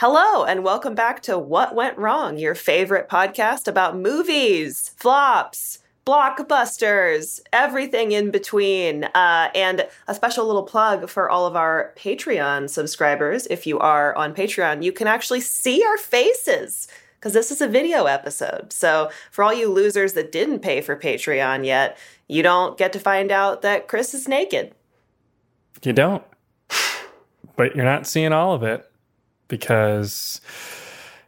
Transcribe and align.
Hello, 0.00 0.44
and 0.44 0.62
welcome 0.62 0.94
back 0.94 1.22
to 1.22 1.38
What 1.38 1.74
Went 1.74 1.96
Wrong, 1.96 2.36
your 2.36 2.54
favorite 2.54 3.08
podcast 3.08 3.66
about 3.66 3.96
movies, 3.96 4.90
flops, 4.98 5.78
blockbusters, 6.04 7.40
everything 7.50 8.12
in 8.12 8.30
between. 8.30 9.04
Uh, 9.04 9.48
and 9.54 9.88
a 10.06 10.14
special 10.14 10.44
little 10.44 10.64
plug 10.64 11.08
for 11.08 11.30
all 11.30 11.46
of 11.46 11.56
our 11.56 11.94
Patreon 11.96 12.68
subscribers. 12.68 13.46
If 13.46 13.66
you 13.66 13.78
are 13.78 14.14
on 14.16 14.34
Patreon, 14.34 14.82
you 14.82 14.92
can 14.92 15.06
actually 15.06 15.40
see 15.40 15.82
our 15.82 15.96
faces 15.96 16.88
because 17.18 17.32
this 17.32 17.50
is 17.50 17.62
a 17.62 17.66
video 17.66 18.04
episode. 18.04 18.74
So, 18.74 19.10
for 19.30 19.44
all 19.44 19.54
you 19.54 19.72
losers 19.72 20.12
that 20.12 20.30
didn't 20.30 20.58
pay 20.58 20.82
for 20.82 20.94
Patreon 20.94 21.64
yet, 21.64 21.96
you 22.28 22.42
don't 22.42 22.76
get 22.76 22.92
to 22.92 23.00
find 23.00 23.32
out 23.32 23.62
that 23.62 23.88
Chris 23.88 24.12
is 24.12 24.28
naked. 24.28 24.74
You 25.82 25.94
don't. 25.94 26.22
But 27.56 27.74
you're 27.74 27.86
not 27.86 28.06
seeing 28.06 28.34
all 28.34 28.52
of 28.52 28.62
it 28.62 28.86
because 29.48 30.40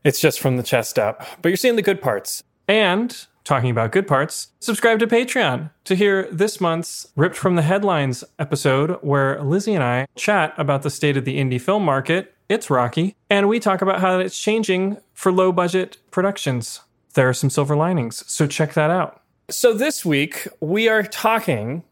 it's 0.05 0.21
just 0.21 0.41
from 0.41 0.57
the 0.57 0.63
chest 0.63 0.99
up. 0.99 1.27
But 1.43 1.51
you're 1.51 1.57
seeing 1.57 1.77
the 1.77 1.83
good 1.83 2.01
parts. 2.01 2.43
And 2.67 3.27
talking 3.45 3.71
about 3.71 3.93
good 3.93 4.07
parts, 4.07 4.49
subscribe 4.61 4.99
to 4.99 5.07
Patreon 5.07 5.71
to 5.85 5.95
hear 5.95 6.29
this 6.31 6.61
month's 6.61 7.09
Ripped 7.17 7.37
from 7.37 7.57
the 7.57 7.63
Headlines 7.63 8.23
episode 8.39 8.99
where 9.01 9.43
Lizzie 9.43 9.75
and 9.75 9.83
I 9.83 10.07
chat 10.17 10.53
about 10.59 10.83
the 10.83 10.91
state 10.91 11.17
of 11.17 11.25
the 11.25 11.39
indie 11.39 11.61
film 11.61 11.83
market. 11.83 12.35
It's 12.51 12.69
rocky. 12.69 13.17
And 13.31 13.49
we 13.49 13.59
talk 13.59 13.81
about 13.81 14.01
how 14.01 14.19
it's 14.19 14.39
changing 14.39 14.99
for 15.15 15.33
low 15.33 15.51
budget 15.51 15.97
productions. 16.11 16.81
There 17.15 17.29
are 17.29 17.35
some 17.35 17.51
silver 17.51 17.75
linings. 17.75 18.23
So 18.31 18.47
check 18.47 18.75
that 18.75 18.91
out. 18.91 19.23
So 19.51 19.73
this 19.73 20.05
week, 20.05 20.47
we 20.61 20.89
are 20.89 21.03
talking 21.03 21.85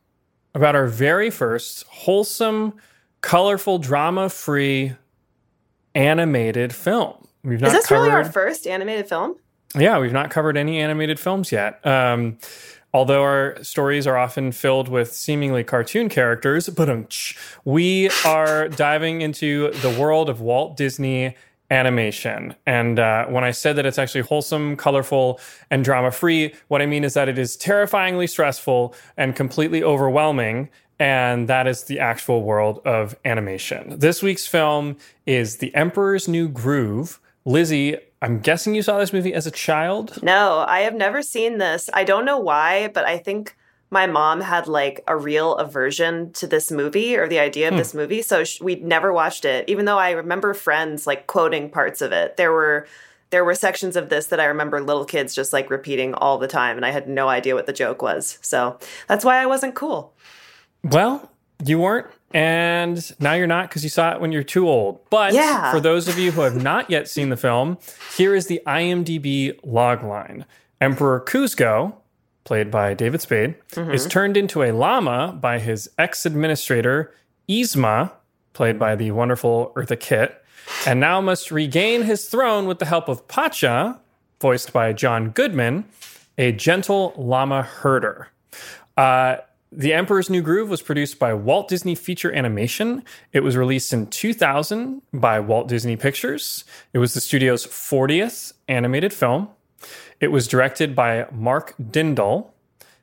about 0.54 0.76
our 0.76 0.86
very 0.86 1.31
first 1.31 1.86
wholesome, 1.86 2.75
colorful, 3.22 3.78
drama 3.78 4.28
free 4.28 4.94
animated 5.96 6.74
film. 6.74 7.26
We've 7.42 7.60
not 7.60 7.68
Is 7.68 7.72
this 7.74 7.86
covered, 7.86 8.02
really 8.02 8.14
our 8.14 8.24
first 8.24 8.66
animated 8.66 9.08
film? 9.08 9.36
Yeah, 9.74 9.98
we've 9.98 10.12
not 10.12 10.30
covered 10.30 10.56
any 10.56 10.80
animated 10.80 11.18
films 11.18 11.50
yet. 11.50 11.84
Um, 11.86 12.38
although 12.92 13.22
our 13.22 13.62
stories 13.62 14.06
are 14.06 14.16
often 14.16 14.52
filled 14.52 14.88
with 14.88 15.12
seemingly 15.12 15.64
cartoon 15.64 16.08
characters, 16.08 16.68
but 16.68 16.88
we 17.64 18.10
are 18.24 18.68
diving 18.84 19.22
into 19.22 19.70
the 19.72 19.90
world 19.98 20.28
of 20.28 20.40
Walt 20.40 20.76
Disney 20.76 21.34
animation. 21.70 22.54
And 22.64 22.98
uh, 22.98 23.26
when 23.26 23.42
I 23.42 23.50
said 23.50 23.76
that 23.76 23.86
it's 23.86 23.98
actually 23.98 24.20
wholesome, 24.20 24.76
colorful, 24.76 25.40
and 25.70 25.84
drama 25.84 26.12
free, 26.12 26.54
what 26.68 26.80
I 26.80 26.86
mean 26.86 27.02
is 27.02 27.14
that 27.14 27.28
it 27.28 27.38
is 27.38 27.56
terrifyingly 27.56 28.28
stressful 28.28 28.94
and 29.16 29.34
completely 29.34 29.82
overwhelming 29.82 30.68
and 30.98 31.48
that 31.48 31.66
is 31.66 31.84
the 31.84 32.00
actual 32.00 32.42
world 32.42 32.80
of 32.84 33.16
animation. 33.24 33.98
This 33.98 34.22
week's 34.22 34.46
film 34.46 34.96
is 35.26 35.56
The 35.56 35.74
Emperor's 35.74 36.28
New 36.28 36.48
Groove. 36.48 37.20
Lizzie, 37.44 37.98
I'm 38.22 38.40
guessing 38.40 38.74
you 38.74 38.82
saw 38.82 38.98
this 38.98 39.12
movie 39.12 39.34
as 39.34 39.46
a 39.46 39.50
child? 39.50 40.22
No, 40.22 40.64
I 40.66 40.80
have 40.80 40.94
never 40.94 41.22
seen 41.22 41.58
this. 41.58 41.90
I 41.92 42.04
don't 42.04 42.24
know 42.24 42.38
why, 42.38 42.88
but 42.88 43.04
I 43.04 43.18
think 43.18 43.56
my 43.90 44.06
mom 44.06 44.40
had 44.40 44.66
like 44.66 45.04
a 45.06 45.16
real 45.16 45.54
aversion 45.56 46.32
to 46.32 46.46
this 46.46 46.72
movie 46.72 47.16
or 47.16 47.28
the 47.28 47.38
idea 47.38 47.68
of 47.68 47.74
hmm. 47.74 47.78
this 47.78 47.94
movie. 47.94 48.22
So 48.22 48.44
sh- 48.44 48.60
we 48.60 48.76
never 48.76 49.12
watched 49.12 49.44
it, 49.44 49.68
even 49.68 49.84
though 49.84 49.98
I 49.98 50.10
remember 50.10 50.54
friends 50.54 51.06
like 51.06 51.26
quoting 51.26 51.70
parts 51.70 52.00
of 52.00 52.12
it. 52.12 52.36
There 52.36 52.52
were 52.52 52.86
there 53.30 53.44
were 53.44 53.54
sections 53.54 53.96
of 53.96 54.08
this 54.08 54.26
that 54.28 54.40
I 54.40 54.44
remember 54.44 54.80
little 54.80 55.04
kids 55.04 55.34
just 55.34 55.52
like 55.52 55.68
repeating 55.68 56.14
all 56.14 56.38
the 56.38 56.48
time, 56.48 56.76
and 56.76 56.86
I 56.86 56.90
had 56.90 57.08
no 57.08 57.28
idea 57.28 57.54
what 57.54 57.66
the 57.66 57.72
joke 57.72 58.00
was. 58.00 58.38
So 58.40 58.78
that's 59.08 59.24
why 59.24 59.38
I 59.38 59.46
wasn't 59.46 59.74
cool. 59.74 60.12
Well, 60.91 61.30
you 61.64 61.80
weren't, 61.80 62.06
and 62.32 63.12
now 63.19 63.32
you're 63.32 63.47
not 63.47 63.69
because 63.69 63.82
you 63.82 63.91
saw 63.91 64.14
it 64.14 64.20
when 64.20 64.30
you're 64.30 64.44
too 64.44 64.69
old. 64.69 65.00
But 65.10 65.32
yeah. 65.32 65.72
for 65.72 65.80
those 65.80 66.06
of 66.06 66.19
you 66.19 66.30
who 66.30 66.42
have 66.42 66.62
not 66.62 66.91
yet 66.91 67.08
seen 67.08 67.28
the 67.28 67.36
film, 67.36 67.78
here 68.16 68.34
is 68.34 68.47
the 68.47 68.60
IMDb 68.66 69.60
logline 69.62 70.44
Emperor 70.80 71.20
Kuzco, 71.20 71.94
played 72.44 72.70
by 72.70 72.94
David 72.94 73.20
Spade, 73.20 73.56
mm-hmm. 73.70 73.91
is 73.91 74.06
turned 74.06 74.36
into 74.36 74.62
a 74.62 74.70
llama 74.72 75.36
by 75.41 75.58
his 75.58 75.91
ex 75.98 76.24
administrator, 76.24 77.12
Yzma, 77.48 78.12
played 78.53 78.78
by 78.78 78.94
the 78.94 79.10
wonderful 79.10 79.72
Eartha 79.74 79.98
Kitt, 79.98 80.41
and 80.86 81.00
now 81.00 81.20
must 81.20 81.50
regain 81.50 82.03
his 82.03 82.28
throne 82.28 82.66
with 82.66 82.78
the 82.78 82.86
help 82.86 83.08
of 83.08 83.26
Pacha, 83.26 84.00
voiced 84.41 84.72
by 84.72 84.92
John 84.92 85.30
Goodman, 85.30 85.86
a 86.38 86.53
gentle 86.53 87.12
llama 87.16 87.62
herder. 87.62 88.28
Uh, 88.97 89.38
the 89.76 89.92
Emperor's 89.92 90.31
New 90.31 90.41
Groove 90.41 90.70
was 90.70 90.81
produced 90.81 91.19
by 91.19 91.34
Walt 91.34 91.69
Disney 91.69 91.94
Feature 91.94 92.32
Animation. 92.32 93.04
It 93.32 93.41
was 93.41 93.56
released 93.59 93.92
in 93.92 94.06
2000 94.06 95.03
by 95.12 95.38
Walt 95.38 95.69
Disney 95.69 95.97
Pictures. 95.97 96.64
It 96.94 96.98
was 96.98 97.12
the 97.12 97.20
studio's 97.20 97.66
40th 97.66 98.54
animated 98.69 99.12
film. 99.12 99.48
It 100.19 100.28
was 100.28 100.48
directed 100.48 100.97
by 100.97 101.26
Mark 101.31 101.75
Dindal, 101.78 102.53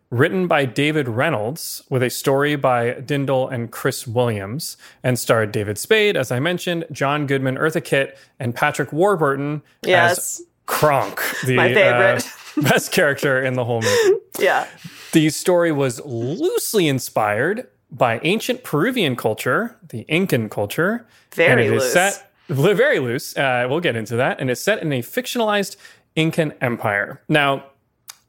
written 0.10 0.48
by 0.48 0.66
David 0.66 1.08
Reynolds, 1.08 1.84
with 1.92 2.02
a 2.02 2.10
story 2.10 2.56
by 2.56 2.94
Dindal 2.94 3.54
and 3.54 3.72
Chris 3.72 4.08
Williams, 4.08 4.76
and 5.04 5.20
starred 5.20 5.52
David 5.52 5.78
Spade, 5.78 6.18
as 6.18 6.32
I 6.32 6.40
mentioned, 6.40 6.86
John 6.92 7.28
Goodman, 7.28 7.56
Eartha 7.56 7.84
Kitt, 7.84 8.18
and 8.40 8.56
Patrick 8.56 8.92
Warburton 8.92 9.62
yes. 9.86 10.18
as 10.18 10.42
Kronk, 10.66 11.22
the 11.46 11.56
My 11.56 11.72
favorite. 11.72 12.26
Uh, 12.58 12.62
best 12.64 12.92
character 12.92 13.44
in 13.44 13.54
the 13.54 13.64
whole 13.64 13.82
movie. 13.82 14.20
Yeah. 14.40 14.68
The 15.14 15.30
story 15.30 15.72
was 15.72 16.02
loosely 16.04 16.88
inspired 16.88 17.68
by 17.92 18.20
ancient 18.24 18.64
Peruvian 18.64 19.16
culture, 19.16 19.78
the 19.88 20.06
Incan 20.08 20.50
culture. 20.50 21.08
Very 21.34 21.52
and 21.52 21.62
it 21.62 21.72
loose. 21.72 21.84
Is 21.84 21.94
set, 21.94 22.32
very 22.50 23.00
loose. 23.00 23.38
Uh, 23.38 23.68
we'll 23.70 23.80
get 23.80 23.96
into 23.96 24.16
that. 24.16 24.42
And 24.42 24.50
it's 24.50 24.60
set 24.62 24.82
in 24.82 24.92
a 24.92 25.02
fictionalized 25.02 25.78
Incan 26.16 26.54
empire. 26.62 27.22
Now, 27.30 27.66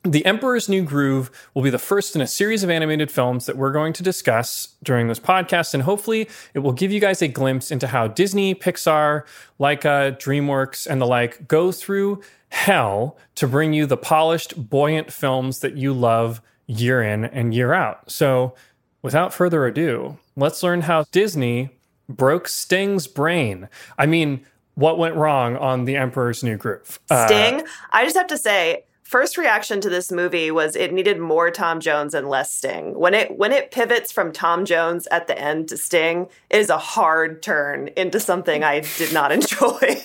the 0.03 0.27
Emperor's 0.27 0.69
New 0.69 0.83
Groove 0.83 1.31
will 1.55 1.63
be 1.63 1.71
the 1.71 1.79
first 1.79 2.15
in 2.15 2.21
a 2.21 2.27
series 2.27 2.63
of 2.63 2.69
animated 2.69 3.11
films 3.11 3.47
that 3.47 3.57
we're 3.57 3.73
going 3.73 3.95
to 3.95 4.03
discuss 4.03 4.75
during 4.83 5.09
this 5.09 5.19
podcast, 5.19 5.73
and 5.73 5.83
hopefully 5.83 6.29
it 6.53 6.59
will 6.59 6.73
give 6.73 6.93
you 6.93 7.01
guys 7.01 7.23
a 7.23 7.29
glimpse 7.29 7.71
into 7.71 7.87
how 7.87 8.09
Disney, 8.09 8.55
Pixar, 8.55 9.23
Laika, 9.59 10.15
DreamWorks, 10.19 10.87
and 10.87 11.01
the 11.01 11.07
like 11.07 11.49
go 11.49 11.73
through 11.73 12.21
hell 12.51 13.17
to 13.37 13.49
bring 13.49 13.73
you 13.73 13.87
the 13.87 13.97
polished, 13.97 14.69
buoyant 14.69 15.11
films 15.11 15.61
that 15.61 15.79
you 15.79 15.95
love 15.95 16.43
year 16.67 17.03
in 17.03 17.25
and 17.25 17.55
year 17.55 17.73
out. 17.73 18.11
So, 18.11 18.55
without 19.03 19.33
further 19.35 19.67
ado, 19.67 20.19
let's 20.37 20.63
learn 20.63 20.83
how 20.83 21.05
Disney 21.13 21.71
broke 22.09 22.49
Sting's 22.49 23.07
brain. 23.07 23.69
I 23.99 24.07
mean, 24.07 24.45
what 24.75 24.99
went 24.99 25.15
wrong 25.15 25.57
on 25.57 25.85
The 25.85 25.97
Emperor's 25.97 26.43
New 26.43 26.57
Groove? 26.57 26.99
Uh, 27.11 27.27
Sting, 27.27 27.63
I 27.93 28.05
just 28.05 28.17
have 28.17 28.27
to 28.29 28.39
say, 28.39 28.85
first 29.05 29.39
reaction 29.39 29.81
to 29.81 29.89
this 29.89 30.11
movie 30.11 30.51
was 30.51 30.75
it 30.75 30.93
needed 30.93 31.21
more 31.21 31.51
Tom 31.51 31.79
Jones 31.79 32.15
and 32.15 32.29
less 32.29 32.53
Sting. 32.53 32.99
When 32.99 33.15
it 33.15 33.39
when 33.39 33.53
it 33.53 33.71
pivots 33.71 34.11
from 34.11 34.33
Tom 34.33 34.65
Jones 34.65 35.07
at 35.11 35.29
the 35.29 35.39
end 35.39 35.69
to 35.69 35.77
Sting, 35.77 36.27
it 36.51 36.59
is 36.59 36.71
a 36.71 36.79
hard 36.79 37.43
turn 37.43 37.89
into 37.97 38.19
something 38.19 38.65
I 38.65 38.81
did 38.99 39.13
not 39.13 39.31
enjoy. 39.31 40.03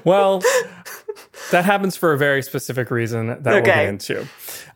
well, 0.04 0.42
that 1.52 1.64
happens 1.64 1.96
for 1.96 2.12
a 2.12 2.18
very 2.18 2.42
specific 2.42 2.90
reason 2.90 3.28
that 3.28 3.46
okay. 3.46 3.52
we'll 3.54 3.62
get 3.62 3.86
into. 3.86 4.26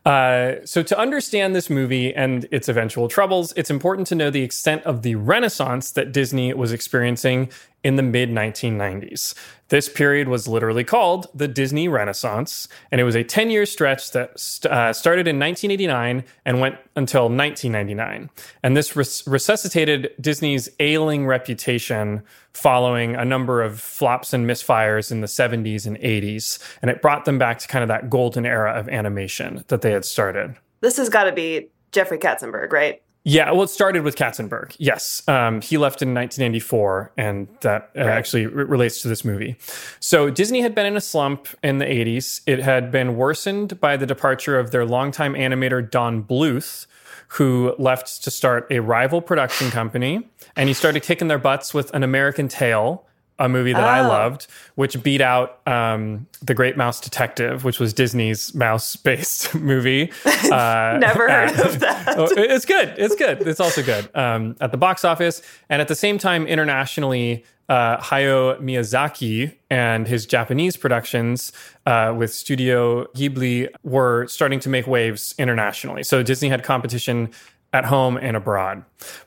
Uh, 0.09 0.65
so, 0.65 0.81
to 0.81 0.97
understand 0.97 1.55
this 1.55 1.69
movie 1.69 2.15
and 2.15 2.47
its 2.49 2.67
eventual 2.67 3.07
troubles, 3.07 3.53
it's 3.55 3.69
important 3.69 4.07
to 4.07 4.15
know 4.15 4.31
the 4.31 4.41
extent 4.41 4.81
of 4.81 5.03
the 5.03 5.13
renaissance 5.13 5.91
that 5.91 6.11
Disney 6.11 6.51
was 6.51 6.71
experiencing 6.71 7.51
in 7.83 7.95
the 7.95 8.03
mid 8.03 8.29
1990s. 8.29 9.33
This 9.69 9.87
period 9.87 10.27
was 10.27 10.47
literally 10.47 10.83
called 10.83 11.27
the 11.33 11.47
Disney 11.47 11.87
Renaissance, 11.87 12.67
and 12.91 12.99
it 12.99 13.03
was 13.03 13.15
a 13.15 13.23
10 13.23 13.51
year 13.51 13.65
stretch 13.65 14.11
that 14.11 14.37
st- 14.39 14.71
uh, 14.71 14.93
started 14.93 15.27
in 15.27 15.39
1989 15.39 16.23
and 16.43 16.59
went 16.59 16.75
until 16.95 17.29
1999. 17.29 18.29
And 18.63 18.75
this 18.75 18.95
res- 18.95 19.25
resuscitated 19.27 20.11
Disney's 20.19 20.69
ailing 20.79 21.27
reputation 21.27 22.23
following 22.51 23.15
a 23.15 23.23
number 23.23 23.61
of 23.61 23.79
flops 23.79 24.33
and 24.33 24.49
misfires 24.49 25.11
in 25.11 25.21
the 25.21 25.27
70s 25.27 25.85
and 25.85 25.97
80s. 25.99 26.57
And 26.81 26.89
it 26.89 27.01
brought 27.01 27.25
them 27.25 27.37
back 27.37 27.59
to 27.59 27.67
kind 27.67 27.83
of 27.83 27.87
that 27.89 28.09
golden 28.09 28.45
era 28.45 28.73
of 28.73 28.89
animation 28.89 29.63
that 29.67 29.81
they 29.81 29.91
had 29.99 30.05
started. 30.05 30.55
This 30.81 30.97
has 30.97 31.09
got 31.09 31.25
to 31.25 31.33
be 31.33 31.69
Jeffrey 31.91 32.17
Katzenberg, 32.17 32.71
right? 32.71 33.01
Yeah, 33.25 33.51
well, 33.51 33.63
it 33.63 33.69
started 33.69 34.03
with 34.03 34.15
Katzenberg. 34.15 34.73
Yes, 34.77 35.21
um, 35.27 35.59
he 35.61 35.77
left 35.77 36.01
in 36.01 36.13
1994, 36.13 37.11
and 37.17 37.49
that 37.61 37.91
uh, 37.95 38.05
right. 38.05 38.07
actually 38.07 38.45
r- 38.45 38.51
relates 38.51 39.01
to 39.01 39.09
this 39.09 39.25
movie. 39.25 39.57
So 39.99 40.29
Disney 40.29 40.61
had 40.61 40.73
been 40.73 40.85
in 40.85 40.95
a 40.95 41.01
slump 41.01 41.47
in 41.61 41.79
the 41.79 41.85
80s. 41.85 42.41
It 42.47 42.59
had 42.59 42.91
been 42.91 43.17
worsened 43.17 43.79
by 43.81 43.97
the 43.97 44.05
departure 44.05 44.57
of 44.57 44.71
their 44.71 44.85
longtime 44.85 45.33
animator 45.33 45.87
Don 45.87 46.23
Bluth, 46.23 46.87
who 47.33 47.75
left 47.77 48.23
to 48.23 48.31
start 48.31 48.67
a 48.71 48.79
rival 48.79 49.21
production 49.21 49.69
company, 49.69 50.27
and 50.55 50.69
he 50.69 50.73
started 50.73 51.03
kicking 51.03 51.27
their 51.27 51.37
butts 51.37 51.73
with 51.73 51.93
An 51.93 52.03
American 52.03 52.47
Tail, 52.47 53.05
a 53.39 53.49
movie 53.49 53.73
that 53.73 53.83
oh. 53.83 53.87
I 53.87 54.01
loved, 54.01 54.47
which 54.75 55.01
beat 55.01 55.21
out 55.21 55.65
um, 55.67 56.27
The 56.41 56.53
Great 56.53 56.77
Mouse 56.77 56.99
Detective, 56.99 57.63
which 57.63 57.79
was 57.79 57.93
Disney's 57.93 58.53
mouse 58.53 58.95
based 58.95 59.55
movie. 59.55 60.11
Uh, 60.49 60.97
Never 60.99 61.29
heard 61.29 61.49
at, 61.49 61.65
of 61.65 61.79
that. 61.81 62.07
Oh, 62.17 62.27
it's 62.31 62.65
good. 62.65 62.95
It's 62.97 63.15
good. 63.15 63.45
It's 63.47 63.59
also 63.59 63.83
good 63.83 64.09
um, 64.15 64.55
at 64.61 64.71
the 64.71 64.77
box 64.77 65.05
office. 65.05 65.41
And 65.69 65.79
at 65.81 65.87
the 65.87 65.95
same 65.95 66.17
time, 66.17 66.47
internationally, 66.47 67.43
uh, 67.67 67.97
Hayao 67.97 68.59
Miyazaki 68.61 69.55
and 69.69 70.07
his 70.07 70.25
Japanese 70.25 70.75
productions 70.75 71.51
uh, 71.85 72.15
with 72.17 72.33
Studio 72.33 73.05
Ghibli 73.15 73.67
were 73.83 74.27
starting 74.27 74.59
to 74.61 74.69
make 74.69 74.87
waves 74.87 75.35
internationally. 75.37 76.03
So 76.03 76.23
Disney 76.23 76.49
had 76.49 76.63
competition 76.63 77.29
at 77.73 77.85
home 77.85 78.17
and 78.17 78.35
abroad. 78.35 78.83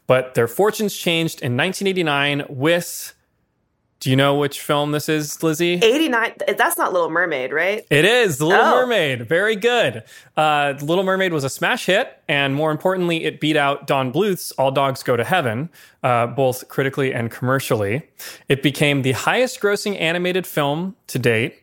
But 0.07 0.35
their 0.35 0.49
fortunes 0.49 0.97
changed 0.97 1.41
in 1.41 1.57
1989 1.57 2.47
with 2.49 3.15
do 4.03 4.11
you 4.11 4.17
know 4.17 4.35
which 4.35 4.61
film 4.61 4.91
this 4.91 5.09
is, 5.09 5.45
Lizzie? 5.45 5.75
89. 5.75 6.35
That's 6.59 6.77
not 6.77 6.93
Little 6.93 7.09
Mermaid, 7.09 7.53
right? 7.53 7.87
It 7.89 8.05
is 8.05 8.39
The 8.39 8.47
Little 8.47 8.65
oh. 8.65 8.81
Mermaid. 8.81 9.29
Very 9.29 9.55
good. 9.55 10.03
Uh, 10.37 10.75
Little 10.83 11.05
Mermaid 11.05 11.33
was 11.33 11.45
a 11.45 11.49
smash 11.49 11.87
hit, 11.87 12.21
and 12.27 12.53
more 12.53 12.73
importantly, 12.73 13.23
it 13.23 13.39
beat 13.39 13.57
out 13.57 13.87
Don 13.87 14.11
Bluth's 14.11 14.51
All 14.53 14.73
Dogs 14.73 15.05
Go 15.05 15.17
to 15.17 15.23
Heaven, 15.23 15.71
uh, 16.03 16.27
both 16.27 16.67
critically 16.67 17.15
and 17.15 17.31
commercially. 17.31 18.03
It 18.49 18.61
became 18.61 19.03
the 19.03 19.13
highest 19.13 19.61
grossing 19.61 19.99
animated 20.01 20.49
film 20.49 20.97
to 21.07 21.21
date. 21.21 21.63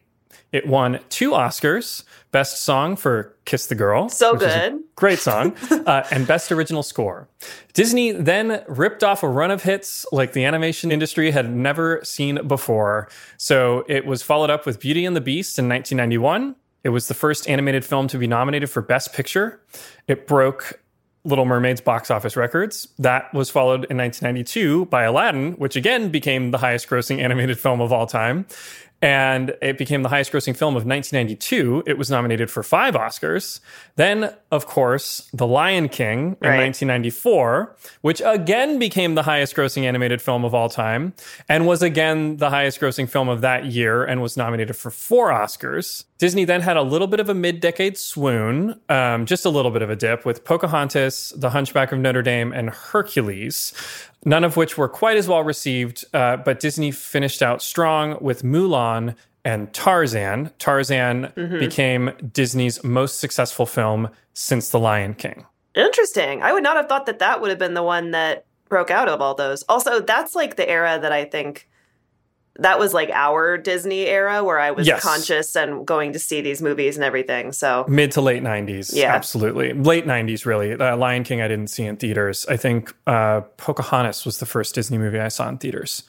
It 0.53 0.65
won 0.65 1.01
two 1.09 1.31
Oscars 1.31 2.05
Best 2.31 2.61
Song 2.61 2.95
for 2.95 3.35
Kiss 3.49 3.65
the 3.65 3.73
Girl. 3.73 4.09
So 4.09 4.35
good. 4.35 4.79
Great 4.95 5.17
song. 5.17 5.55
uh, 5.71 6.03
and 6.11 6.27
Best 6.27 6.51
Original 6.51 6.83
Score. 6.83 7.27
Disney 7.73 8.11
then 8.11 8.63
ripped 8.67 9.03
off 9.03 9.23
a 9.23 9.27
run 9.27 9.49
of 9.49 9.63
hits 9.63 10.05
like 10.11 10.33
the 10.33 10.45
animation 10.45 10.91
industry 10.91 11.31
had 11.31 11.51
never 11.51 11.99
seen 12.03 12.47
before. 12.47 13.09
So 13.37 13.85
it 13.87 14.05
was 14.05 14.21
followed 14.21 14.51
up 14.51 14.67
with 14.67 14.79
Beauty 14.79 15.03
and 15.03 15.15
the 15.15 15.21
Beast 15.21 15.57
in 15.57 15.67
1991. 15.67 16.55
It 16.83 16.89
was 16.89 17.07
the 17.07 17.15
first 17.15 17.49
animated 17.49 17.83
film 17.83 18.07
to 18.09 18.19
be 18.19 18.27
nominated 18.27 18.69
for 18.69 18.83
Best 18.83 19.13
Picture. 19.13 19.59
It 20.07 20.27
broke 20.27 20.79
Little 21.23 21.45
Mermaid's 21.45 21.81
box 21.81 22.11
office 22.11 22.37
records. 22.37 22.87
That 22.99 23.33
was 23.33 23.49
followed 23.49 23.85
in 23.89 23.97
1992 23.97 24.85
by 24.85 25.03
Aladdin, 25.03 25.53
which 25.53 25.75
again 25.75 26.09
became 26.09 26.51
the 26.51 26.59
highest 26.59 26.87
grossing 26.87 27.17
animated 27.23 27.57
film 27.57 27.81
of 27.81 27.91
all 27.91 28.05
time 28.05 28.45
and 29.01 29.55
it 29.61 29.77
became 29.77 30.03
the 30.03 30.09
highest 30.09 30.31
grossing 30.31 30.55
film 30.55 30.75
of 30.75 30.85
1992. 30.85 31.83
It 31.85 31.97
was 31.97 32.09
nominated 32.09 32.51
for 32.51 32.63
five 32.63 32.95
Oscars. 32.95 33.61
Then, 33.95 34.33
of 34.51 34.65
course, 34.65 35.29
The 35.33 35.47
Lion 35.47 35.87
King 35.87 36.37
in 36.41 36.49
right. 36.49 36.65
1994, 36.65 37.75
which 38.01 38.21
again 38.25 38.77
became 38.77 39.15
the 39.15 39.23
highest 39.23 39.55
grossing 39.55 39.83
animated 39.83 40.21
film 40.21 40.43
of 40.43 40.53
all 40.53 40.69
time 40.69 41.13
and 41.47 41.65
was 41.65 41.81
again 41.81 42.37
the 42.37 42.49
highest 42.49 42.79
grossing 42.79 43.07
film 43.07 43.29
of 43.29 43.41
that 43.41 43.65
year 43.65 44.03
and 44.03 44.21
was 44.21 44.35
nominated 44.35 44.75
for 44.75 44.91
four 44.91 45.29
Oscars. 45.29 46.03
Disney 46.19 46.45
then 46.45 46.61
had 46.61 46.77
a 46.77 46.81
little 46.83 47.07
bit 47.07 47.19
of 47.19 47.29
a 47.29 47.33
mid 47.33 47.59
decade 47.59 47.97
swoon, 47.97 48.79
um, 48.89 49.25
just 49.25 49.45
a 49.45 49.49
little 49.49 49.71
bit 49.71 49.81
of 49.81 49.89
a 49.89 49.95
dip 49.95 50.25
with 50.25 50.43
Pocahontas, 50.43 51.33
The 51.35 51.49
Hunchback 51.49 51.91
of 51.91 51.99
Notre 51.99 52.21
Dame, 52.21 52.51
and 52.53 52.69
Hercules 52.69 53.73
none 54.25 54.43
of 54.43 54.57
which 54.57 54.77
were 54.77 54.89
quite 54.89 55.17
as 55.17 55.27
well 55.27 55.43
received. 55.43 56.05
Uh, 56.13 56.37
but 56.37 56.59
Disney 56.59 56.91
finished 56.91 57.41
out 57.41 57.61
strong 57.61 58.17
with 58.21 58.43
Mulan 58.43 59.15
and 59.45 59.71
Tarzan. 59.73 60.51
Tarzan 60.59 61.31
mm-hmm. 61.35 61.59
became 61.59 62.11
Disney's 62.33 62.83
most 62.83 63.19
successful 63.19 63.65
film 63.65 64.09
since 64.33 64.69
The 64.69 64.79
Lion 64.79 65.13
King. 65.13 65.45
Interesting. 65.75 66.41
I 66.41 66.51
would 66.51 66.63
not 66.63 66.75
have 66.75 66.89
thought 66.89 67.05
that 67.05 67.19
that 67.19 67.41
would 67.41 67.49
have 67.49 67.59
been 67.59 67.73
the 67.73 67.83
one 67.83 68.11
that 68.11 68.45
broke 68.67 68.91
out 68.91 69.07
of 69.07 69.21
all 69.21 69.35
those. 69.35 69.63
Also, 69.63 69.99
that's 69.99 70.35
like 70.35 70.55
the 70.55 70.69
era 70.69 70.99
that 71.01 71.11
I 71.11 71.25
think 71.25 71.69
that 72.59 72.79
was 72.79 72.93
like 72.93 73.09
our 73.11 73.57
Disney 73.57 74.01
era 74.01 74.43
where 74.43 74.59
I 74.59 74.71
was 74.71 74.87
yes. 74.87 75.01
conscious 75.01 75.55
and 75.55 75.85
going 75.85 76.13
to 76.13 76.19
see 76.19 76.41
these 76.41 76.61
movies 76.61 76.97
and 76.97 77.03
everything. 77.03 77.51
So 77.51 77.85
mid 77.87 78.11
to 78.13 78.21
late 78.21 78.43
'90s, 78.43 78.93
yeah, 78.93 79.13
absolutely, 79.13 79.73
late 79.73 80.05
'90s, 80.05 80.45
really. 80.45 80.73
Uh, 80.73 80.95
Lion 80.97 81.23
King, 81.23 81.41
I 81.41 81.47
didn't 81.47 81.67
see 81.67 81.85
in 81.85 81.97
theaters. 81.97 82.45
I 82.47 82.57
think 82.57 82.93
uh, 83.07 83.41
Pocahontas 83.57 84.25
was 84.25 84.39
the 84.39 84.45
first 84.45 84.75
Disney 84.75 84.97
movie 84.97 85.19
I 85.19 85.29
saw 85.29 85.49
in 85.49 85.57
theaters, 85.57 86.03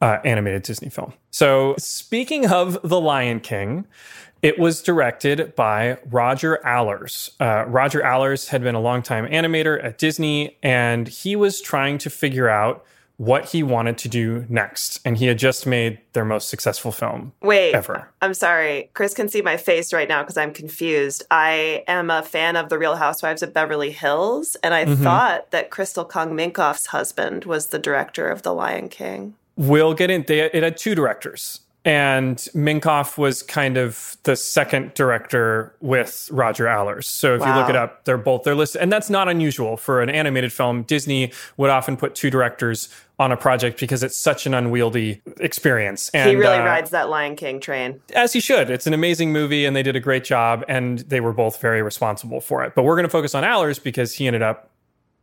uh, 0.00 0.18
animated 0.24 0.62
Disney 0.62 0.90
film. 0.90 1.12
So 1.30 1.74
speaking 1.78 2.50
of 2.50 2.78
the 2.82 3.00
Lion 3.00 3.40
King. 3.40 3.86
It 4.42 4.58
was 4.58 4.82
directed 4.82 5.56
by 5.56 5.98
Roger 6.04 6.64
Allers. 6.64 7.30
Uh, 7.40 7.64
Roger 7.66 8.02
Allers 8.02 8.48
had 8.48 8.62
been 8.62 8.74
a 8.74 8.80
longtime 8.80 9.26
animator 9.26 9.82
at 9.82 9.96
Disney, 9.96 10.58
and 10.62 11.08
he 11.08 11.34
was 11.34 11.60
trying 11.60 11.96
to 11.98 12.10
figure 12.10 12.48
out 12.48 12.84
what 13.16 13.46
he 13.46 13.62
wanted 13.62 13.96
to 13.98 14.08
do 14.08 14.44
next. 14.48 15.00
And 15.04 15.16
he 15.16 15.26
had 15.26 15.38
just 15.38 15.66
made 15.66 15.98
their 16.12 16.24
most 16.24 16.48
successful 16.48 16.92
film 16.92 17.32
Wait, 17.40 17.74
ever. 17.74 18.08
I'm 18.20 18.34
sorry. 18.34 18.90
Chris 18.94 19.14
can 19.14 19.28
see 19.28 19.42
my 19.42 19.56
face 19.56 19.92
right 19.92 20.08
now 20.08 20.22
because 20.22 20.36
I'm 20.36 20.52
confused. 20.52 21.24
I 21.30 21.84
am 21.88 22.10
a 22.10 22.22
fan 22.22 22.56
of 22.56 22.68
The 22.68 22.78
Real 22.78 22.96
Housewives 22.96 23.42
of 23.42 23.54
Beverly 23.54 23.90
Hills, 23.90 24.56
and 24.62 24.74
I 24.74 24.84
mm-hmm. 24.84 25.02
thought 25.02 25.50
that 25.50 25.70
Crystal 25.70 26.04
Kung 26.04 26.32
Minkoff's 26.32 26.86
husband 26.86 27.44
was 27.44 27.68
the 27.68 27.78
director 27.78 28.28
of 28.28 28.42
The 28.42 28.52
Lion 28.52 28.88
King. 28.88 29.34
We'll 29.56 29.94
get 29.94 30.10
in. 30.10 30.24
They, 30.28 30.42
it 30.42 30.62
had 30.62 30.76
two 30.76 30.94
directors 30.94 31.60
and 31.86 32.36
Minkoff 32.52 33.16
was 33.16 33.44
kind 33.44 33.76
of 33.76 34.16
the 34.24 34.34
second 34.34 34.92
director 34.94 35.72
with 35.80 36.28
Roger 36.32 36.66
Allers. 36.66 37.08
So 37.08 37.36
if 37.36 37.40
wow. 37.40 37.54
you 37.54 37.60
look 37.60 37.70
it 37.70 37.76
up, 37.76 38.04
they're 38.04 38.18
both 38.18 38.42
they're 38.42 38.56
listed, 38.56 38.82
and 38.82 38.92
that's 38.92 39.08
not 39.08 39.28
unusual 39.28 39.76
for 39.76 40.02
an 40.02 40.10
animated 40.10 40.52
film. 40.52 40.82
Disney 40.82 41.32
would 41.56 41.70
often 41.70 41.96
put 41.96 42.16
two 42.16 42.28
directors 42.28 42.88
on 43.20 43.30
a 43.30 43.36
project 43.36 43.78
because 43.78 44.02
it's 44.02 44.16
such 44.16 44.46
an 44.46 44.52
unwieldy 44.52 45.22
experience. 45.38 46.10
And, 46.10 46.28
he 46.28 46.34
really 46.34 46.58
uh, 46.58 46.64
rides 46.64 46.90
that 46.90 47.08
Lion 47.08 47.36
King 47.36 47.60
train, 47.60 48.00
as 48.14 48.32
he 48.32 48.40
should. 48.40 48.68
It's 48.68 48.88
an 48.88 48.92
amazing 48.92 49.32
movie, 49.32 49.64
and 49.64 49.76
they 49.76 49.84
did 49.84 49.94
a 49.94 50.00
great 50.00 50.24
job, 50.24 50.64
and 50.66 50.98
they 50.98 51.20
were 51.20 51.32
both 51.32 51.60
very 51.60 51.82
responsible 51.82 52.40
for 52.40 52.64
it. 52.64 52.74
But 52.74 52.82
we're 52.82 52.96
going 52.96 53.06
to 53.06 53.10
focus 53.10 53.32
on 53.32 53.44
Allers 53.44 53.78
because 53.78 54.12
he 54.12 54.26
ended 54.26 54.42
up 54.42 54.70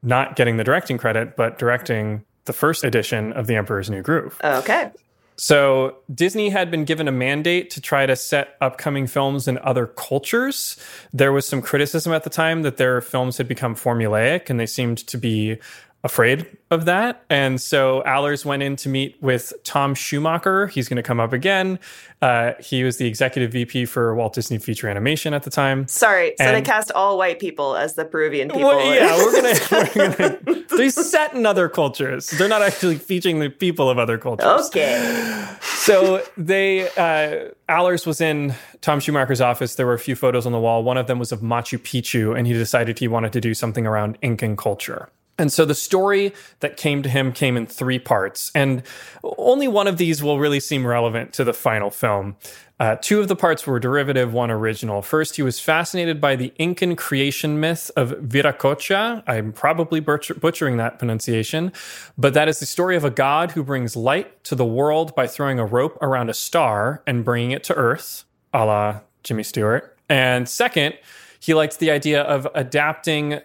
not 0.02 0.38
getting 0.38 0.56
the 0.56 0.64
directing 0.64 0.98
credit, 0.98 1.36
but 1.36 1.60
directing 1.60 2.24
the 2.46 2.54
first 2.54 2.86
edition 2.86 3.34
of 3.34 3.48
The 3.48 3.56
Emperor's 3.56 3.90
New 3.90 4.02
Groove. 4.02 4.40
Okay. 4.44 4.92
So 5.36 5.98
Disney 6.14 6.50
had 6.50 6.70
been 6.70 6.86
given 6.86 7.08
a 7.08 7.12
mandate 7.12 7.70
to 7.72 7.82
try 7.82 8.06
to 8.06 8.16
set 8.16 8.56
upcoming 8.62 9.08
films 9.08 9.48
in 9.48 9.58
other 9.60 9.88
cultures. 9.88 10.78
There 11.12 11.32
was 11.32 11.48
some 11.48 11.62
criticism 11.62 12.14
at 12.14 12.24
the 12.24 12.30
time 12.30 12.62
that 12.62 12.78
their 12.78 13.02
films 13.02 13.38
had 13.38 13.48
become 13.48 13.76
formulaic 13.76 14.50
and 14.50 14.60
they 14.60 14.66
seemed 14.66 15.00
to 15.08 15.18
be 15.18 15.58
afraid 16.04 16.46
of 16.70 16.86
that. 16.86 17.24
And 17.30 17.62
so 17.62 18.04
Allers 18.04 18.46
went 18.46 18.62
in 18.62 18.76
to 18.78 18.90
meet 18.90 19.16
with 19.22 19.54
Tom 19.64 19.96
Schumacher. 19.96 20.68
He's 20.68 20.90
going 20.90 20.98
to 20.98 21.04
come 21.04 21.20
up 21.20 21.32
again. 21.32 21.80
Uh, 22.22 22.54
he 22.60 22.84
was 22.84 22.98
the 22.98 23.08
executive 23.08 23.52
VP 23.52 23.86
for 23.86 24.14
Walt 24.16 24.34
Disney 24.34 24.58
Feature 24.58 24.90
Animation 24.90 25.34
at 25.34 25.44
the 25.44 25.50
time. 25.50 25.88
Sorry, 25.88 26.36
so 26.38 26.52
they 26.52 26.62
cast 26.62 26.92
all 26.92 27.18
white 27.18 27.40
people 27.40 27.76
as 27.76 27.96
the 27.96 28.06
Peruvian 28.06 28.50
people. 28.50 28.68
Well, 28.68 28.94
yeah, 28.94 29.18
we're 29.18 29.34
we're 29.72 30.18
gonna 30.18 30.64
they 30.78 30.90
set 30.90 31.34
in 31.34 31.46
other 31.46 31.70
cultures. 31.70 32.30
They're 32.30 32.50
not 32.50 32.62
actually 32.62 32.98
featuring 32.98 33.40
the 33.40 33.50
people 33.50 33.90
of 33.90 33.98
other 33.98 34.18
cultures. 34.18 34.68
Okay. 34.68 35.48
So 35.62 36.24
they, 36.38 36.90
uh, 36.98 37.52
Allers 37.70 38.06
was 38.06 38.22
in 38.22 38.56
Tom 38.82 39.00
Schumacher's 39.00 39.42
office. 39.42 39.76
There 39.76 39.86
were 39.86 39.94
a 39.94 40.00
few 40.00 40.16
photos 40.16 40.46
on 40.46 40.52
the 40.52 40.60
wall. 40.60 40.84
One 40.84 40.98
of 40.98 41.08
them 41.08 41.20
was 41.20 41.32
of 41.32 41.42
Machu 41.42 41.78
Picchu, 41.78 42.38
and 42.38 42.48
he 42.48 42.54
decided 42.54 43.00
he 43.00 43.08
wanted 43.08 43.34
to 43.34 43.42
do 43.42 43.54
something 43.54 43.86
around 43.86 44.18
Incan 44.22 44.56
culture. 44.56 45.10
And 45.38 45.52
so 45.52 45.66
the 45.66 45.76
story 45.76 46.34
that 46.60 46.78
came 46.78 47.02
to 47.02 47.10
him 47.10 47.32
came 47.32 47.58
in 47.58 47.66
three 47.66 47.98
parts, 47.98 48.52
and 48.54 48.84
only 49.24 49.68
one 49.68 49.88
of 49.88 49.98
these 49.98 50.22
will 50.22 50.40
really 50.40 50.60
seem 50.60 50.86
relevant 50.86 51.34
to 51.34 51.44
the 51.44 51.54
final 51.54 51.90
film. 51.90 52.36
Uh, 52.80 52.98
two 52.98 53.20
of 53.20 53.28
the 53.28 53.36
parts 53.36 53.66
were 53.66 53.80
derivative, 53.80 54.34
one 54.34 54.52
original. 54.52 55.02
First, 55.02 55.36
he 55.36 55.42
was 55.42 55.60
fascinated 55.60 56.20
by 56.20 56.36
the 56.36 56.54
Incan 56.58 56.96
creation 56.96 57.60
myth 57.60 57.90
of 57.96 58.12
Viracocha. 58.12 59.24
I'm 59.26 59.54
probably 59.54 60.00
butcher- 60.00 60.36
butchering 60.36 60.78
that 60.78 61.00
pronunciation, 61.00 61.72
but 62.18 62.34
that 62.34 62.48
is 62.48 62.60
the 62.60 62.66
story 62.66 62.96
of 62.96 63.04
a 63.04 63.10
god 63.10 63.52
who 63.52 63.64
brings 63.64 63.96
light 63.96 64.44
to 64.46 64.56
the 64.56 64.66
world 64.66 65.16
by 65.16 65.28
throwing 65.28 65.60
a 65.60 65.66
rope 65.66 65.98
around 66.02 66.30
a 66.30 66.34
star 66.34 67.02
and 67.08 67.24
bringing 67.24 67.52
it 67.52 67.64
to 67.66 67.74
Earth, 67.74 68.26
a 68.54 68.66
la 68.66 69.00
Jimmy 69.24 69.44
Stewart. 69.44 69.98
And 70.10 70.48
second, 70.48 70.96
he 71.40 71.54
liked 71.54 71.80
the 71.80 71.90
idea 71.90 72.22
of 72.22 72.48
adapting 72.54 73.40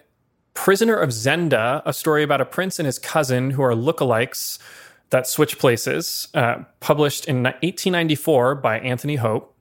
Prisoner 0.59 0.97
of 0.97 1.11
Zenda, 1.11 1.81
a 1.85 1.93
story 1.93 2.21
about 2.21 2.41
a 2.41 2.45
prince 2.45 2.79
and 2.79 2.85
his 2.85 2.99
cousin 2.99 3.51
who 3.51 3.61
are 3.61 3.71
lookalikes 3.71 4.59
that 5.09 5.25
switch 5.25 5.57
places, 5.57 6.27
uh, 6.33 6.63
published 6.81 7.29
in 7.29 7.43
1894 7.43 8.55
by 8.55 8.77
Anthony 8.79 9.15
Hope. 9.15 9.55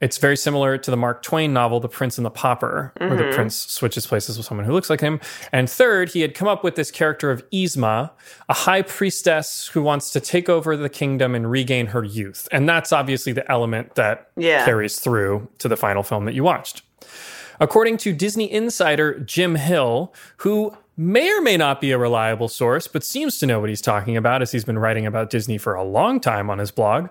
It's 0.00 0.16
very 0.16 0.38
similar 0.38 0.78
to 0.78 0.90
the 0.90 0.96
Mark 0.96 1.22
Twain 1.22 1.52
novel, 1.52 1.80
The 1.80 1.88
Prince 1.90 2.16
and 2.16 2.24
the 2.24 2.30
Pauper, 2.30 2.94
mm-hmm. 2.96 3.08
where 3.08 3.16
the 3.18 3.24
mm-hmm. 3.24 3.34
prince 3.34 3.56
switches 3.56 4.06
places 4.06 4.38
with 4.38 4.46
someone 4.46 4.64
who 4.64 4.72
looks 4.72 4.88
like 4.88 5.02
him. 5.02 5.20
And 5.52 5.68
third, 5.68 6.08
he 6.12 6.22
had 6.22 6.34
come 6.34 6.48
up 6.48 6.64
with 6.64 6.76
this 6.76 6.90
character 6.90 7.30
of 7.30 7.48
Yzma, 7.50 8.10
a 8.48 8.54
high 8.54 8.80
priestess 8.80 9.68
who 9.68 9.82
wants 9.82 10.10
to 10.12 10.20
take 10.20 10.48
over 10.48 10.78
the 10.78 10.88
kingdom 10.88 11.34
and 11.34 11.50
regain 11.50 11.88
her 11.88 12.02
youth. 12.02 12.48
And 12.52 12.66
that's 12.66 12.90
obviously 12.90 13.34
the 13.34 13.48
element 13.52 13.96
that 13.96 14.30
yeah. 14.34 14.64
carries 14.64 14.98
through 14.98 15.46
to 15.58 15.68
the 15.68 15.76
final 15.76 16.02
film 16.02 16.24
that 16.24 16.32
you 16.32 16.42
watched. 16.42 16.84
According 17.60 17.96
to 17.98 18.12
Disney 18.12 18.50
insider 18.50 19.18
Jim 19.20 19.56
Hill, 19.56 20.12
who 20.38 20.76
may 20.98 21.30
or 21.32 21.40
may 21.40 21.56
not 21.56 21.80
be 21.80 21.92
a 21.92 21.98
reliable 21.98 22.48
source, 22.48 22.88
but 22.88 23.04
seems 23.04 23.38
to 23.38 23.46
know 23.46 23.60
what 23.60 23.68
he's 23.68 23.80
talking 23.80 24.16
about 24.16 24.42
as 24.42 24.50
he's 24.50 24.64
been 24.64 24.78
writing 24.78 25.06
about 25.06 25.30
Disney 25.30 25.56
for 25.56 25.74
a 25.74 25.84
long 25.84 26.18
time 26.18 26.50
on 26.50 26.58
his 26.58 26.72
blog. 26.72 27.08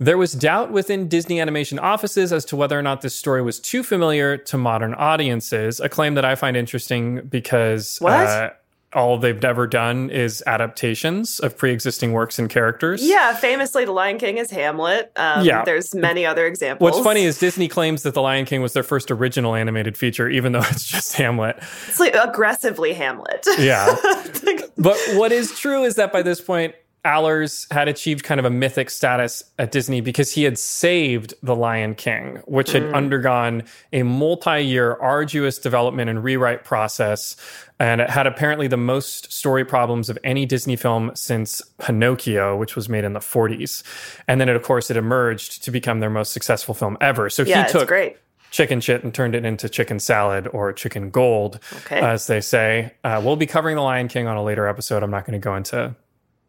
There 0.00 0.18
was 0.18 0.32
doubt 0.32 0.72
within 0.72 1.08
Disney 1.08 1.40
animation 1.40 1.78
offices 1.78 2.32
as 2.32 2.44
to 2.46 2.56
whether 2.56 2.76
or 2.76 2.82
not 2.82 3.00
this 3.00 3.14
story 3.14 3.40
was 3.40 3.60
too 3.60 3.84
familiar 3.84 4.36
to 4.36 4.58
modern 4.58 4.92
audiences, 4.94 5.78
a 5.78 5.88
claim 5.88 6.14
that 6.14 6.24
I 6.24 6.34
find 6.34 6.56
interesting 6.56 7.26
because 7.28 8.00
uh, 8.28 8.50
all 8.94 9.18
they've 9.18 9.44
ever 9.44 9.66
done 9.66 10.08
is 10.10 10.42
adaptations 10.46 11.40
of 11.40 11.56
pre-existing 11.56 12.12
works 12.12 12.38
and 12.38 12.48
characters. 12.48 13.06
Yeah, 13.06 13.34
famously, 13.34 13.84
The 13.84 13.92
Lion 13.92 14.18
King 14.18 14.38
is 14.38 14.50
Hamlet. 14.50 15.12
Um, 15.16 15.44
yeah, 15.44 15.64
there's 15.64 15.94
many 15.94 16.24
other 16.24 16.46
examples. 16.46 16.90
What's 16.90 17.04
funny 17.04 17.24
is 17.24 17.38
Disney 17.38 17.68
claims 17.68 18.02
that 18.04 18.14
The 18.14 18.22
Lion 18.22 18.46
King 18.46 18.62
was 18.62 18.72
their 18.72 18.82
first 18.82 19.10
original 19.10 19.54
animated 19.54 19.96
feature, 19.98 20.28
even 20.28 20.52
though 20.52 20.60
it's 20.70 20.86
just 20.86 21.14
Hamlet. 21.14 21.58
It's 21.88 22.00
like 22.00 22.14
aggressively 22.14 22.94
Hamlet. 22.94 23.46
Yeah, 23.58 23.94
but 24.78 24.96
what 25.14 25.32
is 25.32 25.58
true 25.58 25.84
is 25.84 25.96
that 25.96 26.12
by 26.12 26.22
this 26.22 26.40
point, 26.40 26.74
Allers 27.04 27.66
had 27.70 27.88
achieved 27.88 28.24
kind 28.24 28.38
of 28.38 28.44
a 28.44 28.50
mythic 28.50 28.90
status 28.90 29.44
at 29.58 29.70
Disney 29.72 30.00
because 30.00 30.32
he 30.32 30.42
had 30.42 30.58
saved 30.58 31.34
The 31.42 31.54
Lion 31.54 31.94
King, 31.94 32.42
which 32.46 32.72
had 32.72 32.82
mm. 32.82 32.94
undergone 32.94 33.64
a 33.92 34.02
multi 34.02 34.60
year 34.60 34.96
arduous 34.96 35.58
development 35.58 36.10
and 36.10 36.22
rewrite 36.22 36.64
process. 36.64 37.36
And 37.78 38.00
it 38.00 38.10
had 38.10 38.26
apparently 38.26 38.66
the 38.66 38.76
most 38.76 39.32
story 39.32 39.64
problems 39.64 40.10
of 40.10 40.18
any 40.24 40.44
Disney 40.44 40.76
film 40.76 41.12
since 41.14 41.62
Pinocchio, 41.78 42.56
which 42.56 42.74
was 42.74 42.88
made 42.88 43.04
in 43.04 43.12
the 43.12 43.20
40s. 43.20 43.82
And 44.26 44.40
then, 44.40 44.48
it, 44.48 44.56
of 44.56 44.62
course, 44.62 44.90
it 44.90 44.96
emerged 44.96 45.62
to 45.64 45.70
become 45.70 46.00
their 46.00 46.10
most 46.10 46.32
successful 46.32 46.74
film 46.74 46.98
ever. 47.00 47.30
So 47.30 47.44
yeah, 47.44 47.66
he 47.66 47.72
took 47.72 47.88
great 47.88 48.16
chicken 48.50 48.80
shit 48.80 49.04
and 49.04 49.14
turned 49.14 49.34
it 49.34 49.44
into 49.44 49.68
chicken 49.68 50.00
salad 50.00 50.48
or 50.52 50.72
chicken 50.72 51.10
gold, 51.10 51.60
okay. 51.78 52.00
as 52.00 52.26
they 52.26 52.40
say. 52.40 52.92
Uh, 53.04 53.20
we'll 53.22 53.36
be 53.36 53.46
covering 53.46 53.76
The 53.76 53.82
Lion 53.82 54.08
King 54.08 54.26
on 54.26 54.36
a 54.36 54.42
later 54.42 54.66
episode. 54.66 55.02
I'm 55.02 55.10
not 55.10 55.26
going 55.26 55.38
to 55.38 55.44
go 55.44 55.54
into 55.54 55.94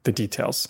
the 0.03 0.11
details. 0.11 0.67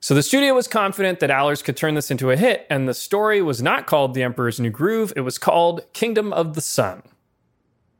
So 0.00 0.14
the 0.14 0.22
studio 0.22 0.54
was 0.54 0.68
confident 0.68 1.20
that 1.20 1.30
Allers 1.30 1.62
could 1.62 1.76
turn 1.76 1.94
this 1.94 2.10
into 2.10 2.30
a 2.30 2.36
hit, 2.36 2.66
and 2.70 2.88
the 2.88 2.94
story 2.94 3.42
was 3.42 3.62
not 3.62 3.86
called 3.86 4.14
The 4.14 4.22
Emperor's 4.22 4.60
New 4.60 4.70
Groove. 4.70 5.12
It 5.16 5.22
was 5.22 5.38
called 5.38 5.82
Kingdom 5.92 6.32
of 6.32 6.54
the 6.54 6.60
Sun. 6.60 7.02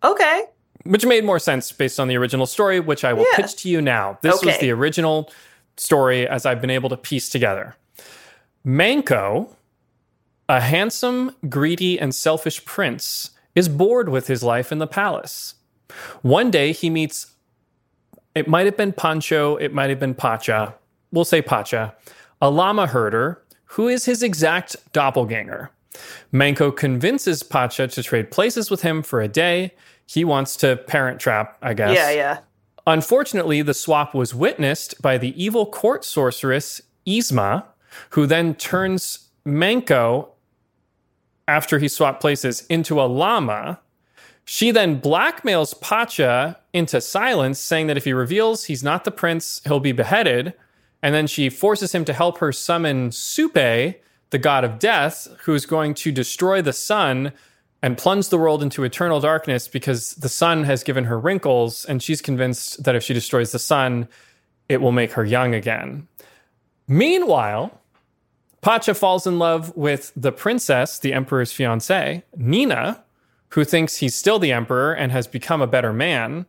Okay. 0.04 0.44
Which 0.84 1.04
made 1.04 1.24
more 1.24 1.38
sense 1.38 1.72
based 1.72 1.98
on 1.98 2.06
the 2.06 2.16
original 2.16 2.46
story, 2.46 2.78
which 2.78 3.04
I 3.04 3.12
will 3.12 3.26
yeah. 3.32 3.36
pitch 3.36 3.56
to 3.62 3.68
you 3.68 3.80
now. 3.80 4.18
This 4.22 4.36
okay. 4.36 4.46
was 4.46 4.58
the 4.58 4.70
original 4.70 5.32
story 5.76 6.28
as 6.28 6.46
I've 6.46 6.60
been 6.60 6.70
able 6.70 6.88
to 6.90 6.96
piece 6.96 7.28
together. 7.28 7.76
Manco, 8.62 9.56
a 10.48 10.60
handsome, 10.60 11.34
greedy, 11.48 11.98
and 11.98 12.14
selfish 12.14 12.64
prince, 12.64 13.30
is 13.54 13.68
bored 13.68 14.08
with 14.08 14.26
his 14.26 14.42
life 14.42 14.70
in 14.70 14.78
the 14.78 14.86
palace. 14.86 15.54
One 16.22 16.50
day 16.50 16.72
he 16.72 16.90
meets 16.90 17.32
it 18.36 18.46
might 18.46 18.66
have 18.66 18.76
been 18.76 18.92
Pancho, 18.92 19.56
it 19.56 19.72
might 19.72 19.88
have 19.88 19.98
been 19.98 20.14
Pacha. 20.14 20.74
We'll 21.10 21.24
say 21.24 21.40
Pacha, 21.40 21.94
a 22.42 22.50
llama 22.50 22.86
herder 22.86 23.42
who 23.70 23.88
is 23.88 24.04
his 24.04 24.22
exact 24.22 24.76
doppelganger. 24.92 25.70
Manco 26.30 26.70
convinces 26.70 27.42
Pacha 27.42 27.88
to 27.88 28.02
trade 28.02 28.30
places 28.30 28.70
with 28.70 28.82
him 28.82 29.02
for 29.02 29.22
a 29.22 29.28
day. 29.28 29.72
He 30.06 30.22
wants 30.22 30.54
to 30.56 30.76
parent 30.76 31.18
trap, 31.18 31.56
I 31.62 31.72
guess. 31.72 31.96
Yeah, 31.96 32.10
yeah. 32.10 32.38
Unfortunately, 32.86 33.62
the 33.62 33.74
swap 33.74 34.14
was 34.14 34.34
witnessed 34.34 35.00
by 35.00 35.16
the 35.16 35.42
evil 35.42 35.64
court 35.64 36.04
sorceress 36.04 36.82
Yzma, 37.06 37.64
who 38.10 38.26
then 38.26 38.54
turns 38.54 39.30
Manco, 39.46 40.28
after 41.48 41.78
he 41.78 41.88
swapped 41.88 42.20
places, 42.20 42.66
into 42.68 43.00
a 43.00 43.06
llama 43.06 43.80
she 44.46 44.70
then 44.70 45.00
blackmails 45.00 45.78
Pacha 45.80 46.58
into 46.72 47.00
silence, 47.00 47.58
saying 47.58 47.88
that 47.88 47.96
if 47.96 48.04
he 48.04 48.12
reveals 48.12 48.64
he's 48.64 48.84
not 48.84 49.04
the 49.04 49.10
prince, 49.10 49.60
he'll 49.64 49.80
be 49.80 49.90
beheaded. 49.90 50.54
And 51.02 51.12
then 51.12 51.26
she 51.26 51.50
forces 51.50 51.92
him 51.92 52.04
to 52.04 52.12
help 52.12 52.38
her 52.38 52.52
summon 52.52 53.10
Supe, 53.10 53.52
the 54.30 54.38
god 54.38 54.62
of 54.62 54.78
death, 54.78 55.26
who 55.42 55.54
is 55.54 55.66
going 55.66 55.94
to 55.94 56.12
destroy 56.12 56.62
the 56.62 56.72
sun 56.72 57.32
and 57.82 57.98
plunge 57.98 58.28
the 58.28 58.38
world 58.38 58.62
into 58.62 58.84
eternal 58.84 59.20
darkness 59.20 59.66
because 59.66 60.14
the 60.14 60.28
sun 60.28 60.62
has 60.62 60.84
given 60.84 61.04
her 61.04 61.18
wrinkles. 61.18 61.84
And 61.84 62.00
she's 62.00 62.22
convinced 62.22 62.84
that 62.84 62.94
if 62.94 63.02
she 63.02 63.14
destroys 63.14 63.50
the 63.50 63.58
sun, 63.58 64.06
it 64.68 64.80
will 64.80 64.92
make 64.92 65.12
her 65.12 65.24
young 65.24 65.54
again. 65.54 66.06
Meanwhile, 66.86 67.80
Pacha 68.60 68.94
falls 68.94 69.26
in 69.26 69.40
love 69.40 69.76
with 69.76 70.12
the 70.14 70.30
princess, 70.30 71.00
the 71.00 71.12
emperor's 71.12 71.52
fiancée, 71.52 72.22
Nina, 72.36 73.02
who 73.50 73.64
thinks 73.64 73.96
he's 73.96 74.14
still 74.14 74.38
the 74.38 74.52
emperor 74.52 74.92
and 74.92 75.12
has 75.12 75.26
become 75.26 75.62
a 75.62 75.66
better 75.66 75.92
man. 75.92 76.46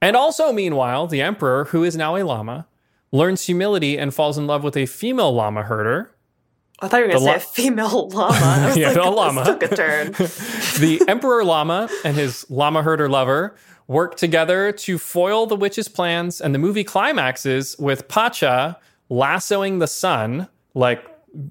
And 0.00 0.16
also, 0.16 0.52
meanwhile, 0.52 1.06
the 1.06 1.22
emperor, 1.22 1.64
who 1.66 1.82
is 1.84 1.96
now 1.96 2.16
a 2.16 2.22
llama, 2.22 2.66
learns 3.12 3.46
humility 3.46 3.98
and 3.98 4.14
falls 4.14 4.38
in 4.38 4.46
love 4.46 4.62
with 4.62 4.76
a 4.76 4.86
female 4.86 5.32
llama 5.32 5.62
herder. 5.62 6.10
I 6.80 6.88
thought 6.88 6.98
you 6.98 7.04
were 7.04 7.12
going 7.12 7.20
to 7.20 7.24
say 7.24 7.30
la- 7.30 7.36
a 7.36 7.40
female 7.40 8.08
llama. 8.12 8.72
yeah, 8.76 8.88
like, 8.88 8.96
a 8.96 9.10
llama. 9.10 9.44
took 9.46 9.62
a 9.62 9.74
turn. 9.74 10.12
the 10.12 11.02
emperor 11.08 11.44
llama 11.44 11.88
and 12.04 12.16
his 12.16 12.48
llama 12.50 12.82
herder 12.82 13.08
lover 13.08 13.56
work 13.86 14.16
together 14.16 14.72
to 14.72 14.98
foil 14.98 15.46
the 15.46 15.56
witch's 15.56 15.88
plans, 15.88 16.40
and 16.40 16.54
the 16.54 16.58
movie 16.58 16.84
climaxes 16.84 17.76
with 17.78 18.08
Pacha 18.08 18.78
lassoing 19.08 19.78
the 19.78 19.86
sun, 19.86 20.48
like 20.74 21.04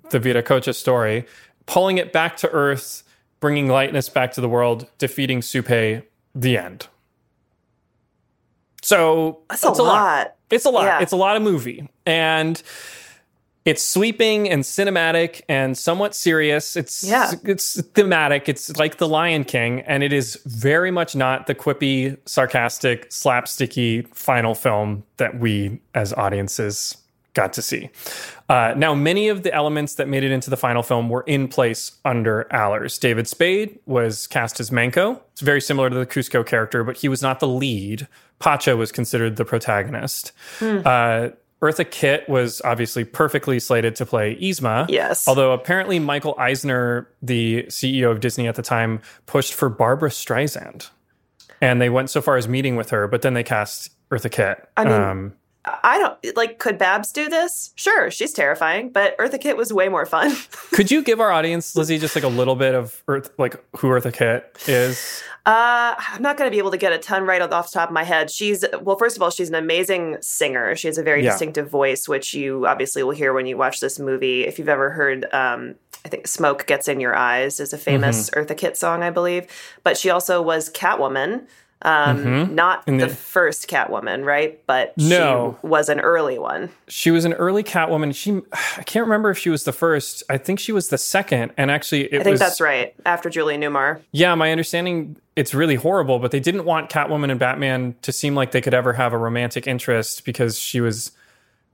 the 0.10 0.20
Viracocha 0.20 0.76
story, 0.76 1.26
pulling 1.66 1.98
it 1.98 2.12
back 2.12 2.38
to 2.38 2.50
Earth 2.50 3.04
bringing 3.40 3.68
lightness 3.68 4.10
back 4.10 4.32
to 4.34 4.42
the 4.42 4.50
world, 4.50 4.88
defeating 4.98 5.42
Supe, 5.42 6.04
the 6.34 6.58
end. 6.58 6.88
So 8.82 9.40
that's 9.50 9.64
a, 9.64 9.70
lot. 9.70 9.80
a 9.80 9.84
lot. 9.84 10.36
It's 10.52 10.66
a 10.66 10.70
lot. 10.70 10.86
Yeah. 10.86 11.02
It's 11.02 11.12
a 11.12 11.18
lot 11.18 11.36
of 11.36 11.42
movie. 11.42 11.90
And 12.06 12.62
it's 13.66 13.84
sweeping 13.84 14.48
and 14.48 14.64
cinematic 14.64 15.42
and 15.50 15.76
somewhat 15.76 16.14
serious. 16.14 16.76
It's 16.76 17.04
yeah. 17.04 17.34
it's 17.44 17.82
thematic. 17.82 18.48
It's 18.48 18.78
like 18.78 18.98
The 18.98 19.08
Lion 19.08 19.44
King, 19.44 19.82
and 19.82 20.04
it 20.04 20.14
is 20.14 20.40
very 20.46 20.92
much 20.92 21.16
not 21.16 21.48
the 21.48 21.56
quippy, 21.56 22.16
sarcastic, 22.28 23.10
slapsticky 23.10 24.08
final 24.14 24.54
film 24.54 25.04
that 25.18 25.40
we 25.40 25.82
as 25.96 26.14
audiences 26.14 26.96
got 27.36 27.54
to 27.54 27.62
see. 27.62 27.90
Uh, 28.50 28.74
now, 28.76 28.96
many 28.96 29.28
of 29.28 29.44
the 29.44 29.54
elements 29.54 29.96
that 29.96 30.08
made 30.08 30.24
it 30.24 30.32
into 30.32 30.50
the 30.50 30.58
final 30.58 30.82
film 30.82 31.10
were 31.10 31.24
in 31.28 31.48
place 31.48 31.92
under 32.04 32.48
Allers. 32.52 32.98
David 32.98 33.28
Spade 33.28 33.78
was 33.86 34.26
cast 34.26 34.60
as 34.60 34.72
Manco. 34.72 35.22
It's 35.34 35.42
very 35.42 35.62
similar 35.62 35.90
to 35.90 35.96
the 35.96 36.06
Kuzco 36.08 36.44
character, 36.44 36.84
but 36.84 36.98
he 36.98 37.08
was 37.08 37.22
not 37.22 37.40
the 37.40 37.48
lead. 37.48 38.08
Pacha 38.40 38.76
was 38.76 38.92
considered 38.92 39.36
the 39.36 39.46
protagonist. 39.46 40.32
Hmm. 40.60 40.80
Uh, 40.84 41.30
Eartha 41.62 41.90
Kitt 41.90 42.28
was 42.28 42.62
obviously 42.64 43.04
perfectly 43.04 43.60
slated 43.60 43.96
to 43.98 44.06
play 44.06 44.36
Yzma. 44.36 44.86
Yes. 44.90 45.28
Although 45.28 45.52
apparently 45.52 46.00
Michael 46.00 46.36
Eisner, 46.38 47.08
the 47.22 47.64
CEO 47.64 48.12
of 48.12 48.20
Disney 48.20 48.48
at 48.48 48.56
the 48.56 48.62
time, 48.62 49.02
pushed 49.26 49.54
for 49.54 49.70
Barbra 49.70 50.10
Streisand. 50.10 50.90
And 51.62 51.82
they 51.82 51.90
went 51.90 52.10
so 52.10 52.22
far 52.22 52.38
as 52.38 52.48
meeting 52.48 52.76
with 52.76 52.90
her, 52.90 53.08
but 53.08 53.22
then 53.22 53.34
they 53.34 53.44
cast 53.44 53.90
Eartha 54.12 54.30
Kitt. 54.30 54.68
I 54.78 54.84
mean, 54.84 54.94
um, 54.94 55.34
I 55.84 55.98
don't 55.98 56.38
like. 56.38 56.60
Could 56.60 56.78
Babs 56.78 57.12
do 57.12 57.30
this? 57.30 57.74
Sure, 57.76 58.12
she's 58.12 58.32
terrifying, 58.32 58.90
but 58.90 59.18
Eartha 59.18 59.40
Kitt 59.40 59.58
was 59.58 59.74
way 59.74 59.90
more 59.90 60.06
fun. 60.06 60.36
could 60.72 60.92
you 60.92 61.02
give 61.02 61.20
our 61.20 61.32
audience, 61.32 61.76
Lizzie, 61.76 61.98
just 61.98 62.16
like 62.16 62.24
a 62.24 62.30
little 62.30 62.56
bit 62.56 62.76
of 62.76 63.04
Earth, 63.08 63.32
like 63.38 63.56
who 63.78 63.88
Eartha 63.90 64.14
Kitt 64.14 64.56
is? 64.68 65.24
Uh, 65.46 65.94
I'm 65.98 66.24
not 66.24 66.38
going 66.38 66.50
to 66.50 66.52
be 66.52 66.58
able 66.58 66.72
to 66.72 66.78
get 66.78 66.92
a 66.92 66.98
ton 66.98 67.24
right 67.24 67.40
off 67.42 67.72
the 67.72 67.80
top 67.80 67.90
of 67.90 67.94
my 67.94 68.04
head. 68.04 68.32
She's 68.32 68.66
well, 68.82 68.98
first 68.98 69.16
of 69.16 69.22
all, 69.22 69.30
she's 69.30 69.50
an 69.50 69.56
amazing 69.56 70.18
singer. 70.22 70.76
She 70.76 70.88
has 70.88 70.98
a 70.98 71.04
very 71.04 71.24
yeah. 71.24 71.32
distinctive 71.32 71.70
voice, 71.70 72.08
which 72.08 72.34
you 72.34 72.66
obviously 72.66 73.04
will 73.04 73.12
hear 73.12 73.34
when 73.34 73.46
you 73.46 73.58
watch 73.58 73.80
this 73.80 74.00
movie. 74.00 74.46
If 74.46 74.58
you've 74.58 74.70
ever 74.70 74.90
heard, 74.90 75.26
um, 75.34 75.76
I 76.04 76.10
think 76.10 76.28
"Smoke 76.28 76.66
Gets 76.66 76.88
in 76.88 77.00
Your 77.00 77.16
Eyes" 77.16 77.60
is 77.60 77.74
a 77.74 77.78
famous 77.78 78.30
mm-hmm. 78.30 78.40
Eartha 78.40 78.58
Kitt 78.58 78.76
song, 78.76 79.04
I 79.04 79.12
believe. 79.12 79.48
But 79.84 79.98
she 79.98 80.10
also 80.10 80.42
was 80.42 80.72
Catwoman 80.72 81.48
um, 81.82 82.18
mm-hmm. 82.18 82.56
Not 82.56 82.86
the, 82.86 82.98
the, 82.98 83.10
first 83.10 83.68
Catwoman, 83.68 84.26
right? 84.26 84.60
But 84.66 84.98
no. 84.98 85.60
she 85.62 85.68
was 85.68 85.88
an 85.90 86.00
early 86.00 86.40
one. 86.40 86.70
She 86.88 87.12
was 87.12 87.26
an 87.26 87.34
early 87.34 87.64
Catwoman. 87.64 88.16
She, 88.16 88.42
I 88.78 88.84
can't 88.84 89.06
remember 89.06 89.30
if 89.30 89.38
she 89.38 89.50
was 89.50 89.66
the 89.66 89.72
first. 89.72 90.24
I 90.30 90.38
think 90.38 90.60
she 90.60 90.72
was 90.72 90.90
the 90.90 90.98
second. 90.98 91.52
And 91.58 91.70
actually, 91.70 92.08
I 92.08 92.24
think 92.24 92.26
was, 92.26 92.40
that's 92.40 92.60
right. 92.62 92.96
After 93.06 93.30
Julie 93.30 93.58
Newmar. 93.58 94.02
Yeah, 94.12 94.34
my 94.36 94.52
understanding, 94.52 95.18
it's 95.36 95.54
really 95.54 95.76
horrible. 95.76 96.18
But 96.18 96.32
they 96.32 96.40
didn't 96.40 96.66
want 96.66 96.90
Catwoman 96.90 97.30
and 97.30 97.40
Batman 97.40 97.96
to 98.02 98.12
seem 98.12 98.34
like 98.36 98.52
they 98.52 98.62
could 98.62 98.74
ever 98.74 98.94
have 98.94 99.14
a 99.14 99.18
romantic 99.18 99.68
interest 99.68 100.26
because 100.26 100.58
she 100.58 100.82
was 100.82 101.12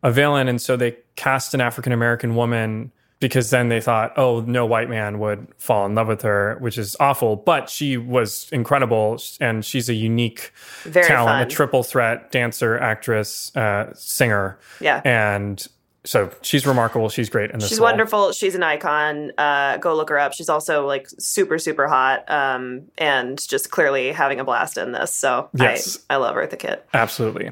a 0.04 0.12
villain, 0.12 0.48
and 0.48 0.62
so 0.62 0.76
they 0.76 0.98
cast 1.16 1.54
an 1.54 1.62
African 1.62 1.94
American 1.94 2.36
woman 2.36 2.92
because 3.22 3.52
then 3.52 3.70
they 3.70 3.80
thought, 3.80 4.18
oh, 4.18 4.42
no 4.42 4.66
white 4.66 4.90
man 4.90 5.20
would 5.20 5.48
fall 5.58 5.86
in 5.86 5.96
love 5.96 6.08
with 6.08 6.24
her, 6.24 6.58
which 6.60 6.78
is 6.78 6.98
awful. 7.00 7.38
But 7.38 7.70
she 7.70 7.96
was 7.96 8.50
incredible, 8.52 9.22
and 9.40 9.64
she's 9.64 9.88
a 9.88 9.94
unique 9.94 10.52
Very 10.84 11.08
talent, 11.08 11.36
fun. 11.36 11.42
a 11.44 11.46
triple 11.46 11.84
threat 11.84 12.32
dancer, 12.32 12.78
actress, 12.78 13.56
uh, 13.56 13.94
singer. 13.94 14.60
Yeah, 14.82 15.02
and 15.06 15.66
so 16.04 16.32
she's 16.42 16.66
remarkable. 16.66 17.10
She's 17.10 17.30
great 17.30 17.52
in 17.52 17.60
this. 17.60 17.70
She's 17.70 17.80
role. 17.80 17.90
wonderful. 17.90 18.32
She's 18.32 18.56
an 18.56 18.64
icon. 18.64 19.32
Uh, 19.38 19.78
go 19.78 19.96
look 19.96 20.10
her 20.10 20.18
up. 20.18 20.34
She's 20.34 20.50
also 20.50 20.88
like 20.88 21.08
super, 21.20 21.60
super 21.60 21.88
hot, 21.88 22.30
um, 22.30 22.88
and 22.98 23.48
just 23.48 23.70
clearly 23.70 24.12
having 24.12 24.40
a 24.40 24.44
blast 24.44 24.80
in 24.80 24.94
this. 24.94 25.14
So 25.14 25.50
yes. 25.54 26.00
I, 26.10 26.16
I 26.16 26.18
love 26.18 26.36
Eartha 26.36 26.58
Kitt. 26.58 26.88
Absolutely. 26.94 27.52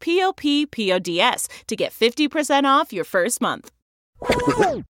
p-o-p-p-o-d-s 0.00 1.48
to 1.66 1.76
get 1.76 1.92
50% 1.92 2.64
off 2.64 2.92
your 2.92 3.04
first 3.04 3.40
month. 3.40 3.70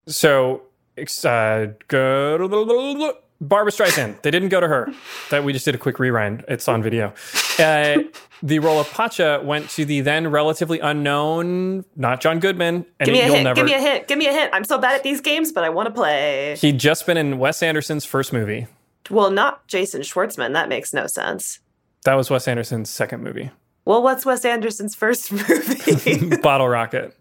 so, 0.07 0.61
uh, 0.97 1.67
go 1.87 2.37
to 2.37 3.71
Streisand. 3.71 4.21
They 4.21 4.31
didn't 4.31 4.49
go 4.49 4.59
to 4.59 4.67
her. 4.67 4.91
That 5.29 5.43
we 5.43 5.53
just 5.53 5.65
did 5.65 5.75
a 5.75 5.77
quick 5.77 5.99
rewind. 5.99 6.43
It's 6.47 6.67
on 6.67 6.83
video. 6.83 7.13
Uh, 7.57 7.99
the 8.43 8.59
role 8.59 8.79
of 8.79 8.89
Pacha 8.91 9.41
went 9.43 9.69
to 9.71 9.85
the 9.85 10.01
then 10.01 10.29
relatively 10.29 10.79
unknown, 10.79 11.85
not 11.95 12.21
John 12.21 12.39
Goodman. 12.39 12.85
And 12.99 13.05
give 13.05 13.13
me 13.13 13.21
a 13.21 13.25
hint. 13.25 13.43
Never... 13.43 13.55
Give 13.55 13.65
me 13.65 13.73
a 13.73 13.79
hint. 13.79 14.07
Give 14.07 14.17
me 14.17 14.27
a 14.27 14.33
hint. 14.33 14.51
I'm 14.53 14.63
so 14.63 14.77
bad 14.77 14.95
at 14.95 15.03
these 15.03 15.21
games, 15.21 15.51
but 15.51 15.63
I 15.63 15.69
want 15.69 15.87
to 15.87 15.93
play. 15.93 16.55
He'd 16.59 16.79
just 16.79 17.05
been 17.05 17.17
in 17.17 17.39
Wes 17.39 17.63
Anderson's 17.63 18.05
first 18.05 18.33
movie. 18.33 18.67
Well, 19.09 19.31
not 19.31 19.67
Jason 19.67 20.01
Schwartzman. 20.01 20.53
That 20.53 20.69
makes 20.69 20.93
no 20.93 21.07
sense. 21.07 21.59
That 22.03 22.15
was 22.15 22.29
Wes 22.29 22.47
Anderson's 22.47 22.89
second 22.89 23.23
movie. 23.23 23.51
Well, 23.89 24.03
what's 24.03 24.23
Wes 24.23 24.45
Anderson's 24.45 24.93
first 24.93 25.31
movie? 25.31 26.35
Bottle 26.43 26.69
Rocket. 26.69 27.17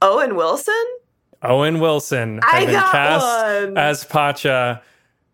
Owen 0.00 0.36
Wilson. 0.36 0.84
Owen 1.42 1.80
Wilson 1.80 2.38
had 2.44 2.62
I 2.62 2.66
been 2.66 2.74
cast 2.76 3.64
one. 3.64 3.76
as 3.76 4.04
Pacha 4.04 4.80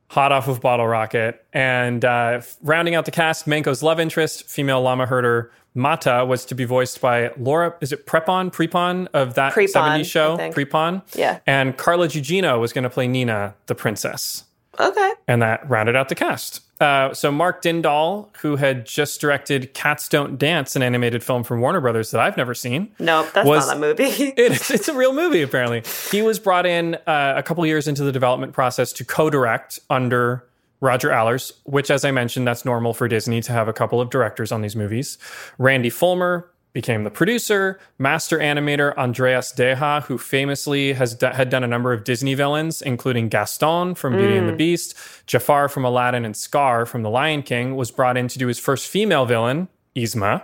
hot 0.08 0.32
off 0.32 0.48
of 0.48 0.62
Bottle 0.62 0.88
Rocket. 0.88 1.44
And 1.52 2.02
uh, 2.02 2.40
rounding 2.62 2.94
out 2.94 3.04
the 3.04 3.10
cast, 3.10 3.46
Manco's 3.46 3.82
love 3.82 4.00
interest, 4.00 4.48
female 4.48 4.80
llama 4.80 5.04
herder 5.04 5.52
Mata, 5.74 6.24
was 6.24 6.46
to 6.46 6.54
be 6.54 6.64
voiced 6.64 7.02
by 7.02 7.30
Laura, 7.36 7.74
is 7.82 7.92
it 7.92 8.06
Prepon? 8.06 8.50
Prepon 8.50 9.08
of 9.12 9.34
that 9.34 9.52
Prepon, 9.52 10.00
70s 10.00 10.06
show? 10.06 10.38
Prepon? 10.38 11.02
Yeah. 11.14 11.40
And 11.46 11.76
Carla 11.76 12.08
Gugino 12.08 12.58
was 12.58 12.72
going 12.72 12.84
to 12.84 12.90
play 12.90 13.06
Nina, 13.06 13.54
the 13.66 13.74
princess. 13.74 14.44
Okay. 14.80 15.12
And 15.28 15.42
that 15.42 15.68
rounded 15.68 15.94
out 15.94 16.08
the 16.08 16.14
cast. 16.14 16.62
Uh, 16.82 17.14
so 17.14 17.30
Mark 17.30 17.62
Dindal, 17.62 18.28
who 18.38 18.56
had 18.56 18.84
just 18.84 19.20
directed 19.20 19.72
Cats 19.72 20.08
Don't 20.08 20.36
Dance, 20.36 20.74
an 20.74 20.82
animated 20.82 21.22
film 21.22 21.44
from 21.44 21.60
Warner 21.60 21.80
Brothers 21.80 22.10
that 22.10 22.20
I've 22.20 22.36
never 22.36 22.54
seen. 22.54 22.92
Nope, 22.98 23.28
that's 23.32 23.46
was, 23.46 23.68
not 23.68 23.76
a 23.76 23.80
movie. 23.80 24.02
it, 24.04 24.70
it's 24.70 24.88
a 24.88 24.94
real 24.94 25.12
movie, 25.12 25.42
apparently. 25.42 25.84
He 26.10 26.22
was 26.22 26.40
brought 26.40 26.66
in 26.66 26.96
uh, 27.06 27.34
a 27.36 27.42
couple 27.44 27.64
years 27.64 27.86
into 27.86 28.02
the 28.02 28.10
development 28.10 28.52
process 28.52 28.92
to 28.94 29.04
co-direct 29.04 29.78
under 29.90 30.44
Roger 30.80 31.12
Allers, 31.12 31.52
which, 31.62 31.88
as 31.88 32.04
I 32.04 32.10
mentioned, 32.10 32.48
that's 32.48 32.64
normal 32.64 32.94
for 32.94 33.06
Disney 33.06 33.40
to 33.42 33.52
have 33.52 33.68
a 33.68 33.72
couple 33.72 34.00
of 34.00 34.10
directors 34.10 34.50
on 34.50 34.62
these 34.62 34.74
movies. 34.74 35.18
Randy 35.58 35.88
Fulmer 35.88 36.50
became 36.72 37.04
the 37.04 37.10
producer, 37.10 37.78
master 37.98 38.38
animator 38.38 38.96
Andreas 38.96 39.52
Deja, 39.52 40.00
who 40.02 40.16
famously 40.16 40.94
has 40.94 41.14
d- 41.14 41.26
had 41.26 41.50
done 41.50 41.62
a 41.64 41.66
number 41.66 41.92
of 41.92 42.04
Disney 42.04 42.34
villains, 42.34 42.80
including 42.80 43.28
Gaston 43.28 43.94
from 43.94 44.14
Beauty 44.16 44.34
mm. 44.34 44.38
and 44.38 44.48
the 44.48 44.54
mm. 44.54 44.58
Beast, 44.58 44.96
Jafar 45.26 45.68
from 45.68 45.84
Aladdin, 45.84 46.24
and 46.24 46.36
Scar 46.36 46.86
from 46.86 47.02
The 47.02 47.10
Lion 47.10 47.42
King, 47.42 47.76
was 47.76 47.90
brought 47.90 48.16
in 48.16 48.28
to 48.28 48.38
do 48.38 48.46
his 48.46 48.58
first 48.58 48.88
female 48.88 49.26
villain, 49.26 49.68
Yzma. 49.94 50.42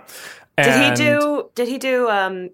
And 0.57 0.97
did 0.97 0.99
he 0.99 1.09
do? 1.09 1.49
Did 1.55 1.67
he 1.67 1.77
do? 1.77 2.09
Um, 2.09 2.49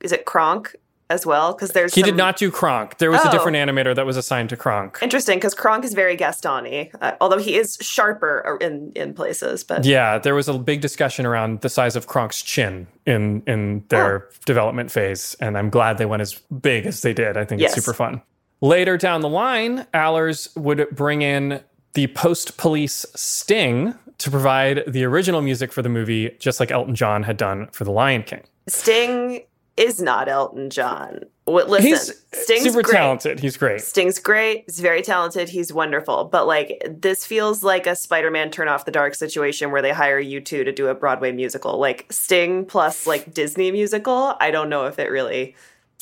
is 0.00 0.12
it 0.12 0.24
Kronk 0.24 0.76
as 1.08 1.24
well? 1.24 1.52
Because 1.52 1.70
there's 1.70 1.94
he 1.94 2.00
some... 2.00 2.10
did 2.10 2.16
not 2.16 2.36
do 2.36 2.50
Kronk. 2.50 2.98
There 2.98 3.10
was 3.10 3.20
oh. 3.24 3.28
a 3.28 3.32
different 3.32 3.56
animator 3.56 3.94
that 3.94 4.06
was 4.06 4.16
assigned 4.16 4.48
to 4.50 4.56
Kronk. 4.56 4.98
Interesting, 5.02 5.38
because 5.38 5.54
Kronk 5.54 5.84
is 5.84 5.94
very 5.94 6.16
Gaston-y, 6.16 6.90
uh, 7.00 7.12
although 7.20 7.38
he 7.38 7.56
is 7.56 7.78
sharper 7.80 8.58
in 8.60 8.92
in 8.94 9.14
places. 9.14 9.64
But 9.64 9.84
yeah, 9.84 10.18
there 10.18 10.34
was 10.34 10.48
a 10.48 10.58
big 10.58 10.80
discussion 10.80 11.26
around 11.26 11.60
the 11.60 11.68
size 11.68 11.96
of 11.96 12.06
Kronk's 12.06 12.42
chin 12.42 12.86
in 13.06 13.42
in 13.46 13.84
their 13.88 14.24
oh. 14.24 14.34
development 14.44 14.90
phase, 14.90 15.36
and 15.40 15.56
I'm 15.56 15.70
glad 15.70 15.98
they 15.98 16.06
went 16.06 16.22
as 16.22 16.34
big 16.34 16.86
as 16.86 17.02
they 17.02 17.12
did. 17.12 17.36
I 17.36 17.44
think 17.44 17.60
yes. 17.60 17.76
it's 17.76 17.84
super 17.84 17.94
fun. 17.94 18.22
Later 18.60 18.96
down 18.96 19.20
the 19.20 19.28
line, 19.28 19.86
Allers 19.92 20.48
would 20.56 20.88
bring 20.90 21.22
in 21.22 21.60
the 21.92 22.06
post 22.08 22.56
police 22.56 23.04
Sting 23.14 23.94
to 24.18 24.30
provide 24.30 24.82
the 24.86 25.04
original 25.04 25.42
music 25.42 25.72
for 25.72 25.82
the 25.82 25.88
movie, 25.88 26.30
just 26.38 26.58
like 26.58 26.70
Elton 26.70 26.94
John 26.94 27.22
had 27.22 27.36
done 27.36 27.68
for 27.72 27.84
The 27.84 27.90
Lion 27.90 28.22
King. 28.22 28.44
Sting 28.66 29.42
is 29.76 30.00
not 30.00 30.28
Elton 30.28 30.70
John. 30.70 31.20
Listen, 31.46 31.82
he's 31.82 32.10
uh, 32.10 32.12
Sting's 32.32 32.64
super 32.64 32.82
great. 32.82 32.96
talented. 32.96 33.40
He's 33.40 33.56
great. 33.56 33.80
Sting's 33.80 34.18
great. 34.18 34.64
He's 34.66 34.80
very 34.80 35.02
talented. 35.02 35.48
He's 35.48 35.72
wonderful. 35.72 36.24
But 36.24 36.46
like 36.46 36.82
this 36.88 37.24
feels 37.24 37.62
like 37.62 37.86
a 37.86 37.94
Spider-Man 37.94 38.50
turn 38.50 38.68
off 38.68 38.84
the 38.84 38.90
dark 38.90 39.14
situation 39.14 39.70
where 39.70 39.82
they 39.82 39.92
hire 39.92 40.20
U2 40.22 40.44
to 40.44 40.72
do 40.72 40.88
a 40.88 40.94
Broadway 40.94 41.30
musical. 41.30 41.78
Like 41.78 42.12
Sting 42.12 42.64
plus 42.64 43.06
like 43.06 43.32
Disney 43.32 43.70
musical. 43.70 44.34
I 44.40 44.50
don't 44.50 44.68
know 44.68 44.86
if 44.86 44.98
it 44.98 45.10
really 45.10 45.54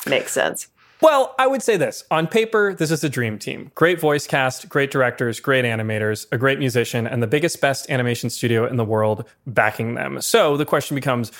makes 0.07 0.31
sense. 0.31 0.67
Well, 1.01 1.35
I 1.37 1.45
would 1.45 1.61
say 1.61 1.77
this. 1.77 2.05
On 2.09 2.25
paper, 2.25 2.73
this 2.73 2.89
is 2.89 3.03
a 3.03 3.09
dream 3.09 3.37
team. 3.37 3.69
Great 3.75 3.99
voice 3.99 4.25
cast, 4.25 4.69
great 4.69 4.91
directors, 4.91 5.39
great 5.39 5.65
animators, 5.65 6.25
a 6.31 6.37
great 6.37 6.57
musician, 6.57 7.05
and 7.05 7.21
the 7.21 7.27
biggest, 7.27 7.59
best 7.59 7.89
animation 7.91 8.29
studio 8.29 8.65
in 8.65 8.77
the 8.77 8.85
world 8.85 9.25
backing 9.45 9.95
them. 9.95 10.21
So 10.21 10.55
the 10.55 10.65
question 10.65 10.95
becomes 10.95 11.31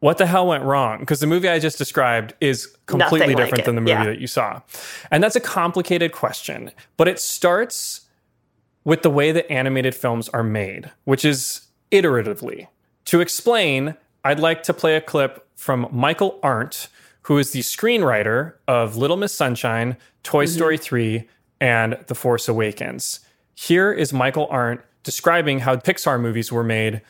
what 0.00 0.18
the 0.18 0.26
hell 0.26 0.46
went 0.46 0.64
wrong? 0.64 1.00
Because 1.00 1.20
the 1.20 1.26
movie 1.26 1.48
I 1.48 1.58
just 1.58 1.78
described 1.78 2.34
is 2.40 2.66
completely 2.86 3.20
Nothing 3.20 3.36
different 3.36 3.58
like 3.58 3.64
than 3.66 3.74
the 3.74 3.80
movie 3.80 3.90
yeah. 3.92 4.04
that 4.04 4.20
you 4.20 4.26
saw. 4.26 4.60
And 5.10 5.22
that's 5.22 5.36
a 5.36 5.40
complicated 5.40 6.12
question, 6.12 6.70
but 6.96 7.08
it 7.08 7.18
starts 7.18 8.02
with 8.84 9.02
the 9.02 9.10
way 9.10 9.32
that 9.32 9.50
animated 9.50 9.94
films 9.94 10.28
are 10.30 10.44
made, 10.44 10.90
which 11.04 11.24
is 11.24 11.66
iteratively. 11.90 12.68
To 13.06 13.20
explain, 13.20 13.96
I'd 14.24 14.40
like 14.40 14.62
to 14.64 14.74
play 14.74 14.96
a 14.96 15.00
clip 15.00 15.46
from 15.56 15.88
Michael 15.90 16.38
Arndt 16.42 16.88
who 17.28 17.36
is 17.36 17.50
the 17.50 17.60
screenwriter 17.60 18.54
of 18.66 18.96
Little 18.96 19.18
Miss 19.18 19.34
Sunshine, 19.34 19.98
Toy 20.22 20.46
mm-hmm. 20.46 20.54
Story 20.54 20.78
3, 20.78 21.28
and 21.60 21.98
The 22.06 22.14
Force 22.14 22.48
Awakens. 22.48 23.20
Here 23.54 23.92
is 23.92 24.14
Michael 24.14 24.48
Arndt 24.50 24.80
describing 25.02 25.58
how 25.58 25.76
Pixar 25.76 26.18
movies 26.18 26.50
were 26.50 26.64
made 26.64 27.02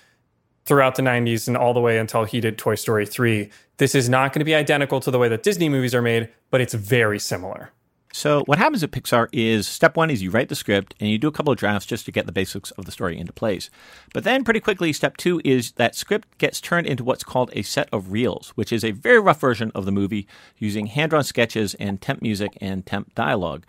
throughout 0.68 0.94
the 0.94 1.02
90s 1.02 1.48
and 1.48 1.56
all 1.56 1.74
the 1.74 1.80
way 1.80 1.98
until 1.98 2.24
he 2.24 2.40
did 2.40 2.58
Toy 2.58 2.74
Story 2.74 3.06
3. 3.06 3.50
This 3.78 3.94
is 3.94 4.08
not 4.08 4.32
going 4.32 4.40
to 4.40 4.44
be 4.44 4.54
identical 4.54 5.00
to 5.00 5.10
the 5.10 5.18
way 5.18 5.28
that 5.28 5.42
Disney 5.42 5.68
movies 5.68 5.94
are 5.94 6.02
made, 6.02 6.28
but 6.50 6.60
it's 6.60 6.74
very 6.74 7.18
similar. 7.18 7.72
So 8.12 8.42
what 8.46 8.58
happens 8.58 8.82
at 8.82 8.90
Pixar 8.90 9.28
is 9.32 9.66
step 9.68 9.96
one 9.96 10.10
is 10.10 10.22
you 10.22 10.30
write 10.30 10.48
the 10.48 10.54
script 10.54 10.94
and 10.98 11.10
you 11.10 11.18
do 11.18 11.28
a 11.28 11.32
couple 11.32 11.52
of 11.52 11.58
drafts 11.58 11.86
just 11.86 12.04
to 12.06 12.12
get 12.12 12.26
the 12.26 12.32
basics 12.32 12.70
of 12.72 12.84
the 12.84 12.92
story 12.92 13.18
into 13.18 13.32
place. 13.32 13.70
But 14.12 14.24
then 14.24 14.44
pretty 14.44 14.60
quickly, 14.60 14.92
step 14.92 15.16
two 15.16 15.40
is 15.44 15.72
that 15.72 15.94
script 15.94 16.36
gets 16.38 16.60
turned 16.60 16.86
into 16.86 17.04
what's 17.04 17.24
called 17.24 17.50
a 17.52 17.62
set 17.62 17.88
of 17.92 18.12
reels, 18.12 18.50
which 18.50 18.72
is 18.72 18.84
a 18.84 18.92
very 18.92 19.20
rough 19.20 19.40
version 19.40 19.72
of 19.74 19.84
the 19.84 19.92
movie 19.92 20.26
using 20.56 20.86
hand-drawn 20.86 21.24
sketches 21.24 21.74
and 21.74 22.00
temp 22.00 22.22
music 22.22 22.56
and 22.60 22.84
temp 22.84 23.14
dialogue. 23.14 23.64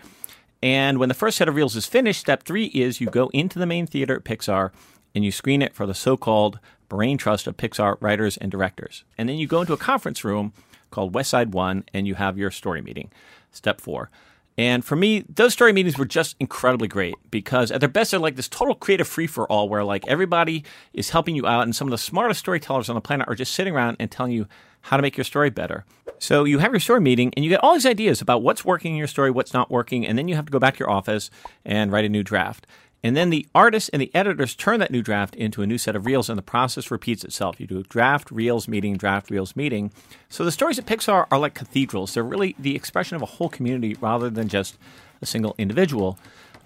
And 0.62 1.00
when 1.00 1.10
the 1.10 1.16
first 1.16 1.38
set 1.38 1.48
of 1.48 1.56
reels 1.56 1.76
is 1.76 1.86
finished, 1.86 2.22
step 2.22 2.44
three 2.44 2.66
is 2.68 3.00
you 3.00 3.08
go 3.08 3.30
into 3.34 3.60
the 3.60 3.66
main 3.66 3.88
theater 3.88 4.16
at 4.16 4.26
Pixar 4.26 4.72
and 5.16 5.26
you 5.26 5.32
screen 5.32 5.62
it 5.62 5.74
for 5.74 5.86
the 5.86 5.94
so-called 5.94 6.60
brain 6.90 7.18
trust 7.18 7.48
of 7.48 7.58
Pixar 7.58 7.98
writers 8.02 8.38
and 8.38 8.52
directors. 8.52 9.04
And 9.18 9.30
then 9.30 9.38
you 9.38 9.48
go 9.48 9.62
into 9.62 9.74
a 9.74 9.78
conference 9.78 10.24
room 10.24 10.54
called 10.92 11.14
West 11.14 11.30
Side 11.30 11.54
One 11.54 11.86
and 11.94 12.08
you 12.08 12.16
have 12.16 12.38
your 12.38 12.52
story 12.52 12.82
meeting. 12.82 13.12
Step 13.52 13.80
four. 13.80 14.10
And 14.58 14.84
for 14.84 14.98
me, 14.98 15.24
those 15.34 15.54
story 15.54 15.72
meetings 15.72 15.98
were 15.98 16.04
just 16.04 16.36
incredibly 16.38 16.90
great 16.90 17.16
because 17.32 17.72
at 17.72 17.80
their 17.80 17.88
best, 17.88 18.12
they're 18.12 18.20
like 18.20 18.36
this 18.36 18.50
total 18.50 18.76
creative 18.76 19.08
free 19.08 19.26
for 19.26 19.50
all 19.50 19.70
where 19.70 19.86
like 19.86 20.06
everybody 20.06 20.66
is 20.92 21.12
helping 21.12 21.34
you 21.34 21.48
out. 21.48 21.64
And 21.64 21.74
some 21.74 21.88
of 21.88 21.92
the 21.92 21.98
smartest 21.98 22.42
storytellers 22.42 22.90
on 22.90 22.96
the 22.96 23.02
planet 23.02 23.30
are 23.30 23.36
just 23.36 23.54
sitting 23.54 23.74
around 23.74 23.96
and 24.02 24.12
telling 24.12 24.34
you 24.34 24.48
how 24.82 24.98
to 24.98 25.02
make 25.02 25.16
your 25.16 25.24
story 25.24 25.50
better. 25.50 25.86
So 26.20 26.44
you 26.44 26.60
have 26.60 26.74
your 26.74 26.82
story 26.82 27.00
meeting 27.00 27.34
and 27.38 27.46
you 27.46 27.50
get 27.50 27.64
all 27.64 27.74
these 27.74 27.86
ideas 27.86 28.20
about 28.20 28.44
what's 28.44 28.66
working 28.66 28.92
in 28.92 28.98
your 28.98 29.08
story, 29.08 29.32
what's 29.32 29.54
not 29.54 29.72
working. 29.72 30.06
And 30.06 30.18
then 30.18 30.28
you 30.28 30.36
have 30.36 30.48
to 30.48 30.52
go 30.52 30.60
back 30.60 30.74
to 30.76 30.80
your 30.80 30.90
office 30.90 31.32
and 31.64 31.90
write 31.90 32.04
a 32.04 32.10
new 32.10 32.24
draft. 32.24 32.68
And 33.04 33.16
then 33.16 33.30
the 33.30 33.48
artists 33.56 33.90
and 33.90 34.02
the 34.02 34.12
editors 34.14 34.56
turn 34.56 34.80
that 34.82 34.92
new 34.92 35.02
draft 35.02 35.36
into 35.36 35.62
a 35.62 35.68
new 35.68 35.78
set 35.78 35.96
of 35.96 36.06
reels, 36.06 36.30
and 36.30 36.38
the 36.38 36.44
process 36.44 36.92
repeats 36.92 37.24
itself. 37.24 37.60
You 37.60 37.68
do 37.68 37.84
draft, 37.84 38.30
reels, 38.30 38.68
meeting, 38.68 38.98
draft, 38.98 39.30
reels, 39.30 39.56
meeting. 39.56 39.92
So 40.28 40.44
the 40.44 40.52
stories 40.52 40.78
at 40.78 40.86
Pixar 40.86 41.26
are 41.32 41.40
like 41.40 41.54
cathedrals. 41.54 42.14
They're 42.14 42.24
really 42.24 42.56
the 42.60 42.76
expression 42.76 43.16
of 43.16 43.22
a 43.22 43.28
whole 43.28 43.50
community 43.50 43.96
rather 44.02 44.30
than 44.30 44.50
just 44.50 44.78
a 45.22 45.26
single 45.26 45.56
individual. 45.58 46.20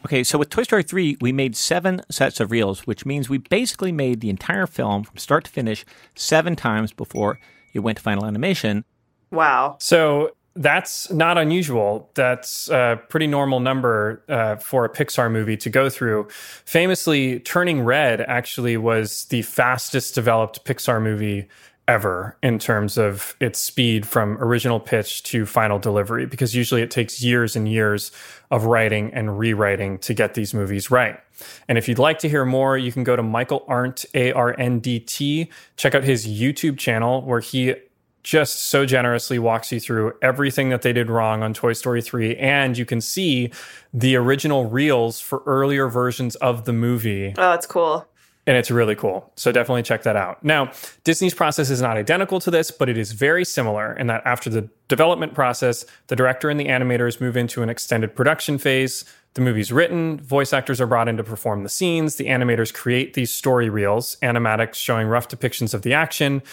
Okay, 0.06 0.24
so 0.24 0.38
with 0.38 0.50
Toy 0.50 0.64
Story 0.64 0.84
3, 0.84 1.18
we 1.22 1.32
made 1.32 1.56
seven 1.56 2.02
sets 2.10 2.40
of 2.40 2.52
reels, 2.52 2.82
which 2.82 3.06
means 3.06 3.30
we 3.30 3.38
basically 3.38 3.92
made 3.92 4.20
the 4.20 4.30
entire 4.30 4.68
film 4.68 5.04
from 5.04 5.18
start 5.18 5.46
to 5.46 5.52
finish 5.52 5.86
seven 6.16 6.56
times 6.56 6.92
before 6.92 7.40
it 7.74 7.80
went 7.80 8.00
to 8.00 8.04
final 8.04 8.26
animation. 8.26 8.84
Wow. 9.32 9.78
So 9.80 10.36
that's 10.56 11.10
not 11.12 11.38
unusual. 11.38 12.10
That's 12.14 12.70
a 12.70 13.02
pretty 13.10 13.28
normal 13.28 13.60
number 13.60 14.24
uh, 14.30 14.58
for 14.58 14.86
a 14.86 14.90
Pixar 14.90 15.32
movie 15.32 15.58
to 15.58 15.70
go 15.70 15.90
through. 15.90 16.28
Famously, 16.66 17.40
Turning 17.40 17.82
Red 17.82 18.22
actually 18.22 18.78
was 18.78 19.26
the 19.26 19.42
fastest 19.42 20.14
developed 20.16 20.64
Pixar 20.64 21.02
movie 21.02 21.48
ever 21.86 22.38
in 22.42 22.60
terms 22.60 22.98
of 22.98 23.36
its 23.42 23.60
speed 23.60 24.08
from 24.08 24.38
original 24.38 24.80
pitch 24.80 25.22
to 25.24 25.46
final 25.46 25.78
delivery, 25.80 26.26
because 26.26 26.56
usually 26.56 26.82
it 26.82 26.90
takes 26.90 27.22
years 27.22 27.58
and 27.58 27.68
years 27.68 28.12
of 28.52 28.64
writing 28.66 29.14
and 29.14 29.38
rewriting 29.38 29.98
to 29.98 30.14
get 30.14 30.34
these 30.34 30.54
movies 30.54 30.90
right. 30.90 31.20
And 31.68 31.78
if 31.78 31.90
you'd 31.90 32.00
like 32.00 32.20
to 32.20 32.30
hear 32.30 32.46
more, 32.46 32.78
you 32.78 32.92
can 32.92 33.04
go 33.04 33.18
to 33.18 33.24
Michael 33.24 33.66
Arndt, 33.68 34.06
A 34.14 34.32
R 34.32 34.56
N 34.58 34.80
D 34.80 35.00
T, 35.00 35.52
check 35.76 35.94
out 35.94 36.04
his 36.04 36.26
YouTube 36.26 36.78
channel 36.78 37.22
where 37.24 37.42
he 37.42 37.76
just 38.24 38.66
so 38.66 38.86
generously 38.86 39.38
walks 39.38 39.72
you 39.72 39.80
through 39.80 40.14
everything 40.22 40.70
that 40.70 40.82
they 40.82 40.94
did 40.94 41.10
wrong 41.10 41.44
on 41.44 41.54
Toy 41.54 41.74
Story 41.74 42.02
3. 42.02 42.36
And 42.38 42.78
you 42.78 42.86
can 42.86 43.02
see 43.02 43.52
the 43.94 44.16
original 44.16 44.66
reels 44.66 45.20
for 45.20 45.44
earlier 45.46 45.88
versions 45.90 46.36
of 46.38 46.66
the 46.66 46.74
movie. 46.74 47.34
Oh, 47.38 47.52
it's 47.52 47.66
cool. 47.66 48.08
And 48.46 48.58
it's 48.58 48.70
really 48.70 48.96
cool. 48.96 49.32
So 49.36 49.54
definitely 49.54 49.84
check 49.84 50.04
that 50.04 50.18
out. 50.18 50.44
Now, 50.44 50.72
Disney's 51.06 51.34
process 51.34 51.70
is 51.70 51.82
not 51.82 51.96
identical 51.96 52.42
to 52.42 52.52
this, 52.52 52.72
but 52.72 52.90
it 52.90 52.98
is 52.98 53.14
very 53.14 53.46
similar 53.46 53.94
in 53.94 54.08
that 54.08 54.22
after 54.26 54.50
the 54.50 54.70
development 54.90 55.34
process, 55.34 55.86
the 56.08 56.16
director 56.16 56.50
and 56.50 56.60
the 56.60 56.66
animators 56.66 57.22
move 57.22 57.38
into 57.38 57.62
an 57.64 57.70
extended 57.70 58.16
production 58.16 58.58
phase. 58.58 59.06
The 59.36 59.42
movie's 59.42 59.72
written, 59.72 60.20
voice 60.20 60.54
actors 60.54 60.80
are 60.80 60.86
brought 60.86 61.08
in 61.08 61.18
to 61.18 61.24
perform 61.24 61.64
the 61.64 61.70
scenes, 61.70 62.16
the 62.16 62.28
animators 62.28 62.72
create 62.72 63.16
these 63.16 63.34
story 63.34 63.68
reels, 63.68 64.16
animatics 64.22 64.76
showing 64.76 65.08
rough 65.08 65.28
depictions 65.28 65.74
of 65.74 65.82
the 65.82 65.94
action. 65.94 66.44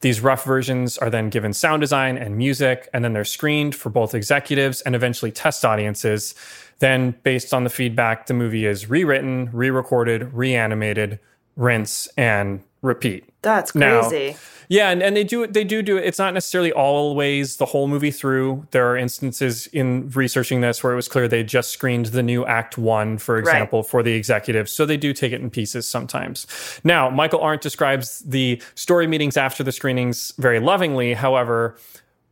These 0.00 0.22
rough 0.22 0.44
versions 0.44 0.96
are 0.96 1.10
then 1.10 1.28
given 1.28 1.52
sound 1.52 1.82
design 1.82 2.16
and 2.16 2.38
music, 2.38 2.88
and 2.94 3.04
then 3.04 3.12
they're 3.12 3.26
screened 3.26 3.74
for 3.74 3.90
both 3.90 4.14
executives 4.14 4.80
and 4.82 4.94
eventually 4.94 5.30
test 5.30 5.66
audiences. 5.66 6.34
Then, 6.78 7.14
based 7.22 7.52
on 7.52 7.64
the 7.64 7.70
feedback, 7.70 8.26
the 8.26 8.32
movie 8.32 8.64
is 8.64 8.88
rewritten, 8.88 9.50
re 9.52 9.68
recorded, 9.68 10.32
reanimated, 10.32 11.18
rinse, 11.56 12.08
and 12.16 12.62
repeat. 12.80 13.28
That's 13.42 13.72
crazy. 13.72 14.30
Now, 14.30 14.38
yeah, 14.70 14.90
and, 14.90 15.02
and 15.02 15.16
they 15.16 15.24
do 15.24 15.48
they 15.48 15.64
do 15.64 15.82
do 15.82 15.96
it. 15.96 16.04
It's 16.04 16.20
not 16.20 16.32
necessarily 16.32 16.70
always 16.70 17.56
the 17.56 17.66
whole 17.66 17.88
movie 17.88 18.12
through. 18.12 18.68
There 18.70 18.88
are 18.88 18.96
instances 18.96 19.66
in 19.66 20.08
researching 20.10 20.60
this 20.60 20.84
where 20.84 20.92
it 20.92 20.96
was 20.96 21.08
clear 21.08 21.26
they 21.26 21.42
just 21.42 21.72
screened 21.72 22.06
the 22.06 22.22
new 22.22 22.46
Act 22.46 22.78
One, 22.78 23.18
for 23.18 23.36
example, 23.36 23.80
right. 23.80 23.90
for 23.90 24.04
the 24.04 24.12
executives. 24.12 24.70
So 24.70 24.86
they 24.86 24.96
do 24.96 25.12
take 25.12 25.32
it 25.32 25.40
in 25.40 25.50
pieces 25.50 25.88
sometimes. 25.88 26.46
Now, 26.84 27.10
Michael 27.10 27.40
Arndt 27.40 27.62
describes 27.62 28.20
the 28.20 28.62
story 28.76 29.08
meetings 29.08 29.36
after 29.36 29.64
the 29.64 29.72
screenings 29.72 30.32
very 30.38 30.60
lovingly. 30.60 31.14
However, 31.14 31.76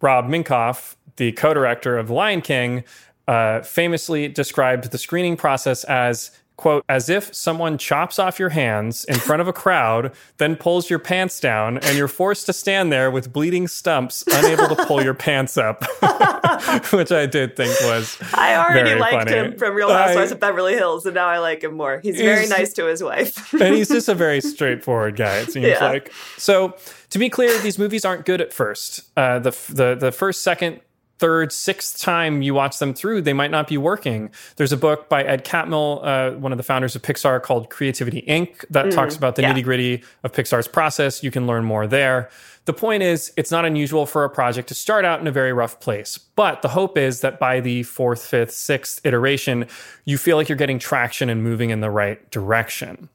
Rob 0.01 0.27
Minkoff, 0.27 0.95
the 1.17 1.33
co-director 1.33 1.99
of 1.99 2.09
Lion 2.09 2.41
King, 2.41 2.85
uh, 3.27 3.63
famously 3.63 4.29
described 4.29 4.93
the 4.93 4.99
screening 4.99 5.37
process 5.37 5.83
as 5.85 6.31
quote, 6.59 6.85
as 6.89 7.09
if 7.09 7.33
someone 7.35 7.79
chops 7.79 8.19
off 8.19 8.39
your 8.39 8.49
hands 8.51 9.05
in 9.05 9.15
front 9.15 9.41
of 9.41 9.47
a 9.47 9.53
crowd, 9.53 10.13
then 10.39 10.57
pulls 10.57 10.91
your 10.91 10.99
pants 10.99 11.39
down, 11.39 11.79
and 11.79 11.97
you're 11.97 12.09
forced 12.09 12.47
to 12.47 12.53
stand 12.53 12.93
there 12.93 13.11
with 13.11 13.33
bleeding 13.33 13.69
stumps, 13.69 14.25
unable 14.27 14.67
to 14.75 14.85
pull 14.85 15.03
your 15.03 15.15
pants 15.15 15.57
up, 15.57 15.85
which 16.93 17.13
I 17.13 17.27
did 17.27 17.57
think 17.57 17.81
was. 17.83 18.19
I 18.35 18.57
already 18.57 18.99
liked 18.99 19.31
funny. 19.31 19.33
him 19.33 19.57
from 19.57 19.75
Real 19.75 19.89
Housewives 19.91 20.33
I, 20.33 20.35
of 20.35 20.41
Beverly 20.41 20.75
Hills, 20.75 21.07
and 21.07 21.15
now 21.15 21.29
I 21.29 21.39
like 21.39 21.63
him 21.63 21.75
more. 21.75 22.01
He's, 22.03 22.17
he's 22.17 22.25
very 22.25 22.49
nice 22.49 22.73
to 22.75 22.87
his 22.87 23.03
wife. 23.03 23.53
and 23.61 23.75
he's 23.75 23.89
just 23.89 24.09
a 24.09 24.15
very 24.15 24.41
straightforward 24.41 25.15
guy, 25.15 25.39
it 25.39 25.53
seems 25.53 25.67
yeah. 25.67 25.83
like. 25.83 26.13
So, 26.37 26.77
to 27.11 27.19
be 27.21 27.31
clear, 27.31 27.57
these 27.61 27.79
movies 27.79 28.05
aren't 28.05 28.27
good 28.27 28.41
at 28.41 28.53
first. 28.53 29.03
Uh, 29.17 29.39
the, 29.39 29.57
the, 29.69 29.95
the 29.95 30.13
first, 30.13 30.43
second, 30.43 30.81
third, 31.19 31.53
sixth 31.53 32.01
time 32.01 32.43
you 32.43 32.55
watch 32.55 32.79
them 32.79 32.95
through, 32.95 33.23
they 33.23 33.33
might 33.33 33.51
not 33.51 33.67
be 33.67 33.77
working. 33.77 34.31
There's 34.57 34.73
a 34.73 34.77
book 34.77 35.09
by 35.09 35.25
Ed 35.25 35.45
Catmull, 35.45 36.01
uh, 36.05 36.39
one 36.39 36.53
of 36.53 36.59
the 36.59 36.65
founders 36.65 36.95
of 36.97 37.03
Pixar, 37.03 37.43
called 37.43 37.71
Creativity 37.71 38.23
Inc., 38.23 38.65
that 38.71 38.87
mm, 38.87 38.95
talks 38.95 39.17
about 39.17 39.37
the 39.37 39.43
yeah. 39.43 39.53
nitty 39.53 39.65
gritty 39.65 40.05
of 40.23 40.33
Pixar's 40.33 40.69
process. 40.69 41.23
You 41.23 41.31
can 41.31 41.47
learn 41.47 41.65
more 41.65 41.87
there. 41.87 42.31
The 42.67 42.73
point 42.75 43.03
is, 43.03 43.33
it's 43.37 43.51
not 43.51 43.65
unusual 43.65 44.05
for 44.05 44.25
a 44.25 44.31
project 44.31 44.69
to 44.69 44.75
start 44.75 45.05
out 45.05 45.21
in 45.21 45.27
a 45.27 45.33
very 45.33 45.55
rough 45.55 45.81
place. 45.81 46.19
But 46.19 46.61
the 46.61 46.69
hope 46.69 46.99
is 46.99 47.23
that 47.23 47.39
by 47.39 47.61
the 47.61 47.83
fourth, 47.83 48.25
fifth, 48.25 48.53
sixth 48.53 49.01
iteration, 49.05 49.67
you 50.05 50.19
feel 50.19 50.37
like 50.37 50.51
you're 50.51 50.59
getting 50.59 50.79
traction 50.79 51.31
and 51.31 51.43
moving 51.43 51.71
in 51.71 51.81
the 51.81 51.91
right 51.91 52.31
direction. 52.31 53.09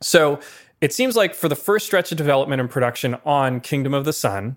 So 0.00 0.40
it 0.80 0.92
seems 0.92 1.14
like 1.14 1.32
for 1.32 1.48
the 1.48 1.54
first 1.54 1.86
stretch 1.86 2.10
of 2.10 2.18
development 2.18 2.60
and 2.60 2.68
production 2.68 3.16
on 3.24 3.60
Kingdom 3.60 3.94
of 3.94 4.04
the 4.04 4.12
Sun, 4.12 4.56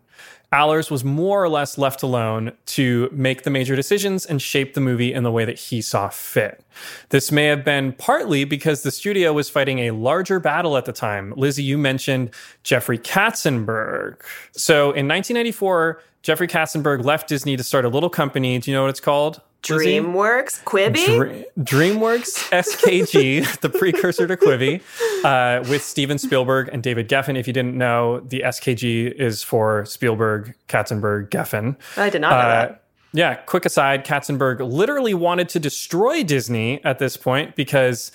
Allers 0.55 0.89
was 0.89 1.03
more 1.03 1.43
or 1.43 1.49
less 1.49 1.77
left 1.77 2.01
alone 2.01 2.53
to 2.67 3.09
make 3.11 3.43
the 3.43 3.49
major 3.49 3.75
decisions 3.75 4.25
and 4.25 4.41
shape 4.41 4.73
the 4.73 4.79
movie 4.79 5.13
in 5.13 5.23
the 5.23 5.31
way 5.31 5.43
that 5.43 5.59
he 5.59 5.81
saw 5.81 6.07
fit. 6.07 6.63
This 7.09 7.29
may 7.29 7.47
have 7.47 7.65
been 7.65 7.91
partly 7.91 8.45
because 8.45 8.81
the 8.81 8.89
studio 8.89 9.33
was 9.33 9.49
fighting 9.49 9.79
a 9.79 9.91
larger 9.91 10.39
battle 10.39 10.77
at 10.77 10.85
the 10.85 10.93
time. 10.93 11.33
Lizzie, 11.35 11.61
you 11.61 11.77
mentioned 11.77 12.29
Jeffrey 12.63 12.97
Katzenberg. 12.97 14.15
So 14.53 14.91
in 14.91 15.09
1994, 15.09 16.01
Jeffrey 16.21 16.47
Katzenberg 16.47 17.03
left 17.03 17.27
Disney 17.27 17.57
to 17.57 17.63
start 17.63 17.83
a 17.83 17.89
little 17.89 18.09
company. 18.09 18.57
Do 18.57 18.71
you 18.71 18.77
know 18.77 18.83
what 18.83 18.91
it's 18.91 19.01
called? 19.01 19.41
DreamWorks, 19.65 20.63
Quibi, 20.63 21.45
DreamWorks 21.59 22.49
SKG, 22.51 23.59
the 23.61 23.69
precursor 23.69 24.27
to 24.27 24.37
Quibi, 24.37 24.81
uh, 25.23 25.67
with 25.69 25.83
Steven 25.83 26.17
Spielberg 26.17 26.69
and 26.71 26.83
David 26.83 27.09
Geffen. 27.09 27.37
If 27.37 27.47
you 27.47 27.53
didn't 27.53 27.77
know, 27.77 28.19
the 28.19 28.41
SKG 28.45 29.11
is 29.11 29.43
for 29.43 29.85
Spielberg, 29.85 30.53
Katzenberg, 30.67 31.29
Geffen. 31.29 31.75
I 31.97 32.09
did 32.09 32.21
not 32.21 32.29
know 32.29 32.35
uh, 32.35 32.49
that. 32.49 32.81
Yeah, 33.13 33.35
quick 33.35 33.65
aside 33.65 34.05
Katzenberg 34.05 34.59
literally 34.59 35.13
wanted 35.13 35.47
to 35.49 35.59
destroy 35.59 36.21
Disney 36.21 36.83
at 36.83 36.99
this 36.99 37.15
point 37.15 37.55
because 37.55 38.11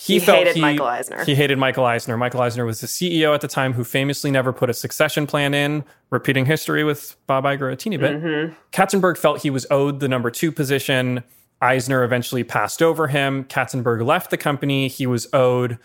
he, 0.00 0.14
he 0.14 0.20
hated 0.20 0.54
he, 0.54 0.62
Michael 0.62 0.86
Eisner. 0.86 1.24
He 1.26 1.34
hated 1.34 1.58
Michael 1.58 1.84
Eisner. 1.84 2.16
Michael 2.16 2.40
Eisner 2.40 2.64
was 2.64 2.80
the 2.80 2.86
CEO 2.86 3.34
at 3.34 3.42
the 3.42 3.48
time 3.48 3.74
who 3.74 3.84
famously 3.84 4.30
never 4.30 4.50
put 4.50 4.70
a 4.70 4.72
succession 4.72 5.26
plan 5.26 5.52
in, 5.52 5.84
repeating 6.08 6.46
history 6.46 6.84
with 6.84 7.16
Bob 7.26 7.44
Iger 7.44 7.70
a 7.70 7.76
teeny 7.76 7.98
bit. 7.98 8.12
Mm-hmm. 8.12 8.54
Katzenberg 8.72 9.18
felt 9.18 9.42
he 9.42 9.50
was 9.50 9.66
owed 9.70 10.00
the 10.00 10.08
number 10.08 10.30
two 10.30 10.52
position. 10.52 11.22
Eisner 11.60 12.02
eventually 12.02 12.42
passed 12.42 12.80
over 12.80 13.08
him. 13.08 13.44
Katzenberg 13.44 14.02
left 14.02 14.30
the 14.30 14.38
company. 14.38 14.88
He 14.88 15.06
was 15.06 15.28
owed 15.34 15.78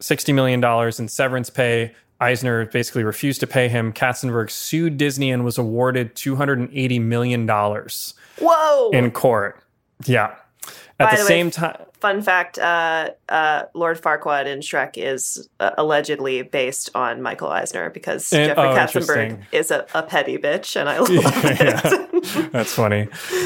$60 0.00 0.32
million 0.32 0.62
in 0.96 1.08
severance 1.08 1.50
pay. 1.50 1.92
Eisner 2.20 2.66
basically 2.66 3.02
refused 3.02 3.40
to 3.40 3.48
pay 3.48 3.68
him. 3.68 3.92
Katzenberg 3.92 4.52
sued 4.52 4.98
Disney 4.98 5.32
and 5.32 5.44
was 5.44 5.58
awarded 5.58 6.14
$280 6.14 7.00
million. 7.00 7.44
Whoa! 7.48 8.90
In 8.90 9.10
court. 9.10 9.60
Yeah. 10.04 10.36
At 11.00 11.10
By 11.10 11.10
the, 11.12 11.22
the 11.22 11.26
same 11.26 11.50
time, 11.50 11.76
fun 12.00 12.22
fact: 12.22 12.58
uh, 12.58 13.10
uh, 13.28 13.64
Lord 13.74 14.00
Farquaad 14.00 14.46
in 14.46 14.60
Shrek 14.60 14.92
is 14.96 15.48
uh, 15.60 15.70
allegedly 15.78 16.42
based 16.42 16.90
on 16.94 17.22
Michael 17.22 17.48
Eisner 17.48 17.90
because 17.90 18.32
And- 18.32 18.48
Jeffrey 18.48 18.62
oh, 18.64 18.74
Katzenberg 18.76 19.42
is 19.52 19.70
a, 19.70 19.86
a 19.94 20.02
petty 20.02 20.38
bitch, 20.38 20.76
and 20.78 20.88
I 20.88 20.98
love 21.00 21.10
it. 21.44 22.52
That's 22.52 22.74
funny. 22.74 23.02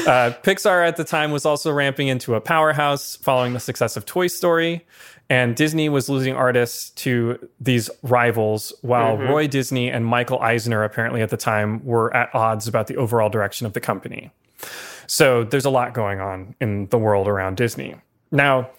Uh, 0.07 0.31
Pixar 0.43 0.87
at 0.87 0.97
the 0.97 1.03
time 1.03 1.31
was 1.31 1.45
also 1.45 1.71
ramping 1.71 2.07
into 2.07 2.35
a 2.35 2.41
powerhouse 2.41 3.15
following 3.17 3.53
the 3.53 3.59
success 3.59 3.97
of 3.97 4.05
Toy 4.05 4.27
Story. 4.27 4.85
And 5.29 5.55
Disney 5.55 5.87
was 5.87 6.09
losing 6.09 6.35
artists 6.35 6.89
to 6.91 7.49
these 7.59 7.89
rivals, 8.03 8.73
while 8.81 9.15
Mm-hmm. 9.17 9.29
Roy 9.31 9.47
Disney 9.47 9.89
and 9.89 10.05
Michael 10.05 10.37
Eisner, 10.39 10.83
apparently 10.83 11.21
at 11.21 11.29
the 11.29 11.37
time, 11.37 11.83
were 11.85 12.13
at 12.15 12.29
odds 12.35 12.67
about 12.67 12.87
the 12.87 12.97
overall 12.97 13.29
direction 13.29 13.65
of 13.65 13.71
the 13.73 13.79
company. 13.79 14.31
So 15.07 15.43
there's 15.45 15.65
a 15.65 15.69
lot 15.69 15.93
going 15.93 16.19
on 16.19 16.55
in 16.59 16.87
the 16.87 16.97
world 16.97 17.27
around 17.27 17.57
Disney. 17.57 17.95
Now, 18.33 18.71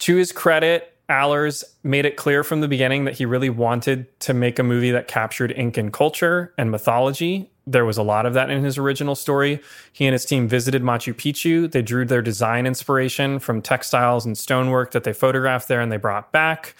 to 0.00 0.16
his 0.16 0.32
credit, 0.32 0.96
Allers 1.08 1.62
made 1.82 2.06
it 2.06 2.16
clear 2.16 2.42
from 2.42 2.62
the 2.62 2.66
beginning 2.66 3.04
that 3.04 3.14
he 3.14 3.26
really 3.26 3.50
wanted 3.50 4.18
to 4.20 4.32
make 4.32 4.58
a 4.58 4.62
movie 4.62 4.90
that 4.90 5.06
captured 5.06 5.52
Incan 5.52 5.92
culture 5.92 6.54
and 6.56 6.70
mythology. 6.70 7.50
There 7.66 7.84
was 7.84 7.98
a 7.98 8.02
lot 8.02 8.24
of 8.24 8.32
that 8.34 8.50
in 8.50 8.64
his 8.64 8.78
original 8.78 9.14
story. 9.14 9.60
He 9.92 10.06
and 10.06 10.14
his 10.14 10.24
team 10.24 10.48
visited 10.48 10.82
Machu 10.82 11.12
Picchu. 11.12 11.70
They 11.70 11.82
drew 11.82 12.06
their 12.06 12.22
design 12.22 12.66
inspiration 12.66 13.38
from 13.38 13.60
textiles 13.60 14.24
and 14.24 14.36
stonework 14.36 14.92
that 14.92 15.04
they 15.04 15.12
photographed 15.12 15.68
there 15.68 15.82
and 15.82 15.92
they 15.92 15.98
brought 15.98 16.32
back. 16.32 16.74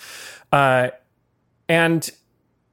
Uh, 0.51 0.89
and 1.69 2.09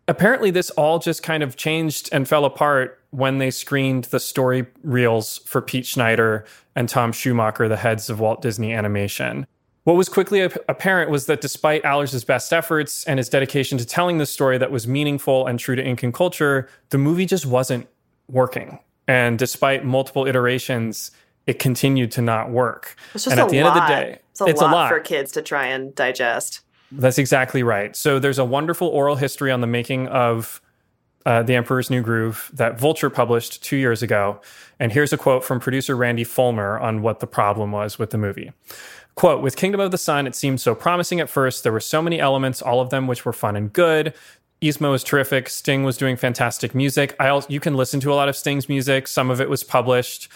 apparently 0.08 0.52
this 0.52 0.69
all 0.72 1.00
just 1.00 1.22
kind 1.22 1.43
of 1.43 1.58
changed 1.58 2.10
and 2.13 2.28
fell 2.28 2.45
apart 2.45 2.99
when 3.12 3.39
they 3.39 3.52
screened 3.52 4.06
the 4.06 4.19
story 4.19 4.65
reels 4.84 5.39
for 5.45 5.62
Pete 5.62 5.86
Schneider 5.86 6.45
and 6.76 6.88
Tom 6.88 7.12
Schumacher, 7.12 7.67
the 7.67 7.78
heads 7.78 8.10
of 8.10 8.19
Walt 8.19 8.41
Disney 8.41 8.74
Animation. 8.74 9.48
What 9.86 9.95
was 9.95 10.10
quickly 10.10 10.43
ap- 10.43 10.58
apparent 10.67 11.10
was 11.10 11.26
that 11.26 11.41
despite 11.41 11.84
Allers' 11.84 12.24
best 12.24 12.54
efforts 12.54 13.04
and 13.06 13.17
his 13.17 13.30
dedication 13.30 13.78
to 13.80 13.86
telling 13.86 14.19
the 14.19 14.26
story 14.26 14.58
that 14.60 14.72
was 14.72 14.88
meaningful 14.88 15.48
and 15.48 15.58
true 15.58 15.76
to 15.76 15.84
Incan 15.84 16.12
culture, 16.12 16.69
the 16.89 16.98
movie 17.00 17.26
just 17.26 17.45
wasn't 17.45 17.88
working. 18.28 18.80
And 19.08 19.39
despite 19.39 19.84
multiple 19.84 20.28
iterations, 20.28 21.10
it 21.48 21.58
continued 21.58 22.12
to 22.12 22.22
not 22.22 22.52
work. 22.52 22.95
It's 23.15 23.24
just 23.24 23.32
and 23.32 23.39
a 23.39 23.43
at 23.43 23.50
the 23.50 23.58
end 23.58 23.67
lot. 23.69 23.78
of 23.78 23.88
the 23.88 23.95
day, 23.95 24.19
it's 24.30 24.41
a, 24.41 24.45
it's 24.45 24.62
lot 24.62 24.72
a 24.72 24.76
lot 24.76 24.89
for 24.89 25.00
kids 25.00 25.32
to 25.32 25.41
try 25.41 25.65
and 25.65 25.95
digest. 25.95 26.60
that's 26.91 27.17
exactly 27.17 27.63
right. 27.63 27.95
So 27.95 28.19
there's 28.19 28.38
a 28.38 28.45
wonderful 28.45 28.88
oral 28.89 29.15
history 29.15 29.52
on 29.52 29.62
the 29.62 29.67
making 29.67 30.08
of 30.10 30.62
uh, 31.30 31.44
The 31.44 31.54
Emperor's 31.54 31.92
New 31.92 32.02
Groove 32.02 32.50
that 32.54 32.80
Vulture 32.80 33.12
published 33.12 33.63
two 33.63 33.78
years 33.78 34.02
ago. 34.02 34.42
And 34.80 34.92
here's 34.92 35.13
a 35.13 35.18
quote 35.18 35.44
from 35.44 35.60
producer 35.60 35.96
Randy 35.96 36.24
Fulmer 36.24 36.80
on 36.80 37.04
what 37.04 37.20
the 37.20 37.28
problem 37.28 37.72
was 37.72 38.00
with 38.00 38.10
the 38.10 38.18
movie. 38.18 38.52
Quote, 39.13 39.44
with 39.44 39.56
Kingdom 39.56 39.80
of 39.80 39.92
the 39.92 39.98
Sun, 39.98 40.26
it 40.26 40.34
seemed 40.34 40.60
so 40.60 40.74
promising 40.74 41.20
at 41.20 41.30
first. 41.30 41.62
There 41.62 41.72
were 41.72 41.80
so 41.80 42.02
many 42.02 42.20
elements, 42.20 42.63
all 42.63 42.82
of 42.82 42.89
them 42.89 43.06
which 43.06 43.26
were 43.26 43.34
fun 43.34 43.56
and 43.56 43.72
good. 43.72 44.15
Yzma 44.63 44.89
was 44.89 45.04
terrific. 45.04 45.50
Sting 45.50 45.84
was 45.84 45.98
doing 45.98 46.18
fantastic 46.18 46.74
music. 46.74 47.15
I 47.20 47.28
also, 47.28 47.48
you 47.48 47.60
can 47.60 47.76
listen 47.76 48.00
to 48.00 48.12
a 48.12 48.15
lot 48.15 48.28
of 48.28 48.36
Sting's 48.36 48.68
music. 48.68 49.08
Some 49.08 49.30
of 49.30 49.39
it 49.39 49.50
was 49.50 49.63
published 49.63 50.30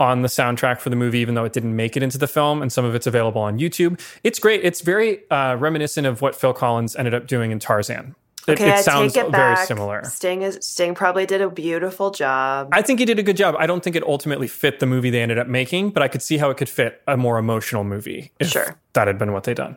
on 0.00 0.22
the 0.22 0.28
soundtrack 0.28 0.80
for 0.80 0.90
the 0.90 0.96
movie, 0.96 1.20
even 1.20 1.34
though 1.36 1.44
it 1.44 1.52
didn't 1.52 1.76
make 1.76 1.96
it 1.96 2.02
into 2.02 2.18
the 2.18 2.26
film, 2.26 2.60
and 2.60 2.72
some 2.72 2.84
of 2.84 2.96
it's 2.96 3.06
available 3.06 3.40
on 3.40 3.58
YouTube. 3.58 4.00
It's 4.24 4.40
great. 4.40 4.64
It's 4.64 4.80
very 4.80 5.30
uh, 5.30 5.54
reminiscent 5.56 6.08
of 6.08 6.20
what 6.20 6.34
Phil 6.34 6.54
Collins 6.54 6.96
ended 6.96 7.14
up 7.14 7.28
doing 7.28 7.52
in 7.52 7.60
Tarzan. 7.60 8.16
It, 8.50 8.60
Okay, 8.60 8.68
it 8.70 8.74
I 8.74 8.80
sounds 8.82 9.12
take 9.14 9.24
it 9.26 9.30
very 9.30 9.54
back. 9.54 9.66
similar. 9.66 10.04
Sting 10.04 10.42
is 10.42 10.58
Sting 10.62 10.94
probably 10.94 11.26
did 11.26 11.40
a 11.40 11.50
beautiful 11.50 12.10
job. 12.10 12.68
I 12.72 12.82
think 12.82 12.98
he 12.98 13.04
did 13.04 13.18
a 13.18 13.22
good 13.22 13.36
job. 13.36 13.54
I 13.58 13.66
don't 13.66 13.82
think 13.82 13.96
it 13.96 14.02
ultimately 14.04 14.48
fit 14.48 14.80
the 14.80 14.86
movie 14.86 15.10
they 15.10 15.22
ended 15.22 15.38
up 15.38 15.46
making, 15.46 15.90
but 15.90 16.02
I 16.02 16.08
could 16.08 16.22
see 16.22 16.38
how 16.38 16.50
it 16.50 16.56
could 16.56 16.68
fit 16.68 17.02
a 17.06 17.16
more 17.16 17.38
emotional 17.38 17.84
movie 17.84 18.32
if 18.38 18.48
Sure. 18.50 18.76
that 18.94 19.06
had 19.06 19.18
been 19.18 19.32
what 19.32 19.44
they'd 19.44 19.56
done. 19.56 19.76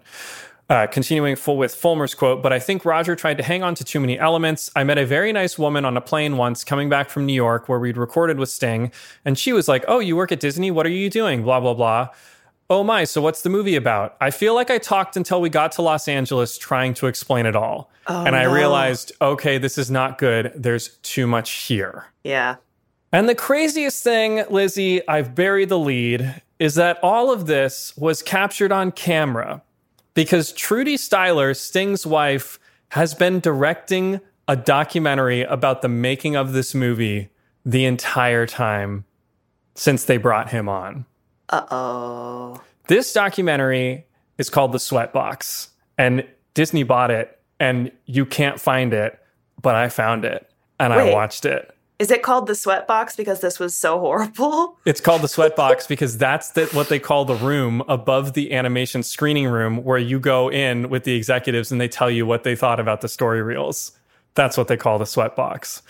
Uh, 0.69 0.88
continuing 0.88 1.36
full 1.36 1.57
with 1.57 1.75
Fulmer's 1.75 2.15
quote, 2.15 2.41
but 2.41 2.53
I 2.53 2.57
think 2.57 2.86
Roger 2.86 3.15
tried 3.17 3.38
to 3.38 3.43
hang 3.43 3.63
on 3.63 3.75
to 3.75 3.83
too 3.83 3.99
many 3.99 4.17
elements. 4.17 4.71
I 4.75 4.86
met 4.86 4.97
a 4.97 5.05
very 5.05 5.33
nice 5.33 5.59
woman 5.59 5.83
on 5.83 5.97
a 5.97 6.01
plane 6.01 6.38
once 6.38 6.63
coming 6.63 6.88
back 6.89 7.09
from 7.09 7.25
New 7.25 7.33
York 7.33 7.67
where 7.67 7.79
we'd 7.79 7.97
recorded 7.97 8.39
with 8.39 8.47
Sting, 8.49 8.91
and 9.25 9.38
she 9.38 9.51
was 9.51 9.67
like, 9.67 9.83
Oh, 9.89 9.99
you 9.99 10.15
work 10.15 10.31
at 10.31 10.39
Disney? 10.39 10.71
What 10.71 10.86
are 10.86 10.89
you 10.89 11.09
doing? 11.09 11.43
Blah, 11.43 11.59
blah, 11.59 11.73
blah. 11.73 12.07
Oh 12.73 12.83
my, 12.83 13.03
so 13.03 13.21
what's 13.21 13.43
the 13.43 13.51
movie 13.51 13.75
about? 13.75 14.17
I 14.19 14.31
feel 14.31 14.55
like 14.55 14.71
I 14.71 14.79
talked 14.79 15.15
until 15.15 15.39
we 15.39 15.47
got 15.47 15.73
to 15.73 15.83
Los 15.83 16.07
Angeles 16.07 16.57
trying 16.57 16.95
to 16.95 17.05
explain 17.05 17.45
it 17.45 17.55
all. 17.55 17.91
Oh, 18.07 18.25
and 18.25 18.36
I 18.36 18.45
no. 18.45 18.51
realized, 18.51 19.12
okay, 19.21 19.59
this 19.59 19.77
is 19.77 19.91
not 19.91 20.17
good. 20.17 20.51
There's 20.55 20.97
too 21.03 21.27
much 21.27 21.51
here. 21.51 22.05
yeah. 22.23 22.55
And 23.12 23.29
the 23.29 23.36
craziest 23.36 24.03
thing, 24.03 24.43
Lizzie, 24.49 25.07
I've 25.07 25.36
buried 25.36 25.69
the 25.69 25.77
lead, 25.77 26.41
is 26.57 26.73
that 26.73 26.97
all 27.03 27.31
of 27.31 27.45
this 27.45 27.95
was 27.95 28.23
captured 28.23 28.71
on 28.71 28.91
camera 28.91 29.62
because 30.15 30.51
Trudy 30.51 30.97
Styler, 30.97 31.55
Sting's 31.55 32.07
wife, 32.07 32.57
has 32.89 33.13
been 33.13 33.39
directing 33.39 34.19
a 34.47 34.55
documentary 34.55 35.43
about 35.43 35.83
the 35.83 35.89
making 35.89 36.36
of 36.36 36.53
this 36.53 36.73
movie 36.73 37.29
the 37.63 37.86
entire 37.86 38.47
time 38.47 39.05
since 39.75 40.05
they 40.05 40.17
brought 40.17 40.49
him 40.49 40.67
on. 40.67 41.05
Uh 41.53 41.65
oh. 41.69 42.61
This 42.87 43.13
documentary 43.13 44.05
is 44.37 44.49
called 44.49 44.71
The 44.71 44.79
Sweatbox, 44.79 45.67
and 45.97 46.27
Disney 46.55 46.81
bought 46.81 47.11
it, 47.11 47.39
and 47.59 47.91
you 48.05 48.25
can't 48.25 48.59
find 48.59 48.93
it, 48.93 49.19
but 49.61 49.75
I 49.75 49.89
found 49.89 50.25
it 50.25 50.49
and 50.79 50.91
I 50.93 51.11
watched 51.11 51.45
it. 51.45 51.69
Is 51.99 52.09
it 52.11 52.23
called 52.23 52.47
the 52.47 52.53
sweatbox 52.53 53.15
because 53.15 53.39
this 53.39 53.59
was 53.59 53.75
so 53.75 53.99
horrible? 53.99 54.77
It's 54.85 54.99
called 54.99 55.21
the 55.21 55.27
sweatbox 55.27 55.87
because 55.87 56.17
that's 56.17 56.51
the, 56.51 56.65
what 56.67 56.89
they 56.89 56.99
call 56.99 57.23
the 57.23 57.35
room 57.35 57.83
above 57.87 58.33
the 58.33 58.51
animation 58.51 59.03
screening 59.03 59.47
room 59.47 59.83
where 59.83 59.99
you 59.99 60.19
go 60.19 60.49
in 60.51 60.89
with 60.89 61.03
the 61.03 61.15
executives 61.15 61.71
and 61.71 61.79
they 61.79 61.87
tell 61.87 62.09
you 62.09 62.25
what 62.25 62.43
they 62.43 62.55
thought 62.55 62.79
about 62.79 63.01
the 63.01 63.07
story 63.07 63.41
reels. 63.41 63.93
That's 64.33 64.57
what 64.57 64.67
they 64.67 64.75
call 64.75 64.97
the 64.97 65.05
sweatbox. 65.05 65.83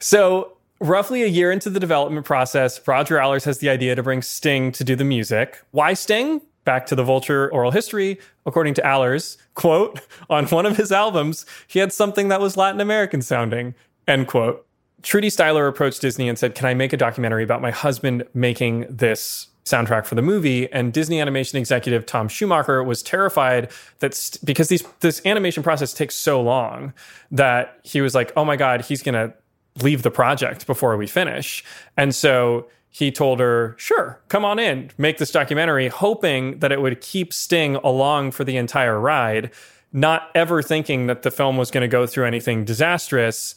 So, 0.00 0.56
roughly 0.80 1.22
a 1.22 1.26
year 1.26 1.50
into 1.50 1.70
the 1.70 1.80
development 1.80 2.26
process, 2.26 2.86
Roger 2.86 3.18
Allers 3.18 3.44
has 3.44 3.58
the 3.58 3.68
idea 3.68 3.94
to 3.94 4.02
bring 4.02 4.22
Sting 4.22 4.72
to 4.72 4.84
do 4.84 4.96
the 4.96 5.04
music. 5.04 5.60
Why 5.70 5.94
Sting? 5.94 6.40
Back 6.64 6.86
to 6.86 6.94
the 6.94 7.04
Vulture 7.04 7.52
oral 7.52 7.72
history, 7.72 8.18
according 8.46 8.72
to 8.74 8.86
Allers, 8.86 9.36
quote, 9.54 10.00
on 10.30 10.46
one 10.46 10.64
of 10.64 10.78
his 10.78 10.90
albums, 10.90 11.44
he 11.66 11.78
had 11.78 11.92
something 11.92 12.28
that 12.28 12.40
was 12.40 12.56
Latin 12.56 12.80
American 12.80 13.20
sounding, 13.20 13.74
end 14.08 14.28
quote. 14.28 14.66
Trudy 15.02 15.28
Styler 15.28 15.68
approached 15.68 16.00
Disney 16.00 16.26
and 16.26 16.38
said, 16.38 16.54
Can 16.54 16.66
I 16.66 16.72
make 16.72 16.94
a 16.94 16.96
documentary 16.96 17.44
about 17.44 17.60
my 17.60 17.70
husband 17.70 18.24
making 18.32 18.86
this 18.88 19.48
soundtrack 19.66 20.06
for 20.06 20.14
the 20.14 20.22
movie? 20.22 20.72
And 20.72 20.94
Disney 20.94 21.20
animation 21.20 21.58
executive 21.58 22.06
Tom 22.06 22.28
Schumacher 22.28 22.82
was 22.82 23.02
terrified 23.02 23.70
that 23.98 24.14
st- 24.14 24.42
because 24.42 24.68
these, 24.68 24.82
this 25.00 25.20
animation 25.26 25.62
process 25.62 25.92
takes 25.92 26.14
so 26.14 26.40
long 26.40 26.94
that 27.30 27.78
he 27.82 28.00
was 28.00 28.14
like, 28.14 28.32
Oh 28.34 28.46
my 28.46 28.56
God, 28.56 28.86
he's 28.86 29.02
going 29.02 29.14
to 29.14 29.34
leave 29.82 30.02
the 30.02 30.10
project 30.10 30.66
before 30.66 30.96
we 30.96 31.06
finish. 31.06 31.64
And 31.96 32.14
so 32.14 32.68
he 32.90 33.10
told 33.10 33.40
her, 33.40 33.74
Sure, 33.76 34.20
come 34.28 34.44
on 34.44 34.58
in, 34.58 34.90
make 34.98 35.18
this 35.18 35.32
documentary, 35.32 35.88
hoping 35.88 36.60
that 36.60 36.70
it 36.70 36.80
would 36.80 37.00
keep 37.00 37.32
Sting 37.32 37.76
along 37.76 38.30
for 38.30 38.44
the 38.44 38.56
entire 38.56 39.00
ride, 39.00 39.50
not 39.92 40.30
ever 40.34 40.62
thinking 40.62 41.08
that 41.08 41.22
the 41.22 41.30
film 41.30 41.56
was 41.56 41.70
going 41.70 41.82
to 41.82 41.88
go 41.88 42.06
through 42.06 42.26
anything 42.26 42.64
disastrous. 42.64 43.56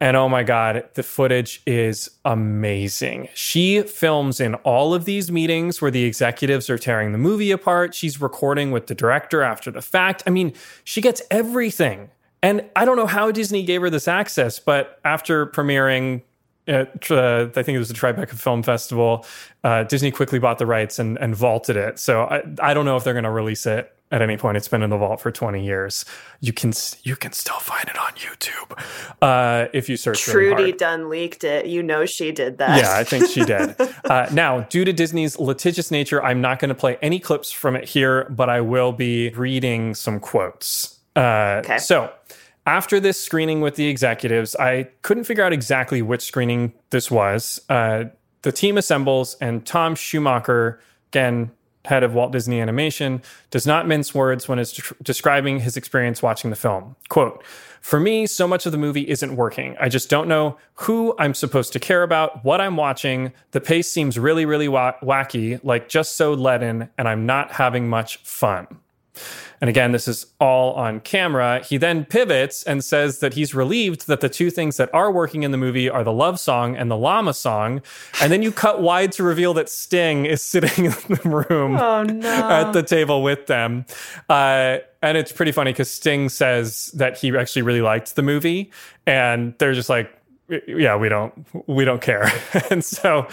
And 0.00 0.16
oh 0.16 0.28
my 0.28 0.42
God, 0.42 0.88
the 0.94 1.02
footage 1.02 1.62
is 1.66 2.10
amazing. 2.24 3.28
She 3.34 3.82
films 3.82 4.40
in 4.40 4.54
all 4.56 4.92
of 4.92 5.04
these 5.04 5.32
meetings 5.32 5.80
where 5.80 5.90
the 5.90 6.04
executives 6.04 6.68
are 6.68 6.78
tearing 6.78 7.12
the 7.12 7.18
movie 7.18 7.50
apart. 7.50 7.94
She's 7.94 8.20
recording 8.20 8.70
with 8.70 8.86
the 8.86 8.94
director 8.94 9.42
after 9.42 9.70
the 9.70 9.82
fact. 9.82 10.22
I 10.26 10.30
mean, 10.30 10.52
she 10.84 11.00
gets 11.00 11.22
everything. 11.30 12.10
And 12.44 12.68
I 12.76 12.84
don't 12.84 12.96
know 12.96 13.06
how 13.06 13.30
Disney 13.30 13.62
gave 13.62 13.80
her 13.80 13.88
this 13.88 14.06
access, 14.06 14.58
but 14.58 15.00
after 15.02 15.46
premiering 15.46 16.20
at 16.66 17.10
uh, 17.10 17.48
I 17.56 17.62
think 17.62 17.76
it 17.76 17.78
was 17.78 17.88
the 17.88 17.94
Tribeca 17.94 18.34
Film 18.34 18.62
Festival. 18.62 19.24
Uh, 19.62 19.84
Disney 19.84 20.10
quickly 20.10 20.38
bought 20.38 20.58
the 20.58 20.66
rights 20.66 20.98
and, 20.98 21.18
and 21.18 21.34
vaulted 21.34 21.76
it. 21.76 21.98
So 21.98 22.24
I, 22.24 22.42
I 22.60 22.74
don't 22.74 22.84
know 22.84 22.96
if 22.96 23.04
they're 23.04 23.14
going 23.14 23.24
to 23.24 23.30
release 23.30 23.64
it 23.64 23.90
at 24.10 24.20
any 24.20 24.36
point. 24.36 24.58
It's 24.58 24.68
been 24.68 24.82
in 24.82 24.90
the 24.90 24.98
vault 24.98 25.22
for 25.22 25.30
20 25.30 25.64
years. 25.64 26.04
You 26.40 26.52
can 26.52 26.72
you 27.02 27.16
can 27.16 27.32
still 27.32 27.58
find 27.60 27.88
it 27.88 27.98
on 27.98 28.12
YouTube 28.12 28.78
uh, 29.22 29.68
if 29.72 29.88
you 29.88 29.96
search. 29.96 30.20
Trudy 30.20 30.48
really 30.48 30.72
done 30.72 31.08
leaked 31.08 31.44
it. 31.44 31.64
You 31.64 31.82
know 31.82 32.04
she 32.04 32.30
did 32.30 32.58
that. 32.58 32.78
Yeah, 32.82 32.94
I 32.94 33.04
think 33.04 33.26
she 33.26 33.42
did. 33.44 33.74
uh, 34.04 34.28
now, 34.32 34.60
due 34.60 34.84
to 34.84 34.92
Disney's 34.92 35.38
litigious 35.38 35.90
nature, 35.90 36.22
I'm 36.22 36.42
not 36.42 36.58
going 36.58 36.68
to 36.68 36.74
play 36.74 36.98
any 37.00 37.20
clips 37.20 37.50
from 37.50 37.74
it 37.74 37.88
here, 37.88 38.26
but 38.28 38.50
I 38.50 38.60
will 38.60 38.92
be 38.92 39.30
reading 39.30 39.94
some 39.94 40.20
quotes. 40.20 40.98
Uh, 41.16 41.62
okay. 41.64 41.78
So 41.78 42.12
after 42.66 42.98
this 42.98 43.20
screening 43.20 43.60
with 43.60 43.76
the 43.76 43.86
executives, 43.86 44.56
I 44.56 44.84
couldn't 45.02 45.24
figure 45.24 45.44
out 45.44 45.52
exactly 45.52 46.02
which 46.02 46.22
screening 46.22 46.72
this 46.90 47.10
was. 47.10 47.60
Uh, 47.68 48.04
the 48.42 48.52
team 48.52 48.78
assembles, 48.78 49.36
and 49.40 49.64
Tom 49.64 49.94
Schumacher, 49.94 50.80
again, 51.10 51.50
head 51.84 52.02
of 52.02 52.14
Walt 52.14 52.32
Disney 52.32 52.60
Animation, 52.60 53.22
does 53.50 53.66
not 53.66 53.86
mince 53.86 54.14
words 54.14 54.48
when 54.48 54.58
it's 54.58 54.92
describing 55.02 55.60
his 55.60 55.76
experience 55.76 56.22
watching 56.22 56.50
the 56.50 56.56
film. 56.56 56.96
Quote, 57.10 57.44
For 57.80 58.00
me, 58.00 58.26
so 58.26 58.48
much 58.48 58.64
of 58.64 58.72
the 58.72 58.78
movie 58.78 59.08
isn't 59.08 59.36
working. 59.36 59.76
I 59.78 59.90
just 59.90 60.08
don't 60.08 60.28
know 60.28 60.56
who 60.74 61.14
I'm 61.18 61.34
supposed 61.34 61.72
to 61.74 61.80
care 61.80 62.02
about, 62.02 62.44
what 62.44 62.60
I'm 62.60 62.76
watching. 62.76 63.32
The 63.50 63.60
pace 63.60 63.90
seems 63.90 64.18
really, 64.18 64.46
really 64.46 64.68
wa- 64.68 64.94
wacky, 65.02 65.60
like 65.62 65.88
just 65.88 66.16
so 66.16 66.32
leaden, 66.32 66.88
and 66.96 67.08
I'm 67.08 67.26
not 67.26 67.52
having 67.52 67.88
much 67.88 68.18
fun. 68.18 68.66
And 69.60 69.70
again, 69.70 69.92
this 69.92 70.08
is 70.08 70.26
all 70.40 70.74
on 70.74 71.00
camera. 71.00 71.60
He 71.64 71.76
then 71.76 72.04
pivots 72.04 72.62
and 72.64 72.84
says 72.84 73.20
that 73.20 73.34
he's 73.34 73.54
relieved 73.54 74.06
that 74.06 74.20
the 74.20 74.28
two 74.28 74.50
things 74.50 74.76
that 74.76 74.92
are 74.92 75.10
working 75.10 75.42
in 75.42 75.52
the 75.52 75.58
movie 75.58 75.88
are 75.88 76.04
the 76.04 76.12
love 76.12 76.38
song 76.38 76.76
and 76.76 76.90
the 76.90 76.96
llama 76.96 77.34
song. 77.34 77.80
And 78.20 78.32
then 78.32 78.42
you 78.42 78.52
cut 78.52 78.82
wide 78.82 79.12
to 79.12 79.22
reveal 79.22 79.54
that 79.54 79.68
Sting 79.68 80.26
is 80.26 80.42
sitting 80.42 80.86
in 80.86 80.92
the 81.08 81.46
room 81.48 81.76
oh, 81.76 82.02
no. 82.02 82.28
at 82.28 82.72
the 82.72 82.82
table 82.82 83.22
with 83.22 83.46
them. 83.46 83.86
Uh, 84.28 84.78
and 85.02 85.16
it's 85.16 85.32
pretty 85.32 85.52
funny 85.52 85.72
because 85.72 85.90
Sting 85.90 86.28
says 86.28 86.90
that 86.94 87.18
he 87.18 87.36
actually 87.36 87.62
really 87.62 87.82
liked 87.82 88.16
the 88.16 88.22
movie. 88.22 88.70
And 89.06 89.54
they're 89.58 89.74
just 89.74 89.88
like, 89.88 90.10
yeah, 90.48 90.96
we 90.96 91.08
don't 91.08 91.46
we 91.66 91.84
don't 91.84 92.02
care. 92.02 92.30
and 92.70 92.84
so 92.84 93.26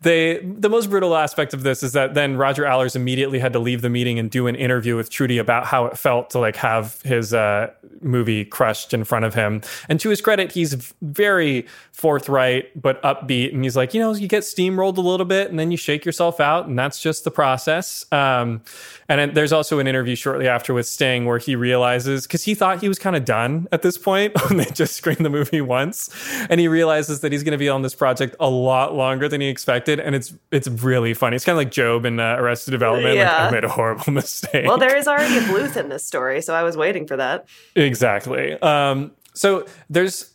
they 0.00 0.38
the 0.38 0.68
most 0.68 0.90
brutal 0.90 1.16
aspect 1.16 1.54
of 1.54 1.62
this 1.62 1.82
is 1.82 1.92
that 1.92 2.14
then 2.14 2.36
Roger 2.36 2.66
Allers 2.66 2.94
immediately 2.94 3.38
had 3.38 3.52
to 3.52 3.58
leave 3.58 3.82
the 3.82 3.90
meeting 3.90 4.18
and 4.18 4.30
do 4.30 4.46
an 4.46 4.54
interview 4.54 4.96
with 4.96 5.10
Trudy 5.10 5.38
about 5.38 5.66
how 5.66 5.86
it 5.86 5.98
felt 5.98 6.30
to 6.30 6.38
like 6.38 6.56
have 6.56 7.00
his 7.02 7.34
uh, 7.34 7.70
movie 8.00 8.44
crushed 8.44 8.94
in 8.94 9.04
front 9.04 9.24
of 9.24 9.34
him. 9.34 9.62
And 9.88 9.98
to 10.00 10.08
his 10.08 10.20
credit, 10.20 10.52
he's 10.52 10.74
very 11.02 11.66
forthright 11.92 12.80
but 12.80 13.02
upbeat, 13.02 13.52
and 13.52 13.64
he's 13.64 13.76
like, 13.76 13.92
you 13.92 14.00
know, 14.00 14.14
you 14.14 14.28
get 14.28 14.44
steamrolled 14.44 14.98
a 14.98 15.00
little 15.00 15.26
bit, 15.26 15.50
and 15.50 15.58
then 15.58 15.72
you 15.72 15.76
shake 15.76 16.04
yourself 16.04 16.38
out, 16.38 16.66
and 16.68 16.78
that's 16.78 17.00
just 17.00 17.24
the 17.24 17.30
process. 17.30 18.04
Um, 18.12 18.62
and 19.08 19.34
there's 19.34 19.52
also 19.52 19.80
an 19.80 19.88
interview 19.88 20.14
shortly 20.14 20.46
after 20.46 20.72
with 20.72 20.86
Sting 20.86 21.24
where 21.24 21.38
he 21.38 21.56
realizes 21.56 22.26
because 22.26 22.44
he 22.44 22.54
thought 22.54 22.80
he 22.80 22.88
was 22.88 22.98
kind 22.98 23.16
of 23.16 23.24
done 23.24 23.66
at 23.72 23.82
this 23.82 23.98
point 23.98 24.32
when 24.48 24.58
they 24.58 24.66
just 24.66 24.94
screened 24.94 25.24
the 25.24 25.30
movie 25.30 25.60
once, 25.60 26.08
and 26.50 26.60
he 26.60 26.68
realizes 26.68 27.20
that 27.20 27.32
he's 27.32 27.42
going 27.42 27.52
to 27.52 27.58
be 27.58 27.68
on 27.68 27.82
this 27.82 27.94
project 27.94 28.36
a 28.40 28.48
lot 28.48 28.94
longer 28.94 29.28
than 29.28 29.40
he 29.40 29.48
expected, 29.48 30.00
and 30.00 30.14
it's 30.14 30.32
it's 30.50 30.68
really 30.68 31.14
funny. 31.14 31.36
It's 31.36 31.44
kind 31.44 31.58
of 31.58 31.64
like 31.64 31.74
Gob 31.74 32.04
in 32.04 32.20
uh, 32.20 32.36
Arrested 32.38 32.70
Development. 32.70 33.16
Yeah. 33.16 33.44
Like, 33.44 33.52
I 33.52 33.54
made 33.54 33.64
a 33.64 33.68
horrible 33.68 34.12
mistake. 34.12 34.66
Well, 34.66 34.78
there 34.78 34.96
is 34.96 35.08
already 35.08 35.36
a 35.38 35.40
Bluth 35.42 35.76
in 35.76 35.88
this 35.88 36.04
story, 36.04 36.40
so 36.42 36.54
I 36.54 36.62
was 36.62 36.76
waiting 36.76 37.06
for 37.06 37.16
that. 37.16 37.48
Exactly. 37.74 38.52
Um, 38.60 39.12
so 39.34 39.66
there's 39.88 40.32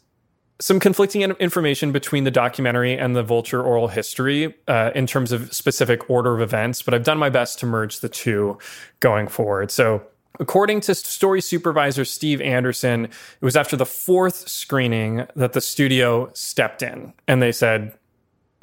some 0.60 0.80
conflicting 0.80 1.22
information 1.22 1.92
between 1.92 2.24
the 2.24 2.32
documentary 2.32 2.98
and 2.98 3.16
the 3.16 3.24
Vulture 3.24 3.62
oral 3.62 3.90
history 3.90 4.56
uh, 4.68 4.92
in 4.96 5.06
terms 5.06 5.32
of 5.32 5.54
specific 5.54 6.10
order 6.10 6.34
of 6.34 6.42
events, 6.42 6.82
but 6.82 6.94
I've 6.94 7.04
done 7.04 7.18
my 7.18 7.30
best 7.30 7.60
to 7.60 7.66
merge 7.66 8.00
the 8.00 8.08
two 8.08 8.58
going 9.02 9.28
forward. 9.28 9.72
So, 9.72 10.04
according 10.40 10.82
to 10.82 10.96
story 10.96 11.42
supervisor 11.42 12.06
Steve 12.06 12.42
Anderson, 12.42 13.06
it 13.06 13.46
was 13.46 13.56
after 13.56 13.76
the 13.76 13.86
fourth 13.86 14.48
screening 14.48 15.28
that 15.36 15.54
the 15.54 15.62
studio 15.62 16.30
stepped 16.34 16.82
in 16.82 17.14
and 17.28 17.42
they 17.42 17.52
said, 17.52 17.94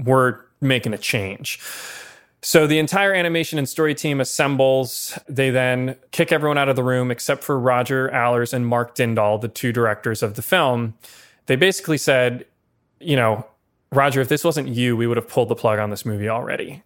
We're 0.03 0.41
making 0.61 0.95
a 0.95 0.99
change. 0.99 1.61
So 2.43 2.67
the 2.67 2.79
entire 2.79 3.13
animation 3.13 3.59
and 3.59 3.69
story 3.69 3.95
team 3.95 4.19
assembles. 4.19 5.19
They 5.29 5.51
then 5.51 5.97
kick 6.11 6.33
everyone 6.33 6.57
out 6.57 6.71
of 6.71 6.77
the 6.77 6.83
room 6.83 7.11
except 7.11 7.45
for 7.45 7.59
Roger 7.59 8.11
Allers 8.11 8.55
and 8.55 8.67
Mark 8.67 8.95
Dindal, 8.95 9.43
the 9.43 9.49
two 9.49 9.73
directors 9.73 10.23
of 10.23 10.37
the 10.37 10.43
film 10.43 10.95
they 11.51 11.57
basically 11.57 11.99
said, 11.99 12.47
you 13.01 13.17
know, 13.17 13.45
Roger, 13.91 14.21
if 14.21 14.29
this 14.29 14.45
wasn't 14.45 14.69
you, 14.69 14.97
we 14.97 15.09
would 15.09 15.17
have 15.17 15.27
pulled 15.27 15.49
the 15.49 15.57
plug 15.57 15.81
on 15.81 15.91
this 15.91 16.07
movie 16.07 16.29
already. 16.29 16.85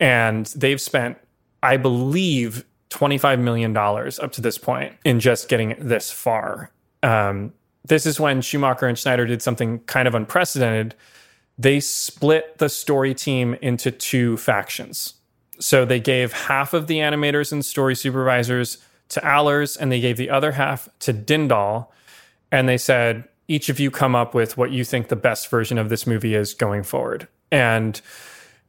And 0.00 0.46
they've 0.56 0.80
spent, 0.80 1.18
I 1.62 1.76
believe, 1.76 2.64
$25 2.92 3.40
million 3.40 3.76
up 3.76 4.32
to 4.32 4.40
this 4.40 4.58
point 4.58 4.94
in 5.04 5.20
just 5.20 5.48
getting 5.48 5.74
this 5.78 6.10
far. 6.10 6.70
Um, 7.02 7.52
this 7.84 8.06
is 8.06 8.20
when 8.20 8.40
Schumacher 8.40 8.86
and 8.86 8.98
Schneider 8.98 9.26
did 9.26 9.42
something 9.42 9.80
kind 9.80 10.06
of 10.06 10.14
unprecedented. 10.14 10.94
They 11.58 11.80
split 11.80 12.58
the 12.58 12.68
story 12.68 13.14
team 13.14 13.54
into 13.60 13.90
two 13.90 14.36
factions. 14.36 15.14
So 15.58 15.84
they 15.84 16.00
gave 16.00 16.32
half 16.32 16.74
of 16.74 16.86
the 16.86 16.98
animators 16.98 17.52
and 17.52 17.64
story 17.64 17.94
supervisors 17.94 18.78
to 19.10 19.24
Allers, 19.24 19.76
and 19.76 19.92
they 19.92 20.00
gave 20.00 20.16
the 20.16 20.30
other 20.30 20.52
half 20.52 20.88
to 21.00 21.12
Dindal. 21.12 21.88
And 22.50 22.68
they 22.68 22.78
said, 22.78 23.28
each 23.48 23.68
of 23.68 23.78
you 23.78 23.90
come 23.90 24.14
up 24.14 24.34
with 24.34 24.56
what 24.56 24.70
you 24.70 24.84
think 24.84 25.08
the 25.08 25.16
best 25.16 25.48
version 25.48 25.78
of 25.78 25.88
this 25.88 26.06
movie 26.06 26.34
is 26.34 26.54
going 26.54 26.82
forward. 26.82 27.28
And 27.50 28.00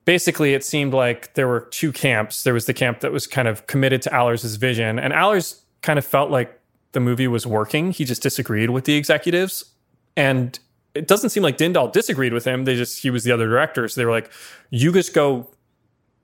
basically, 0.06 0.54
it 0.54 0.64
seemed 0.64 0.94
like 0.94 1.34
there 1.34 1.48
were 1.48 1.62
two 1.72 1.92
camps. 1.92 2.44
There 2.44 2.54
was 2.54 2.66
the 2.66 2.74
camp 2.74 3.00
that 3.02 3.12
was 3.12 3.28
kind 3.28 3.48
of 3.48 3.68
committed 3.68 4.02
to 4.04 4.14
Allers' 4.14 4.56
vision, 4.56 5.00
and 5.00 5.14
Allers 5.14 5.64
kind 5.82 6.00
of 6.00 6.06
felt 6.06 6.32
like 6.32 6.60
the 6.94 7.00
movie 7.00 7.28
was 7.28 7.46
working. 7.46 7.92
He 7.92 8.06
just 8.06 8.24
disagreed 8.24 8.70
with 8.70 8.86
the 8.86 8.96
executives. 8.96 9.66
And 10.16 10.58
it 10.96 11.08
doesn't 11.08 11.32
seem 11.32 11.44
like 11.44 11.58
Dindal 11.58 11.92
disagreed 11.92 12.34
with 12.34 12.46
him. 12.46 12.66
They 12.66 12.76
just, 12.76 13.02
he 13.02 13.10
was 13.10 13.24
the 13.24 13.32
other 13.32 13.48
director. 13.48 13.88
So 13.88 14.00
they 14.00 14.06
were 14.06 14.12
like, 14.12 14.32
you 14.70 14.92
just 14.94 15.14
go 15.14 15.50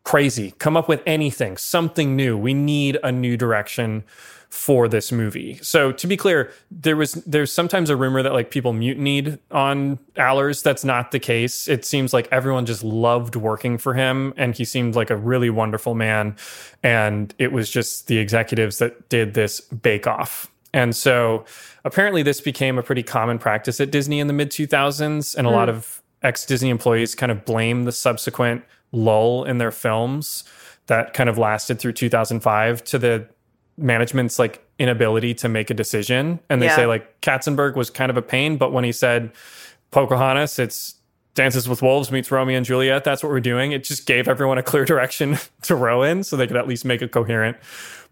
crazy, 0.03 0.51
come 0.51 0.77
up 0.77 0.87
with 0.87 1.01
anything, 1.05 1.57
something 1.57 2.15
new. 2.15 2.37
We 2.37 2.53
need 2.53 2.97
a 3.03 3.11
new 3.11 3.35
direction 3.35 4.03
for 4.49 4.87
this 4.87 5.11
movie. 5.11 5.59
So 5.61 5.91
to 5.91 6.07
be 6.07 6.17
clear, 6.17 6.51
there 6.71 6.95
was 6.95 7.13
there's 7.13 7.51
sometimes 7.51 7.89
a 7.89 7.95
rumor 7.95 8.23
that 8.23 8.33
like 8.33 8.49
people 8.49 8.73
mutinied 8.73 9.37
on 9.51 9.99
Allers. 10.17 10.63
That's 10.63 10.83
not 10.83 11.11
the 11.11 11.19
case. 11.19 11.67
It 11.67 11.85
seems 11.85 12.13
like 12.13 12.27
everyone 12.31 12.65
just 12.65 12.83
loved 12.83 13.35
working 13.35 13.77
for 13.77 13.93
him 13.93 14.33
and 14.37 14.57
he 14.57 14.65
seemed 14.65 14.95
like 14.95 15.11
a 15.11 15.15
really 15.15 15.51
wonderful 15.51 15.93
man. 15.93 16.35
And 16.81 17.33
it 17.37 17.51
was 17.51 17.69
just 17.69 18.07
the 18.07 18.17
executives 18.17 18.79
that 18.79 19.07
did 19.09 19.35
this 19.35 19.61
bake 19.61 20.07
off. 20.07 20.49
And 20.73 20.95
so 20.95 21.45
apparently 21.85 22.23
this 22.23 22.41
became 22.41 22.77
a 22.77 22.83
pretty 22.83 23.03
common 23.03 23.37
practice 23.37 23.79
at 23.79 23.91
Disney 23.91 24.19
in 24.19 24.27
the 24.27 24.33
mid 24.33 24.49
2000s 24.49 25.35
and 25.35 25.45
a 25.45 25.49
mm. 25.49 25.53
lot 25.53 25.69
of 25.69 26.01
ex 26.23 26.45
Disney 26.45 26.69
employees 26.69 27.13
kind 27.13 27.31
of 27.31 27.45
blame 27.45 27.85
the 27.85 27.91
subsequent 27.91 28.63
lull 28.91 29.43
in 29.45 29.59
their 29.59 29.71
films 29.71 30.43
that 30.87 31.13
kind 31.13 31.29
of 31.29 31.37
lasted 31.37 31.79
through 31.79 31.93
2005 31.93 32.83
to 32.83 32.97
the 32.97 33.27
management's 33.81 34.39
like 34.39 34.63
inability 34.77 35.33
to 35.35 35.49
make 35.49 35.69
a 35.69 35.73
decision. 35.73 36.39
And 36.49 36.61
they 36.61 36.67
yeah. 36.67 36.75
say 36.75 36.85
like 36.85 37.21
Katzenberg 37.21 37.75
was 37.75 37.89
kind 37.89 38.09
of 38.09 38.17
a 38.17 38.21
pain, 38.21 38.57
but 38.57 38.71
when 38.71 38.83
he 38.83 38.91
said 38.91 39.31
Pocahontas, 39.91 40.59
it's 40.59 40.95
Dances 41.35 41.69
with 41.69 41.81
Wolves 41.81 42.11
meets 42.11 42.31
Romeo 42.31 42.57
and 42.57 42.65
Juliet. 42.65 43.03
That's 43.03 43.23
what 43.23 43.29
we're 43.29 43.39
doing. 43.39 43.71
It 43.71 43.83
just 43.83 44.05
gave 44.05 44.27
everyone 44.27 44.57
a 44.57 44.63
clear 44.63 44.85
direction 44.93 45.37
to 45.63 45.75
row 45.75 46.03
in 46.03 46.23
so 46.23 46.35
they 46.35 46.47
could 46.47 46.57
at 46.57 46.67
least 46.67 46.85
make 46.85 47.01
a 47.01 47.07
coherent 47.07 47.57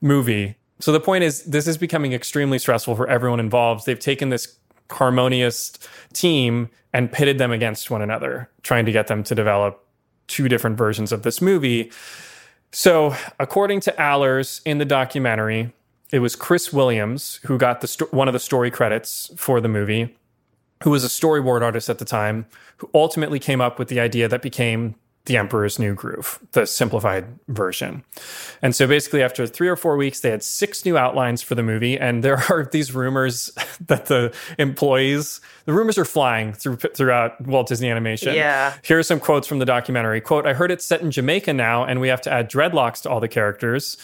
movie. 0.01 0.56
So 0.80 0.91
the 0.91 0.99
point 0.99 1.23
is, 1.23 1.43
this 1.43 1.67
is 1.67 1.77
becoming 1.77 2.13
extremely 2.13 2.60
stressful 2.60 2.95
for 2.95 3.08
everyone 3.08 3.39
involved. 3.39 3.86
They've 3.86 3.99
taken 3.99 4.30
this 4.30 4.58
harmonious 4.91 5.73
team 6.13 6.69
and 6.93 7.12
pitted 7.12 7.38
them 7.38 7.51
against 7.51 7.91
one 7.91 8.01
another, 8.01 8.49
trying 8.63 8.86
to 8.86 8.91
get 8.91 9.08
them 9.08 9.23
to 9.23 9.36
develop 9.36 9.84
two 10.27 10.47
different 10.47 10.77
versions 10.77 11.12
of 11.12 11.23
this 11.23 11.41
movie. 11.41 11.91
So, 12.71 13.15
according 13.39 13.80
to 13.82 14.01
Allers 14.01 14.62
in 14.65 14.77
the 14.77 14.86
documentary, 14.86 15.73
it 16.12 16.19
was 16.19 16.36
Chris 16.36 16.71
Williams 16.71 17.39
who 17.45 17.58
got 17.58 17.82
the 17.82 17.88
sto- 17.88 18.08
one 18.12 18.27
of 18.27 18.34
the 18.34 18.39
story 18.39 18.71
credits 18.71 19.32
for 19.36 19.60
the 19.60 19.67
movie, 19.67 20.15
who 20.84 20.91
was 20.91 21.03
a 21.03 21.08
storyboard 21.08 21.62
artist 21.62 21.89
at 21.89 21.97
the 21.97 22.06
time, 22.06 22.45
who 22.77 22.89
ultimately 22.93 23.39
came 23.39 23.62
up 23.62 23.80
with 23.80 23.88
the 23.88 23.99
idea 23.99 24.27
that 24.27 24.41
became 24.41 24.95
the 25.27 25.37
Emperor's 25.37 25.77
New 25.77 25.93
Groove, 25.93 26.39
the 26.53 26.65
simplified 26.65 27.25
version. 27.49 28.03
And 28.61 28.75
so 28.75 28.87
basically, 28.87 29.21
after 29.21 29.45
three 29.45 29.67
or 29.67 29.75
four 29.75 29.95
weeks, 29.97 30.21
they 30.21 30.31
had 30.31 30.41
six 30.41 30.85
new 30.85 30.97
outlines 30.97 31.41
for 31.41 31.53
the 31.53 31.63
movie. 31.63 31.97
And 31.97 32.23
there 32.23 32.37
are 32.49 32.67
these 32.71 32.95
rumors 32.95 33.51
that 33.87 34.07
the 34.07 34.33
employees, 34.57 35.39
the 35.65 35.73
rumors 35.73 35.97
are 35.97 36.05
flying 36.05 36.53
through, 36.53 36.77
throughout 36.77 37.39
Walt 37.45 37.67
Disney 37.67 37.89
Animation. 37.89 38.33
Yeah. 38.33 38.73
Here 38.83 38.97
are 38.97 39.03
some 39.03 39.19
quotes 39.19 39.47
from 39.47 39.59
the 39.59 39.65
documentary. 39.65 40.21
Quote, 40.21 40.47
I 40.47 40.53
heard 40.53 40.71
it's 40.71 40.85
set 40.85 41.01
in 41.01 41.11
Jamaica 41.11 41.53
now, 41.53 41.83
and 41.83 42.01
we 42.01 42.07
have 42.07 42.21
to 42.21 42.31
add 42.31 42.49
dreadlocks 42.49 43.02
to 43.04 43.10
all 43.10 43.19
the 43.19 43.27
characters. 43.27 43.97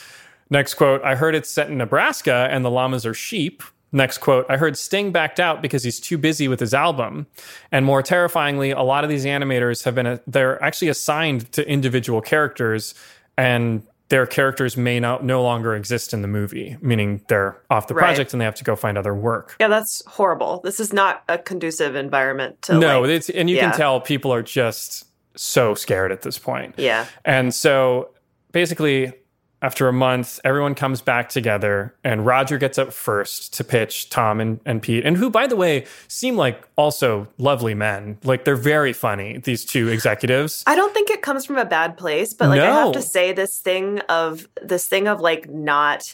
Next 0.50 0.76
quote, 0.76 1.02
I 1.04 1.16
heard 1.16 1.34
it's 1.36 1.50
set 1.50 1.70
in 1.70 1.78
Nebraska 1.78 2.48
and 2.52 2.64
the 2.64 2.70
llamas 2.70 3.06
are 3.06 3.14
sheep. 3.14 3.64
Next 3.94 4.18
quote 4.18 4.46
I 4.50 4.58
heard 4.58 4.76
Sting 4.78 5.12
backed 5.12 5.40
out 5.40 5.62
because 5.62 5.84
he's 5.84 6.00
too 6.00 6.18
busy 6.18 6.48
with 6.48 6.60
his 6.60 6.74
album. 6.74 7.28
And 7.72 7.86
more 7.86 8.02
terrifyingly, 8.02 8.72
a 8.72 8.82
lot 8.82 9.04
of 9.04 9.10
these 9.10 9.24
animators 9.24 9.84
have 9.86 9.96
been, 9.96 10.08
a, 10.08 10.20
they're 10.28 10.62
actually 10.62 10.90
assigned 10.90 11.52
to 11.54 11.66
individual 11.70 12.20
characters 12.20 12.96
and 13.38 13.84
their 14.10 14.26
characters 14.26 14.76
may 14.76 15.00
not, 15.00 15.24
no 15.24 15.42
longer 15.42 15.76
exist 15.76 16.14
in 16.14 16.22
the 16.22 16.28
movie, 16.28 16.78
meaning 16.82 17.24
they're 17.30 17.60
off 17.70 17.88
the 17.88 17.94
project 17.94 18.28
right. 18.28 18.34
and 18.34 18.42
they 18.42 18.46
have 18.46 18.56
to 18.56 18.64
go 18.64 18.76
find 18.76 18.98
other 18.98 19.16
work. 19.16 19.56
Yeah, 19.60 19.70
that's 19.70 20.04
horrible. 20.06 20.60
This 20.64 20.80
is 20.80 20.92
not 20.92 21.24
a 21.30 21.38
conducive 21.38 21.96
environment 21.96 22.62
to. 22.64 22.78
No, 22.78 23.02
like, 23.02 23.10
it's, 23.12 23.30
and 23.30 23.50
you 23.50 23.56
yeah. 23.56 23.70
can 23.70 23.78
tell 23.78 24.02
people 24.02 24.34
are 24.34 24.44
just 24.44 25.06
so 25.36 25.74
scared 25.74 26.12
at 26.12 26.22
this 26.22 26.38
point. 26.38 26.76
Yeah. 26.78 27.08
And 27.26 27.56
so 27.56 28.10
basically, 28.52 29.14
after 29.64 29.88
a 29.88 29.94
month, 29.94 30.42
everyone 30.44 30.76
comes 30.76 31.02
back 31.02 31.30
together, 31.30 31.96
and 32.04 32.26
Roger 32.26 32.58
gets 32.58 32.78
up 32.78 32.92
first 32.92 33.54
to 33.54 33.64
pitch 33.64 34.10
Tom 34.10 34.42
and, 34.42 34.60
and 34.66 34.82
Pete, 34.82 35.06
and 35.06 35.16
who, 35.16 35.30
by 35.30 35.48
the 35.48 35.56
way, 35.56 35.86
seem 36.10 36.36
like 36.36 36.68
also 36.76 37.30
lovely 37.38 37.74
men. 37.74 38.18
Like 38.26 38.44
they're 38.44 38.58
very 38.58 38.92
funny, 38.92 39.38
these 39.38 39.64
two 39.64 39.88
executives. 39.88 40.66
I 40.68 40.76
don't 40.76 40.94
think 40.94 41.10
it 41.10 41.22
comes 41.22 41.46
from 41.46 41.58
a 41.58 41.64
bad 41.64 41.98
place, 41.98 42.34
but 42.34 42.50
like 42.50 42.58
no. 42.58 42.70
I 42.70 42.84
have 42.84 42.92
to 42.92 43.02
say 43.02 43.32
this 43.32 43.58
thing 43.58 44.00
of 44.10 44.50
this 44.62 44.86
thing 44.86 45.08
of 45.08 45.22
like 45.22 45.50
not 45.50 46.14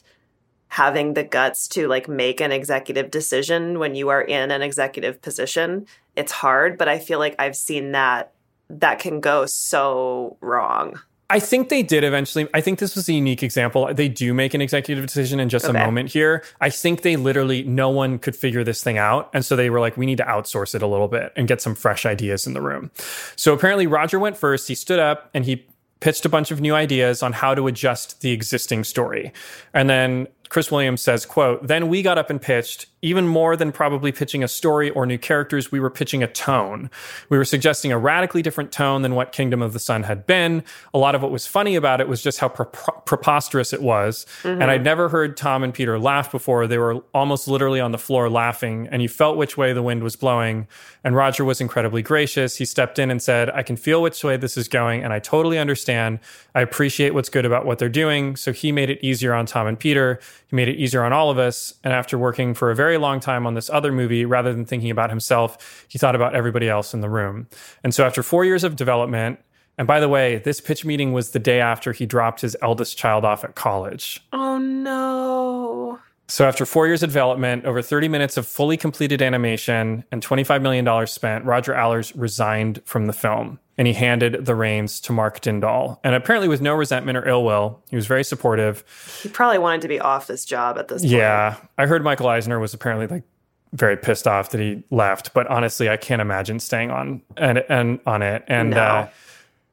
having 0.68 1.16
the 1.16 1.24
guts 1.24 1.68
to 1.70 1.88
like 1.88 2.08
make 2.08 2.40
an 2.40 2.52
executive 2.52 3.10
decision 3.10 3.80
when 3.80 3.96
you 3.96 4.10
are 4.10 4.22
in 4.22 4.52
an 4.52 4.62
executive 4.62 5.24
position. 5.24 5.88
It's 6.16 6.32
hard, 6.32 6.78
but 6.78 6.88
I 6.88 7.00
feel 7.00 7.18
like 7.18 7.36
I've 7.40 7.56
seen 7.56 7.94
that 7.94 8.32
that 8.70 9.00
can 9.00 9.20
go 9.20 9.48
so 9.48 10.38
wrong. 10.40 11.00
I 11.30 11.40
think 11.40 11.70
they 11.70 11.84
did 11.84 12.04
eventually. 12.04 12.48
I 12.54 12.62
think 12.62 12.80
this 12.80 12.96
was 12.96 13.08
a 13.08 13.14
unique 13.14 13.44
example. 13.44 13.94
They 13.94 14.08
do 14.08 14.34
make 14.34 14.54
an 14.54 14.62
executive 14.62 15.06
decision 15.06 15.40
in 15.40 15.48
just 15.50 15.66
okay. 15.66 15.80
a 15.80 15.86
moment 15.86 16.12
here. 16.12 16.44
I 16.60 16.70
think 16.72 17.04
they 17.04 17.18
literally, 17.18 17.64
no 17.64 17.90
one 17.90 18.18
could 18.18 18.36
figure 18.36 18.64
this 18.64 18.84
thing 18.84 18.98
out. 18.98 19.30
And 19.34 19.46
so 19.46 19.56
they 19.56 19.70
were 19.70 19.80
like, 19.80 19.96
we 19.96 20.08
need 20.08 20.18
to 20.18 20.24
outsource 20.24 20.74
it 20.74 20.82
a 20.82 20.88
little 20.88 21.08
bit 21.08 21.32
and 21.36 21.48
get 21.48 21.62
some 21.62 21.76
fresh 21.76 22.06
ideas 22.06 22.48
in 22.48 22.54
the 22.54 22.62
room. 22.62 22.90
So 23.36 23.54
apparently, 23.54 23.86
Roger 23.86 24.20
went 24.20 24.38
first. 24.38 24.68
He 24.68 24.76
stood 24.76 25.00
up 25.00 25.30
and 25.34 25.46
he 25.46 25.68
pitched 26.00 26.26
a 26.26 26.30
bunch 26.30 26.50
of 26.50 26.62
new 26.62 26.74
ideas 26.74 27.22
on 27.22 27.34
how 27.34 27.54
to 27.54 27.68
adjust 27.68 28.22
the 28.22 28.32
existing 28.32 28.84
story. 28.84 29.32
And 29.74 29.90
then 29.90 30.28
Chris 30.50 30.72
Williams 30.72 31.02
says, 31.02 31.26
quote, 31.26 31.68
then 31.68 31.90
we 31.90 32.02
got 32.02 32.18
up 32.18 32.30
and 32.30 32.42
pitched 32.42 32.88
even 33.02 33.28
more 33.28 33.56
than 33.56 33.72
probably 33.72 34.12
pitching 34.12 34.44
a 34.44 34.48
story 34.48 34.90
or 34.90 35.06
new 35.06 35.18
characters, 35.18 35.72
we 35.72 35.80
were 35.80 35.90
pitching 35.90 36.22
a 36.22 36.28
tone. 36.28 36.90
We 37.30 37.38
were 37.38 37.46
suggesting 37.46 37.92
a 37.92 37.98
radically 37.98 38.42
different 38.42 38.72
tone 38.72 39.02
than 39.02 39.16
what 39.16 39.32
Kingdom 39.32 39.62
of 39.62 39.74
the 39.74 39.80
Sun 39.80 40.04
had 40.04 40.26
been. 40.26 40.64
A 40.94 40.98
lot 40.98 41.16
of 41.16 41.22
what 41.22 41.32
was 41.32 41.48
funny 41.48 41.76
about 41.76 42.02
it 42.02 42.08
was 42.08 42.22
just 42.22 42.40
how 42.40 42.50
pre- 42.50 42.66
preposterous 43.06 43.74
it 43.74 43.82
was. 43.82 44.26
Mm-hmm. 44.44 44.62
And 44.62 44.72
I'd 44.72 44.84
never 44.84 45.10
heard 45.10 45.38
Tom 45.38 45.64
and 45.64 45.74
Peter 45.74 45.98
laugh 45.98 46.32
before. 46.32 46.68
They 46.68 46.78
were 46.78 46.96
almost 47.14 47.48
literally 47.48 47.80
on 47.80 47.92
the 47.92 47.98
floor 47.98 48.30
laughing, 48.30 48.88
and 48.92 49.02
you 49.02 49.10
felt 49.10 49.38
which 49.38 49.58
way 49.58 49.74
the 49.74 49.84
wind 49.84 50.04
was 50.04 50.16
blowing. 50.16 50.68
And 51.04 51.16
Roger 51.16 51.46
was 51.46 51.62
incredibly 51.62 52.02
gracious. 52.02 52.58
He 52.58 52.66
stepped 52.66 53.00
in 53.00 53.10
and 53.10 53.22
said, 53.22 53.50
I 53.52 53.64
can 53.64 53.78
feel 53.78 54.02
which 54.02 54.24
way 54.24 54.36
this 54.36 54.58
is 54.58 54.68
going, 54.68 55.04
and 55.04 55.14
I 55.14 55.20
totally 55.20 55.58
understand. 55.58 56.20
I 56.54 56.62
appreciate 56.62 57.14
what's 57.14 57.30
good 57.30 57.46
about 57.46 57.66
what 57.66 57.80
they're 57.80 57.88
doing. 57.90 58.36
So 58.36 58.52
he 58.52 58.72
made 58.72 58.90
it 58.90 59.00
easier 59.02 59.34
on 59.34 59.46
Tom 59.46 59.68
and 59.68 59.80
Peter. 59.80 60.20
He 60.48 60.56
made 60.56 60.68
it 60.68 60.78
easier 60.78 61.04
on 61.04 61.14
all 61.14 61.30
of 61.30 61.38
us. 61.38 61.76
And 61.84 61.94
after 61.94 62.18
working 62.18 62.54
for 62.54 62.72
a 62.72 62.76
very 62.76 62.89
very 62.90 62.98
long 62.98 63.20
time 63.20 63.46
on 63.46 63.54
this 63.54 63.70
other 63.70 63.92
movie, 63.92 64.26
rather 64.26 64.52
than 64.52 64.66
thinking 64.66 64.90
about 64.90 65.12
himself, 65.12 65.86
he 65.90 66.00
thought 66.00 66.16
about 66.16 66.34
everybody 66.34 66.68
else 66.68 66.92
in 66.92 67.02
the 67.02 67.10
room. 67.10 67.48
And 67.84 67.94
so 67.94 68.04
after 68.04 68.24
four 68.24 68.46
years 68.46 68.64
of 68.64 68.76
development, 68.76 69.38
and 69.78 69.88
by 69.88 70.00
the 70.00 70.10
way, 70.10 70.40
this 70.40 70.60
pitch 70.60 70.84
meeting 70.84 71.14
was 71.14 71.30
the 71.30 71.38
day 71.38 71.62
after 71.62 71.92
he 71.94 72.08
dropped 72.08 72.42
his 72.42 72.58
eldest 72.64 72.98
child 72.98 73.26
off 73.26 73.44
at 73.44 73.54
college. 73.54 74.26
Oh 74.34 74.58
no. 74.58 76.00
So 76.28 76.48
after 76.48 76.66
four 76.66 76.88
years 76.88 77.04
of 77.04 77.10
development, 77.12 77.66
over 77.66 77.84
30 77.84 78.08
minutes 78.08 78.38
of 78.38 78.48
fully 78.48 78.76
completed 78.76 79.22
animation, 79.22 80.04
and 80.12 80.26
$25 80.26 80.64
million 80.64 81.06
spent, 81.06 81.46
Roger 81.46 81.76
Allers 81.76 82.16
resigned 82.16 82.82
from 82.86 83.06
the 83.06 83.14
film 83.14 83.60
and 83.80 83.88
he 83.88 83.94
handed 83.94 84.46
the 84.46 84.56
reins 84.56 85.00
to 85.00 85.14
Mark 85.14 85.40
Dindal. 85.40 86.00
And 86.04 86.14
apparently, 86.14 86.50
with 86.50 86.60
no 86.60 86.74
resentment 86.74 87.18
or 87.18 87.26
ill 87.26 87.46
will, 87.46 87.82
he 87.90 87.96
was 87.96 88.08
very 88.08 88.26
supportive. 88.26 88.84
He 89.24 89.30
probably 89.30 89.58
wanted 89.58 89.80
to 89.84 89.88
be 89.88 90.02
off 90.02 90.28
this 90.28 90.44
job 90.44 90.78
at 90.78 90.90
this 90.90 91.02
point. 91.02 91.14
Yeah. 91.14 91.56
I 91.78 91.86
heard 91.86 92.04
Michael 92.04 92.28
Eisner 92.28 92.60
was 92.60 92.74
apparently 92.74 93.08
like 93.08 93.24
very 93.72 93.96
pissed 93.96 94.28
off 94.28 94.50
that 94.50 94.60
he 94.60 94.84
left, 94.92 95.34
but 95.34 95.48
honestly, 95.48 95.88
I 95.88 95.96
can't 95.96 96.22
imagine 96.22 96.60
staying 96.60 96.92
on 96.92 97.22
and, 97.38 97.64
and 97.70 98.02
on 98.06 98.22
it. 98.22 98.44
And, 98.50 98.72
no. 98.72 98.82
uh, 98.82 99.10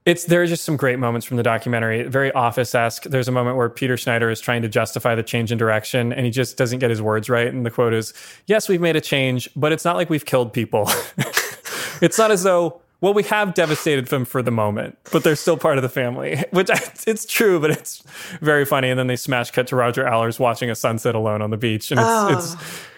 it's 0.05 0.27
there 0.27 0.41
are 0.41 0.47
just 0.47 0.65
some 0.65 0.77
great 0.77 1.01
moments 1.01 1.27
from 1.27 1.37
the 1.37 1.43
documentary, 1.43 2.05
very 2.05 2.31
office 2.31 2.77
esque. 2.77 3.03
There's 3.07 3.27
a 3.27 3.33
moment 3.33 3.57
where 3.57 3.69
Peter 3.69 3.97
Schneider 3.97 4.31
is 4.31 4.41
trying 4.41 4.63
to 4.63 4.69
justify 4.69 5.17
the 5.17 5.25
change 5.25 5.51
in 5.51 5.59
direction, 5.59 6.13
and 6.13 6.25
he 6.25 6.31
just 6.31 6.57
doesn't 6.57 6.79
get 6.79 6.91
his 6.91 7.03
words 7.03 7.29
right. 7.29 7.49
And 7.49 7.67
the 7.67 7.73
quote 7.73 7.93
is, 7.93 8.15
"Yes, 8.47 8.69
we've 8.69 8.81
made 8.81 8.95
a 8.95 9.01
change, 9.01 9.49
but 9.57 9.73
it's 9.73 9.85
not 9.85 9.97
like 9.97 10.09
we've 10.09 10.25
killed 10.25 10.53
people. 10.53 10.89
it's 12.01 12.19
not 12.19 12.31
as 12.31 12.45
though 12.45 12.81
well, 13.01 13.13
we 13.13 13.23
have 13.25 13.55
devastated 13.55 14.07
them 14.07 14.25
for 14.25 14.43
the 14.43 14.51
moment, 14.51 14.99
but 15.13 15.23
they're 15.23 15.37
still 15.37 15.57
part 15.57 15.77
of 15.77 15.83
the 15.83 15.89
family, 15.89 16.43
which 16.51 16.71
it's 17.07 17.27
true, 17.27 17.61
but 17.61 17.71
it's 17.71 18.03
very 18.41 18.65
funny. 18.65 18.89
And 18.89 18.99
then 18.99 19.07
they 19.07 19.17
smash 19.17 19.51
cut 19.51 19.67
to 19.69 19.77
Roger 19.77 20.07
Allers 20.07 20.39
watching 20.39 20.71
a 20.71 20.75
sunset 20.75 21.15
alone 21.15 21.43
on 21.43 21.51
the 21.51 21.57
beach, 21.57 21.91
and 21.91 22.01
it's 22.01 22.09
oh. 22.09 22.39
it's 22.39 22.57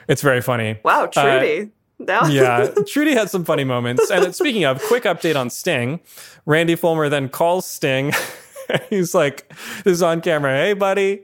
it's 0.09 0.23
very 0.23 0.41
funny. 0.41 0.79
Wow, 0.85 1.07
Trudy. 1.07 1.63
Uh, 1.63 2.29
yeah, 2.31 2.71
Trudy 2.87 3.13
had 3.13 3.29
some 3.29 3.45
funny 3.45 3.65
moments. 3.65 4.09
And 4.11 4.35
speaking 4.35 4.65
of, 4.65 4.81
quick 4.83 5.03
update 5.03 5.35
on 5.35 5.51
Sting. 5.51 6.01
Randy 6.47 6.77
Fullmer 6.77 7.11
then 7.11 7.29
calls 7.29 7.67
Sting. 7.67 8.13
He's 8.91 9.15
like, 9.15 9.49
"This 9.83 9.95
is 9.95 10.03
on 10.03 10.21
camera. 10.21 10.57
Hey, 10.57 10.75
buddy." 10.75 11.23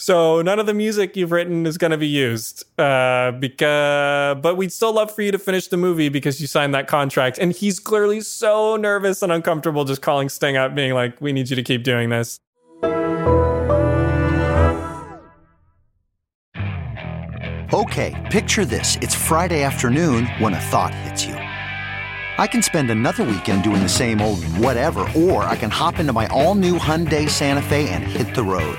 So 0.00 0.42
none 0.42 0.60
of 0.60 0.66
the 0.66 0.74
music 0.74 1.16
you've 1.16 1.32
written 1.32 1.66
is 1.66 1.76
going 1.76 1.90
to 1.90 1.98
be 1.98 2.06
used. 2.06 2.64
Uh, 2.78 3.32
because, 3.32 4.38
but 4.40 4.56
we'd 4.56 4.72
still 4.72 4.92
love 4.92 5.12
for 5.12 5.22
you 5.22 5.32
to 5.32 5.38
finish 5.38 5.66
the 5.66 5.76
movie 5.76 6.08
because 6.08 6.40
you 6.40 6.46
signed 6.46 6.72
that 6.74 6.86
contract. 6.86 7.36
And 7.38 7.52
he's 7.52 7.80
clearly 7.80 8.20
so 8.20 8.76
nervous 8.76 9.22
and 9.22 9.32
uncomfortable 9.32 9.84
just 9.84 10.00
calling 10.00 10.28
Sting 10.28 10.56
up, 10.56 10.76
being 10.76 10.94
like, 10.94 11.20
we 11.20 11.32
need 11.32 11.50
you 11.50 11.56
to 11.56 11.64
keep 11.64 11.82
doing 11.82 12.10
this. 12.10 12.38
Okay, 17.74 18.28
picture 18.30 18.64
this. 18.64 18.96
It's 19.02 19.16
Friday 19.16 19.64
afternoon 19.64 20.26
when 20.38 20.54
a 20.54 20.60
thought 20.60 20.94
hits 20.94 21.26
you. 21.26 21.34
I 21.34 22.46
can 22.46 22.62
spend 22.62 22.92
another 22.92 23.24
weekend 23.24 23.64
doing 23.64 23.82
the 23.82 23.88
same 23.88 24.20
old 24.20 24.44
whatever, 24.44 25.00
or 25.16 25.42
I 25.42 25.56
can 25.56 25.70
hop 25.70 25.98
into 25.98 26.12
my 26.12 26.28
all 26.28 26.54
new 26.54 26.78
Hyundai 26.78 27.28
Santa 27.28 27.62
Fe 27.62 27.88
and 27.88 28.04
hit 28.04 28.36
the 28.36 28.44
road. 28.44 28.78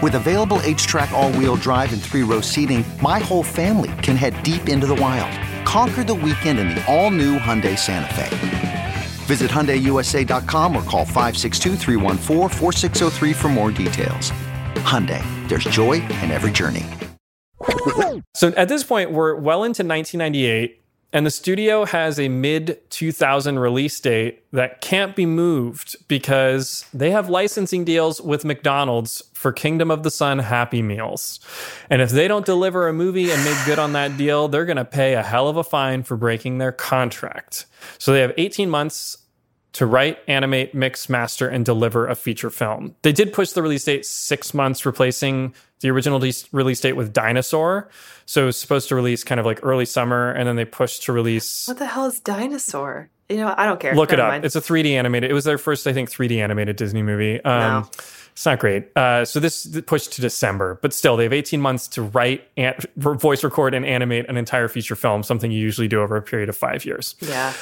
With 0.00 0.14
available 0.14 0.58
HTRAC 0.58 1.10
all-wheel 1.10 1.56
drive 1.56 1.92
and 1.92 2.00
three-row 2.00 2.40
seating, 2.40 2.84
my 3.02 3.18
whole 3.18 3.42
family 3.42 3.90
can 4.00 4.14
head 4.14 4.40
deep 4.44 4.68
into 4.68 4.86
the 4.86 4.94
wild. 4.94 5.32
Conquer 5.66 6.04
the 6.04 6.14
weekend 6.14 6.60
in 6.60 6.68
the 6.68 6.84
all-new 6.86 7.36
Hyundai 7.38 7.76
Santa 7.76 8.14
Fe. 8.14 8.94
Visit 9.26 9.50
HyundaiUSA.com 9.50 10.76
or 10.76 10.82
call 10.84 11.04
562 11.04 11.76
for 13.34 13.48
more 13.48 13.72
details. 13.72 14.30
Hyundai, 14.84 15.24
there's 15.48 15.64
joy 15.64 15.94
in 15.94 16.30
every 16.30 16.52
journey. 16.52 16.86
So 18.34 18.48
at 18.56 18.68
this 18.68 18.84
point, 18.84 19.10
we're 19.10 19.34
well 19.34 19.64
into 19.64 19.82
1998 19.82 20.78
and 21.10 21.24
the 21.24 21.30
studio 21.30 21.86
has 21.86 22.20
a 22.20 22.28
mid 22.28 22.78
2000 22.90 23.58
release 23.58 23.98
date 23.98 24.44
that 24.52 24.82
can't 24.82 25.16
be 25.16 25.24
moved 25.24 25.96
because 26.06 26.84
they 26.92 27.10
have 27.12 27.30
licensing 27.30 27.84
deals 27.84 28.20
with 28.20 28.44
McDonald's 28.44 29.22
for 29.38 29.52
Kingdom 29.52 29.88
of 29.88 30.02
the 30.02 30.10
Sun 30.10 30.40
Happy 30.40 30.82
Meals. 30.82 31.38
And 31.88 32.02
if 32.02 32.10
they 32.10 32.26
don't 32.26 32.44
deliver 32.44 32.88
a 32.88 32.92
movie 32.92 33.30
and 33.30 33.44
make 33.44 33.56
good 33.66 33.78
on 33.78 33.92
that 33.92 34.16
deal, 34.16 34.48
they're 34.48 34.64
going 34.64 34.78
to 34.78 34.84
pay 34.84 35.14
a 35.14 35.22
hell 35.22 35.46
of 35.46 35.56
a 35.56 35.62
fine 35.62 36.02
for 36.02 36.16
breaking 36.16 36.58
their 36.58 36.72
contract. 36.72 37.66
So 37.98 38.12
they 38.12 38.20
have 38.20 38.32
18 38.36 38.68
months 38.68 39.16
to 39.74 39.86
write, 39.86 40.18
animate, 40.26 40.74
mix, 40.74 41.08
master, 41.08 41.48
and 41.48 41.64
deliver 41.64 42.08
a 42.08 42.16
feature 42.16 42.50
film. 42.50 42.96
They 43.02 43.12
did 43.12 43.32
push 43.32 43.50
the 43.50 43.62
release 43.62 43.84
date 43.84 44.04
six 44.04 44.52
months, 44.54 44.84
replacing 44.84 45.54
the 45.82 45.90
original 45.92 46.18
de- 46.18 46.32
release 46.50 46.80
date 46.80 46.94
with 46.94 47.12
Dinosaur. 47.12 47.88
So 48.26 48.42
it 48.42 48.46
was 48.46 48.58
supposed 48.58 48.88
to 48.88 48.96
release 48.96 49.22
kind 49.22 49.38
of 49.38 49.46
like 49.46 49.60
early 49.62 49.84
summer, 49.84 50.32
and 50.32 50.48
then 50.48 50.56
they 50.56 50.64
pushed 50.64 51.04
to 51.04 51.12
release. 51.12 51.68
What 51.68 51.78
the 51.78 51.86
hell 51.86 52.06
is 52.06 52.18
Dinosaur? 52.18 53.08
You 53.28 53.36
know, 53.36 53.54
I 53.56 53.66
don't 53.66 53.78
care. 53.78 53.94
Look 53.94 54.10
Never 54.10 54.20
it 54.20 54.24
up. 54.24 54.30
Mind. 54.30 54.44
It's 54.46 54.56
a 54.56 54.60
3D 54.60 54.94
animated. 54.94 55.30
It 55.30 55.34
was 55.34 55.44
their 55.44 55.58
first, 55.58 55.86
I 55.86 55.92
think, 55.92 56.10
3D 56.10 56.38
animated 56.38 56.74
Disney 56.74 57.04
movie. 57.04 57.40
Um, 57.44 57.82
no. 57.82 57.90
It's 58.38 58.46
not 58.46 58.60
great. 58.60 58.96
Uh, 58.96 59.24
so 59.24 59.40
this 59.40 59.66
pushed 59.86 60.12
to 60.12 60.20
December, 60.20 60.78
but 60.80 60.94
still, 60.94 61.16
they 61.16 61.24
have 61.24 61.32
18 61.32 61.60
months 61.60 61.88
to 61.88 62.02
write, 62.02 62.48
and 62.56 62.76
voice 62.94 63.42
record, 63.42 63.74
and 63.74 63.84
animate 63.84 64.28
an 64.28 64.36
entire 64.36 64.68
feature 64.68 64.94
film, 64.94 65.24
something 65.24 65.50
you 65.50 65.58
usually 65.58 65.88
do 65.88 66.00
over 66.00 66.14
a 66.14 66.22
period 66.22 66.48
of 66.48 66.56
five 66.56 66.84
years. 66.84 67.16
Yeah. 67.20 67.52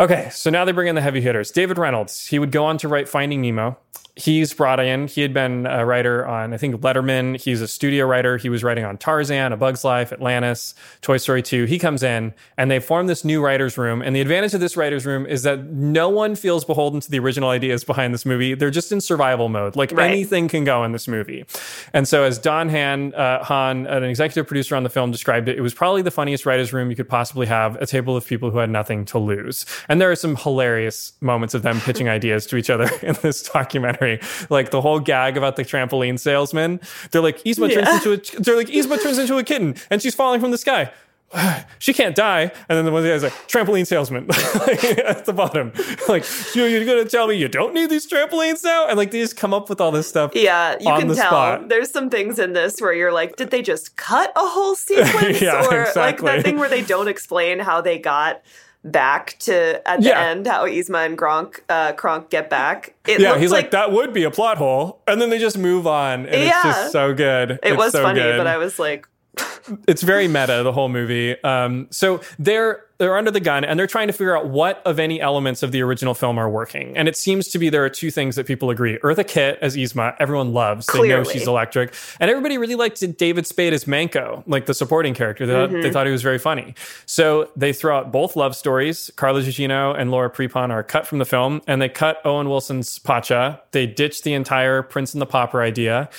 Okay, 0.00 0.28
so 0.32 0.50
now 0.50 0.64
they 0.64 0.72
bring 0.72 0.88
in 0.88 0.96
the 0.96 1.00
heavy 1.00 1.20
hitters. 1.20 1.52
David 1.52 1.78
Reynolds, 1.78 2.26
he 2.26 2.40
would 2.40 2.50
go 2.50 2.64
on 2.64 2.78
to 2.78 2.88
write 2.88 3.08
Finding 3.08 3.40
Nemo. 3.40 3.78
He's 4.16 4.54
brought 4.54 4.78
in, 4.78 5.08
he 5.08 5.22
had 5.22 5.34
been 5.34 5.66
a 5.66 5.84
writer 5.84 6.24
on, 6.24 6.54
I 6.54 6.56
think, 6.56 6.76
Letterman. 6.76 7.36
He's 7.40 7.60
a 7.60 7.66
studio 7.66 8.06
writer. 8.06 8.36
He 8.36 8.48
was 8.48 8.62
writing 8.62 8.84
on 8.84 8.96
Tarzan, 8.96 9.52
A 9.52 9.56
Bug's 9.56 9.82
Life, 9.82 10.12
Atlantis, 10.12 10.72
Toy 11.00 11.16
Story 11.16 11.42
2. 11.42 11.64
He 11.64 11.80
comes 11.80 12.04
in 12.04 12.32
and 12.56 12.70
they 12.70 12.78
form 12.78 13.08
this 13.08 13.24
new 13.24 13.44
writer's 13.44 13.76
room. 13.76 14.02
And 14.02 14.14
the 14.14 14.20
advantage 14.20 14.54
of 14.54 14.60
this 14.60 14.76
writer's 14.76 15.04
room 15.04 15.26
is 15.26 15.42
that 15.42 15.64
no 15.64 16.08
one 16.08 16.36
feels 16.36 16.64
beholden 16.64 17.00
to 17.00 17.10
the 17.10 17.18
original 17.18 17.50
ideas 17.50 17.82
behind 17.82 18.14
this 18.14 18.24
movie. 18.24 18.54
They're 18.54 18.70
just 18.70 18.92
in 18.92 19.00
survival 19.00 19.48
mode. 19.48 19.74
Like 19.74 19.90
right. 19.90 20.08
anything 20.08 20.46
can 20.46 20.62
go 20.62 20.84
in 20.84 20.92
this 20.92 21.08
movie. 21.08 21.44
And 21.92 22.06
so, 22.06 22.22
as 22.22 22.38
Don 22.38 22.68
Hahn, 22.68 23.14
uh, 23.14 23.42
Hahn, 23.42 23.84
an 23.88 24.04
executive 24.04 24.46
producer 24.46 24.76
on 24.76 24.84
the 24.84 24.90
film, 24.90 25.10
described 25.10 25.48
it, 25.48 25.58
it 25.58 25.60
was 25.60 25.74
probably 25.74 26.02
the 26.02 26.12
funniest 26.12 26.46
writer's 26.46 26.72
room 26.72 26.88
you 26.88 26.94
could 26.94 27.08
possibly 27.08 27.48
have 27.48 27.74
a 27.82 27.86
table 27.86 28.16
of 28.16 28.24
people 28.24 28.52
who 28.52 28.58
had 28.58 28.70
nothing 28.70 29.04
to 29.06 29.18
lose. 29.18 29.66
And 29.88 30.00
there 30.00 30.10
are 30.10 30.16
some 30.16 30.36
hilarious 30.36 31.12
moments 31.20 31.54
of 31.54 31.62
them 31.62 31.80
pitching 31.80 32.08
ideas 32.18 32.46
to 32.46 32.56
each 32.56 32.70
other 32.70 32.88
in 33.02 33.16
this 33.22 33.42
documentary. 33.42 34.20
Like 34.50 34.70
the 34.70 34.80
whole 34.80 35.00
gag 35.00 35.36
about 35.36 35.56
the 35.56 35.64
trampoline 35.64 36.18
salesman. 36.18 36.80
They're 37.10 37.22
like, 37.22 37.42
Yzma 37.44 37.70
yeah. 37.70 37.84
turns 37.84 38.06
into 38.06 38.12
a 38.12 38.42
they're 38.42 38.56
like, 38.56 38.68
Yzma 38.68 39.02
turns 39.02 39.18
into 39.18 39.38
a 39.38 39.44
kitten 39.44 39.76
and 39.90 40.02
she's 40.02 40.14
falling 40.14 40.40
from 40.40 40.50
the 40.50 40.58
sky. 40.58 40.90
she 41.78 41.92
can't 41.92 42.14
die. 42.14 42.52
And 42.68 42.78
then 42.78 42.84
the 42.84 42.92
one 42.92 43.04
guy's 43.04 43.22
like, 43.22 43.32
trampoline 43.48 43.86
salesman 43.86 44.24
at 45.04 45.24
the 45.24 45.32
bottom. 45.32 45.72
Like, 46.08 46.24
you, 46.54 46.64
you're 46.64 46.84
going 46.84 47.02
to 47.02 47.10
tell 47.10 47.26
me 47.26 47.34
you 47.34 47.48
don't 47.48 47.74
need 47.74 47.90
these 47.90 48.08
trampolines 48.08 48.64
now? 48.64 48.86
And 48.88 48.96
like, 48.96 49.10
they 49.10 49.20
just 49.20 49.36
come 49.36 49.52
up 49.52 49.68
with 49.68 49.80
all 49.80 49.90
this 49.90 50.08
stuff. 50.08 50.32
Yeah, 50.34 50.76
you 50.80 50.86
can 50.86 51.08
tell. 51.08 51.16
Spot. 51.16 51.68
There's 51.68 51.90
some 51.90 52.10
things 52.10 52.38
in 52.38 52.52
this 52.52 52.80
where 52.80 52.92
you're 52.92 53.12
like, 53.12 53.36
did 53.36 53.50
they 53.50 53.62
just 53.62 53.96
cut 53.96 54.32
a 54.36 54.46
whole 54.46 54.74
sequence? 54.74 55.40
yeah, 55.40 55.66
or 55.66 55.82
exactly. 55.82 56.02
like 56.02 56.20
that 56.22 56.44
thing 56.44 56.58
where 56.58 56.68
they 56.68 56.82
don't 56.82 57.08
explain 57.08 57.58
how 57.58 57.80
they 57.80 57.98
got 57.98 58.42
back 58.84 59.36
to 59.40 59.86
at 59.88 60.00
the 60.00 60.08
yeah. 60.08 60.20
end 60.20 60.46
how 60.46 60.66
Yzma 60.66 61.06
and 61.06 61.18
Gronk 61.18 61.60
uh, 61.68 61.92
Kronk 61.94 62.30
get 62.30 62.50
back. 62.50 62.94
It 63.06 63.20
yeah, 63.20 63.38
he's 63.38 63.50
like, 63.50 63.64
like, 63.64 63.70
that 63.72 63.92
would 63.92 64.12
be 64.12 64.24
a 64.24 64.30
plot 64.30 64.58
hole, 64.58 65.00
and 65.06 65.20
then 65.20 65.30
they 65.30 65.38
just 65.38 65.58
move 65.58 65.86
on, 65.86 66.26
and 66.26 66.44
yeah. 66.44 66.46
it's 66.48 66.62
just 66.62 66.92
so 66.92 67.14
good. 67.14 67.52
It 67.52 67.60
it's 67.62 67.76
was 67.76 67.92
so 67.92 68.02
funny, 68.02 68.20
good. 68.20 68.36
but 68.36 68.46
I 68.46 68.58
was 68.58 68.78
like, 68.78 69.08
it's 69.86 70.02
very 70.02 70.28
meta 70.28 70.62
the 70.62 70.72
whole 70.72 70.88
movie. 70.88 71.42
Um, 71.42 71.88
so 71.90 72.20
they're 72.38 72.84
they're 72.98 73.16
under 73.16 73.30
the 73.30 73.40
gun 73.40 73.64
and 73.64 73.78
they're 73.78 73.86
trying 73.86 74.06
to 74.06 74.12
figure 74.12 74.36
out 74.36 74.48
what 74.48 74.80
of 74.86 74.98
any 74.98 75.20
elements 75.20 75.62
of 75.62 75.72
the 75.72 75.82
original 75.82 76.14
film 76.14 76.38
are 76.38 76.48
working. 76.48 76.96
And 76.96 77.08
it 77.08 77.16
seems 77.16 77.48
to 77.48 77.58
be 77.58 77.68
there 77.68 77.84
are 77.84 77.90
two 77.90 78.10
things 78.10 78.36
that 78.36 78.46
people 78.46 78.70
agree. 78.70 78.98
Eartha 78.98 79.26
Kitt 79.26 79.58
as 79.60 79.76
Yzma, 79.76 80.14
everyone 80.20 80.52
loves. 80.52 80.86
Clearly. 80.86 81.08
They 81.08 81.14
know 81.16 81.24
she's 81.24 81.46
electric. 81.48 81.92
And 82.20 82.30
everybody 82.30 82.56
really 82.56 82.76
liked 82.76 83.02
David 83.18 83.46
Spade 83.46 83.72
as 83.72 83.86
Manco, 83.86 84.44
like 84.46 84.66
the 84.66 84.74
supporting 84.74 85.14
character. 85.14 85.44
They, 85.44 85.54
mm-hmm. 85.54 85.82
they 85.82 85.90
thought 85.90 86.06
he 86.06 86.12
was 86.12 86.22
very 86.22 86.38
funny. 86.38 86.74
So 87.06 87.50
they 87.56 87.72
throw 87.72 87.98
out 87.98 88.12
both 88.12 88.36
love 88.36 88.54
stories. 88.54 89.10
Carla 89.16 89.40
Gugino 89.40 89.98
and 89.98 90.10
Laura 90.10 90.30
Prepon 90.30 90.70
are 90.70 90.82
cut 90.82 91.06
from 91.06 91.18
the 91.18 91.24
film 91.24 91.62
and 91.66 91.82
they 91.82 91.88
cut 91.88 92.24
Owen 92.24 92.48
Wilson's 92.48 92.98
Pacha. 93.00 93.60
They 93.72 93.86
ditched 93.86 94.22
the 94.22 94.34
entire 94.34 94.82
Prince 94.82 95.14
and 95.14 95.20
the 95.20 95.26
Pauper 95.26 95.60
idea. 95.60 96.10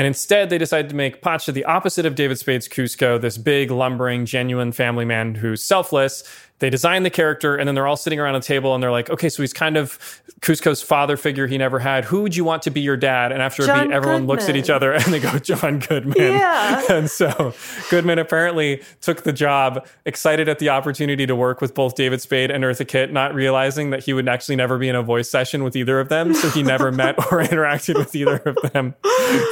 And 0.00 0.06
instead, 0.06 0.48
they 0.48 0.56
decided 0.56 0.88
to 0.88 0.96
make 0.96 1.20
Pacha 1.20 1.52
the 1.52 1.66
opposite 1.66 2.06
of 2.06 2.14
David 2.14 2.38
Spade's 2.38 2.66
Kuzco, 2.66 3.20
this 3.20 3.36
big, 3.36 3.70
lumbering, 3.70 4.24
genuine 4.24 4.72
family 4.72 5.04
man 5.04 5.34
who's 5.34 5.62
selfless 5.62 6.24
they 6.60 6.70
design 6.70 7.02
the 7.02 7.10
character 7.10 7.56
and 7.56 7.66
then 7.66 7.74
they're 7.74 7.86
all 7.86 7.96
sitting 7.96 8.20
around 8.20 8.36
a 8.36 8.40
table 8.40 8.74
and 8.74 8.82
they're 8.82 8.90
like, 8.90 9.10
okay, 9.10 9.28
so 9.28 9.42
he's 9.42 9.52
kind 9.52 9.76
of 9.76 9.98
Kuzco's 10.40 10.82
father 10.82 11.16
figure 11.16 11.46
he 11.46 11.58
never 11.58 11.78
had. 11.78 12.04
Who 12.04 12.22
would 12.22 12.36
you 12.36 12.44
want 12.44 12.62
to 12.62 12.70
be 12.70 12.80
your 12.80 12.96
dad? 12.96 13.32
And 13.32 13.42
after 13.42 13.66
John 13.66 13.80
a 13.80 13.82
beat, 13.84 13.94
everyone 13.94 14.22
Goodman. 14.22 14.36
looks 14.36 14.48
at 14.48 14.56
each 14.56 14.70
other 14.70 14.92
and 14.94 15.04
they 15.06 15.20
go, 15.20 15.38
John 15.38 15.80
Goodman. 15.80 16.16
Yeah. 16.18 16.82
And 16.90 17.10
so 17.10 17.54
Goodman 17.88 18.18
apparently 18.18 18.82
took 19.00 19.22
the 19.22 19.32
job, 19.32 19.86
excited 20.04 20.48
at 20.48 20.58
the 20.58 20.70
opportunity 20.70 21.24
to 21.24 21.36
work 21.36 21.60
with 21.60 21.72
both 21.72 21.94
David 21.94 22.20
Spade 22.20 22.50
and 22.50 22.64
Eartha 22.64 22.86
Kitt, 22.86 23.12
not 23.12 23.32
realizing 23.32 23.90
that 23.90 24.02
he 24.04 24.12
would 24.12 24.28
actually 24.28 24.56
never 24.56 24.76
be 24.76 24.88
in 24.88 24.96
a 24.96 25.02
voice 25.02 25.30
session 25.30 25.62
with 25.62 25.76
either 25.76 26.00
of 26.00 26.08
them. 26.08 26.34
So 26.34 26.50
he 26.50 26.62
never 26.62 26.90
met 26.92 27.16
or 27.18 27.42
interacted 27.42 27.96
with 27.96 28.14
either 28.14 28.36
of 28.36 28.56
them 28.72 28.94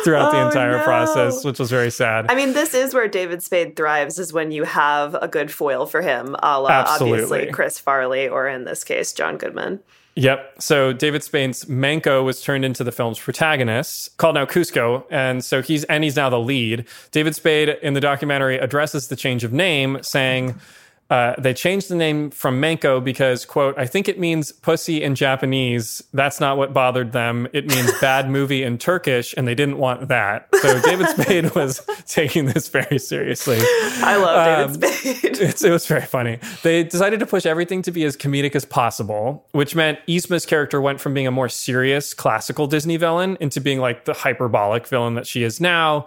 throughout 0.04 0.30
oh, 0.30 0.32
the 0.32 0.46
entire 0.46 0.78
no. 0.78 0.84
process, 0.84 1.44
which 1.44 1.59
was 1.59 1.70
very 1.70 1.90
sad. 1.90 2.26
I 2.28 2.34
mean, 2.34 2.52
this 2.52 2.74
is 2.74 2.92
where 2.92 3.09
David 3.09 3.42
Spade 3.42 3.76
thrives, 3.76 4.18
is 4.18 4.32
when 4.32 4.50
you 4.50 4.64
have 4.64 5.14
a 5.14 5.28
good 5.28 5.50
foil 5.50 5.86
for 5.86 6.02
him, 6.02 6.34
a 6.42 6.61
la 6.61 6.97
Absolutely. 7.03 7.22
obviously 7.22 7.53
Chris 7.53 7.78
Farley, 7.78 8.28
or 8.28 8.49
in 8.49 8.64
this 8.64 8.84
case, 8.84 9.12
John 9.12 9.36
Goodman. 9.36 9.80
Yep. 10.16 10.55
So 10.59 10.92
David 10.92 11.22
Spade's 11.22 11.68
Manco 11.68 12.24
was 12.24 12.42
turned 12.42 12.64
into 12.64 12.82
the 12.82 12.90
film's 12.90 13.20
protagonist, 13.20 14.16
called 14.16 14.34
now 14.34 14.46
Kuzco, 14.46 15.05
and 15.11 15.44
so 15.44 15.62
he's 15.62 15.84
and 15.84 16.03
he's 16.03 16.16
now 16.16 16.28
the 16.28 16.40
lead. 16.40 16.86
David 17.12 17.36
Spade 17.36 17.68
in 17.82 17.94
the 17.94 18.01
documentary 18.01 18.59
addresses 18.59 19.09
the 19.09 19.16
change 19.16 19.44
of 19.44 19.53
name, 19.53 19.99
saying. 20.03 20.59
Uh, 21.11 21.34
they 21.38 21.54
changed 21.54 21.88
the 21.88 21.94
name 21.94 22.30
from 22.30 22.61
Manco 22.61 23.00
because, 23.00 23.46
quote, 23.46 23.78
I 23.78 23.86
think 23.86 24.09
it 24.09 24.18
means 24.18 24.52
pussy 24.52 25.02
in 25.02 25.14
Japanese. 25.14 26.02
That's 26.12 26.38
not 26.38 26.59
what 26.59 26.74
bothered 26.74 27.12
them. 27.12 27.48
It 27.54 27.66
means 27.66 27.90
bad 28.00 28.28
movie 28.28 28.62
in 28.62 28.76
Turkish, 28.76 29.34
and 29.36 29.48
they 29.48 29.54
didn't 29.54 29.78
want 29.78 30.09
that. 30.09 30.48
So 30.61 30.80
David 30.82 31.09
Spade 31.09 31.50
was 31.54 31.80
taking 32.06 32.46
this 32.46 32.68
very 32.68 32.98
seriously. 32.98 33.59
I 33.61 34.16
love 34.16 34.74
um, 34.74 34.80
David 34.80 35.36
Spade. 35.36 35.64
it 35.64 35.72
was 35.72 35.86
very 35.86 36.04
funny. 36.04 36.40
They 36.62 36.84
decided 36.84 37.20
to 37.20 37.26
push 37.26 37.46
everything 37.46 37.80
to 37.82 37.90
be 37.90 38.04
as 38.04 38.16
comedic 38.16 38.54
as 38.54 38.66
possible, 38.66 39.46
which 39.52 39.74
meant 39.74 39.98
Yzma's 40.06 40.44
character 40.44 40.80
went 40.80 41.00
from 41.00 41.14
being 41.14 41.26
a 41.26 41.30
more 41.30 41.48
serious 41.48 42.12
classical 42.12 42.66
Disney 42.66 42.98
villain 42.98 43.38
into 43.40 43.62
being 43.62 43.80
like 43.80 44.04
the 44.04 44.12
hyperbolic 44.12 44.86
villain 44.86 45.14
that 45.14 45.26
she 45.26 45.42
is 45.42 45.59
now 45.59 46.06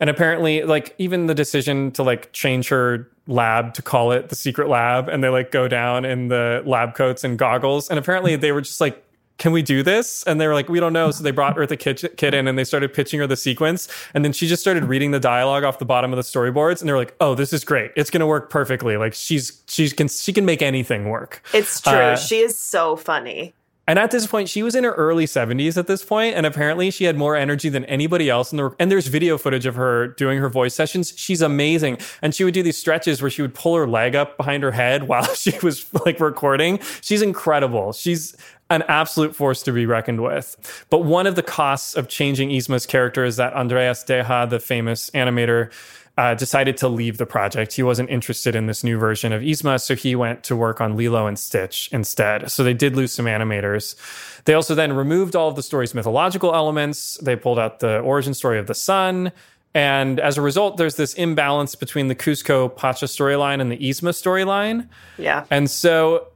and 0.00 0.10
apparently 0.10 0.62
like 0.62 0.94
even 0.98 1.26
the 1.26 1.34
decision 1.34 1.90
to 1.92 2.02
like 2.02 2.32
change 2.32 2.68
her 2.68 3.08
lab 3.26 3.74
to 3.74 3.82
call 3.82 4.12
it 4.12 4.28
the 4.28 4.36
secret 4.36 4.68
lab 4.68 5.08
and 5.08 5.24
they 5.24 5.28
like 5.28 5.50
go 5.50 5.66
down 5.66 6.04
in 6.04 6.28
the 6.28 6.62
lab 6.66 6.94
coats 6.94 7.24
and 7.24 7.38
goggles 7.38 7.88
and 7.88 7.98
apparently 7.98 8.36
they 8.36 8.52
were 8.52 8.60
just 8.60 8.80
like 8.80 9.04
can 9.38 9.52
we 9.52 9.62
do 9.62 9.82
this? 9.82 10.22
And 10.24 10.40
they 10.40 10.46
were 10.46 10.54
like, 10.54 10.68
we 10.68 10.78
don't 10.78 10.92
know. 10.92 11.10
So 11.10 11.24
they 11.24 11.30
brought 11.30 11.56
Eartha 11.56 11.78
Kitt 12.16 12.34
in 12.34 12.46
and 12.46 12.58
they 12.58 12.64
started 12.64 12.94
pitching 12.94 13.18
her 13.20 13.26
the 13.26 13.36
sequence. 13.36 13.88
And 14.14 14.24
then 14.24 14.32
she 14.32 14.46
just 14.46 14.62
started 14.62 14.84
reading 14.84 15.10
the 15.10 15.20
dialogue 15.20 15.64
off 15.64 15.78
the 15.78 15.84
bottom 15.84 16.12
of 16.12 16.16
the 16.16 16.22
storyboards. 16.22 16.80
And 16.80 16.88
they're 16.88 16.96
like, 16.96 17.16
oh, 17.20 17.34
this 17.34 17.52
is 17.52 17.64
great. 17.64 17.90
It's 17.96 18.10
going 18.10 18.20
to 18.20 18.26
work 18.26 18.48
perfectly. 18.48 18.96
Like 18.96 19.14
she's, 19.14 19.62
she 19.66 19.90
can, 19.90 20.08
she 20.08 20.32
can 20.32 20.44
make 20.44 20.62
anything 20.62 21.08
work. 21.08 21.42
It's 21.52 21.80
true. 21.80 21.92
Uh, 21.92 22.16
she 22.16 22.40
is 22.40 22.58
so 22.58 22.96
funny. 22.96 23.54
And 23.86 23.98
at 23.98 24.10
this 24.10 24.26
point, 24.26 24.48
she 24.48 24.62
was 24.62 24.74
in 24.74 24.84
her 24.84 24.92
early 24.92 25.26
70s 25.26 25.76
at 25.76 25.86
this 25.86 26.04
point, 26.04 26.36
and 26.36 26.46
apparently 26.46 26.90
she 26.90 27.04
had 27.04 27.16
more 27.16 27.36
energy 27.36 27.68
than 27.68 27.84
anybody 27.84 28.30
else 28.30 28.50
in 28.50 28.56
the 28.56 28.74
and 28.78 28.90
there's 28.90 29.08
video 29.08 29.36
footage 29.36 29.66
of 29.66 29.74
her 29.74 30.08
doing 30.08 30.38
her 30.38 30.48
voice 30.48 30.74
sessions. 30.74 31.12
She's 31.16 31.42
amazing. 31.42 31.98
And 32.22 32.34
she 32.34 32.44
would 32.44 32.54
do 32.54 32.62
these 32.62 32.78
stretches 32.78 33.20
where 33.20 33.30
she 33.30 33.42
would 33.42 33.54
pull 33.54 33.76
her 33.76 33.86
leg 33.86 34.16
up 34.16 34.36
behind 34.36 34.62
her 34.62 34.70
head 34.70 35.02
while 35.08 35.26
she 35.34 35.56
was 35.62 35.86
like 36.06 36.20
recording. 36.20 36.78
She's 37.02 37.22
incredible. 37.22 37.92
She's 37.92 38.36
an 38.70 38.82
absolute 38.88 39.36
force 39.36 39.62
to 39.62 39.72
be 39.72 39.84
reckoned 39.84 40.22
with. 40.22 40.86
But 40.88 41.04
one 41.04 41.26
of 41.26 41.34
the 41.34 41.42
costs 41.42 41.94
of 41.94 42.08
changing 42.08 42.48
Yzma's 42.48 42.86
character 42.86 43.24
is 43.24 43.36
that 43.36 43.52
Andreas 43.52 44.02
Deja, 44.02 44.46
the 44.46 44.58
famous 44.58 45.10
animator, 45.10 45.70
uh, 46.16 46.34
decided 46.34 46.76
to 46.76 46.88
leave 46.88 47.18
the 47.18 47.26
project. 47.26 47.72
He 47.72 47.82
wasn't 47.82 48.08
interested 48.08 48.54
in 48.54 48.66
this 48.66 48.84
new 48.84 48.98
version 48.98 49.32
of 49.32 49.42
Yzma, 49.42 49.80
so 49.80 49.94
he 49.94 50.14
went 50.14 50.44
to 50.44 50.54
work 50.54 50.80
on 50.80 50.96
Lilo 50.96 51.26
and 51.26 51.38
Stitch 51.38 51.88
instead. 51.92 52.50
So 52.50 52.62
they 52.62 52.74
did 52.74 52.94
lose 52.94 53.12
some 53.12 53.26
animators. 53.26 53.96
They 54.44 54.54
also 54.54 54.74
then 54.74 54.92
removed 54.92 55.34
all 55.34 55.48
of 55.48 55.56
the 55.56 55.62
story's 55.62 55.94
mythological 55.94 56.54
elements. 56.54 57.16
They 57.22 57.34
pulled 57.34 57.58
out 57.58 57.80
the 57.80 57.98
origin 57.98 58.32
story 58.34 58.58
of 58.58 58.68
the 58.68 58.74
sun. 58.74 59.32
And 59.74 60.20
as 60.20 60.38
a 60.38 60.42
result, 60.42 60.76
there's 60.76 60.94
this 60.94 61.14
imbalance 61.14 61.74
between 61.74 62.06
the 62.06 62.14
Kuzco 62.14 62.74
Pacha 62.74 63.06
storyline 63.06 63.60
and 63.60 63.72
the 63.72 63.78
Yzma 63.78 64.10
storyline. 64.10 64.88
Yeah. 65.18 65.46
And 65.50 65.68
so 65.68 66.28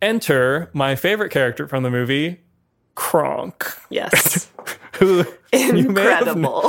enter 0.00 0.70
my 0.72 0.96
favorite 0.96 1.30
character 1.30 1.68
from 1.68 1.82
the 1.82 1.90
movie, 1.90 2.40
Kronk. 2.94 3.66
Yes. 3.90 4.50
who 4.94 5.24
incredible. 5.52 6.62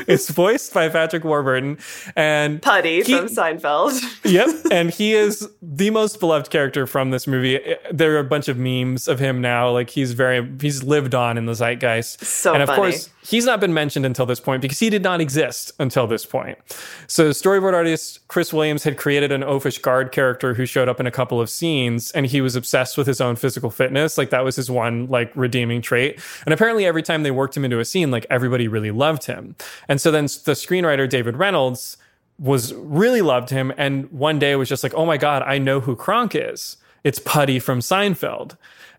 it's 0.08 0.30
voiced 0.30 0.72
by 0.74 0.88
Patrick 0.88 1.24
Warburton 1.24 1.78
and 2.16 2.60
Puddy 2.60 3.02
he, 3.02 3.16
from 3.16 3.26
Seinfeld. 3.26 4.00
yep, 4.24 4.48
and 4.70 4.90
he 4.90 5.14
is 5.14 5.48
the 5.62 5.90
most 5.90 6.20
beloved 6.20 6.50
character 6.50 6.86
from 6.86 7.10
this 7.10 7.26
movie. 7.26 7.60
There 7.92 8.14
are 8.16 8.18
a 8.18 8.24
bunch 8.24 8.48
of 8.48 8.58
memes 8.58 9.08
of 9.08 9.18
him 9.18 9.40
now. 9.40 9.70
Like 9.70 9.90
he's 9.90 10.12
very 10.12 10.48
he's 10.60 10.82
lived 10.82 11.14
on 11.14 11.38
in 11.38 11.46
the 11.46 11.54
zeitgeist. 11.54 12.24
So 12.24 12.54
and 12.54 12.62
of 12.62 12.68
funny. 12.68 12.92
course 12.92 13.10
he's 13.26 13.46
not 13.46 13.60
been 13.60 13.74
mentioned 13.74 14.04
until 14.06 14.26
this 14.26 14.40
point 14.40 14.62
because 14.62 14.78
he 14.78 14.90
did 14.90 15.02
not 15.02 15.20
exist 15.20 15.72
until 15.78 16.06
this 16.06 16.26
point. 16.26 16.58
So 17.06 17.30
storyboard 17.30 17.74
artist 17.74 18.26
Chris 18.28 18.52
Williams 18.52 18.84
had 18.84 18.96
created 18.96 19.32
an 19.32 19.42
oafish 19.42 19.80
guard 19.80 20.12
character 20.12 20.54
who 20.54 20.66
showed 20.66 20.88
up 20.88 21.00
in 21.00 21.06
a 21.06 21.10
couple 21.10 21.40
of 21.40 21.48
scenes, 21.50 22.10
and 22.12 22.26
he 22.26 22.40
was 22.40 22.56
obsessed 22.56 22.96
with 22.98 23.06
his 23.06 23.20
own 23.20 23.36
physical 23.36 23.70
fitness. 23.70 24.18
Like 24.18 24.30
that 24.30 24.44
was 24.44 24.56
his 24.56 24.70
one 24.70 25.06
like 25.06 25.34
redeeming 25.34 25.82
trait. 25.82 26.20
And 26.44 26.52
apparently 26.52 26.84
every 26.84 27.02
time 27.02 27.22
they 27.22 27.30
worked 27.30 27.56
him 27.56 27.64
into 27.64 27.80
a 27.80 27.84
scene, 27.84 28.10
like 28.10 28.26
everybody 28.30 28.68
really 28.68 28.90
loved 28.90 29.24
him. 29.24 29.56
And 29.88 30.00
so 30.00 30.10
then 30.10 30.24
the 30.24 30.52
screenwriter 30.52 31.08
David 31.08 31.36
Reynolds 31.36 31.96
was 32.38 32.74
really 32.74 33.22
loved 33.22 33.50
him 33.50 33.72
and 33.76 34.10
one 34.10 34.38
day 34.38 34.56
was 34.56 34.68
just 34.68 34.82
like, 34.82 34.94
"Oh 34.94 35.06
my 35.06 35.16
god, 35.16 35.42
I 35.42 35.58
know 35.58 35.80
who 35.80 35.94
Kronk 35.94 36.34
is. 36.34 36.76
It's 37.04 37.18
Puddy 37.18 37.58
from 37.58 37.80
Seinfeld." 37.80 38.56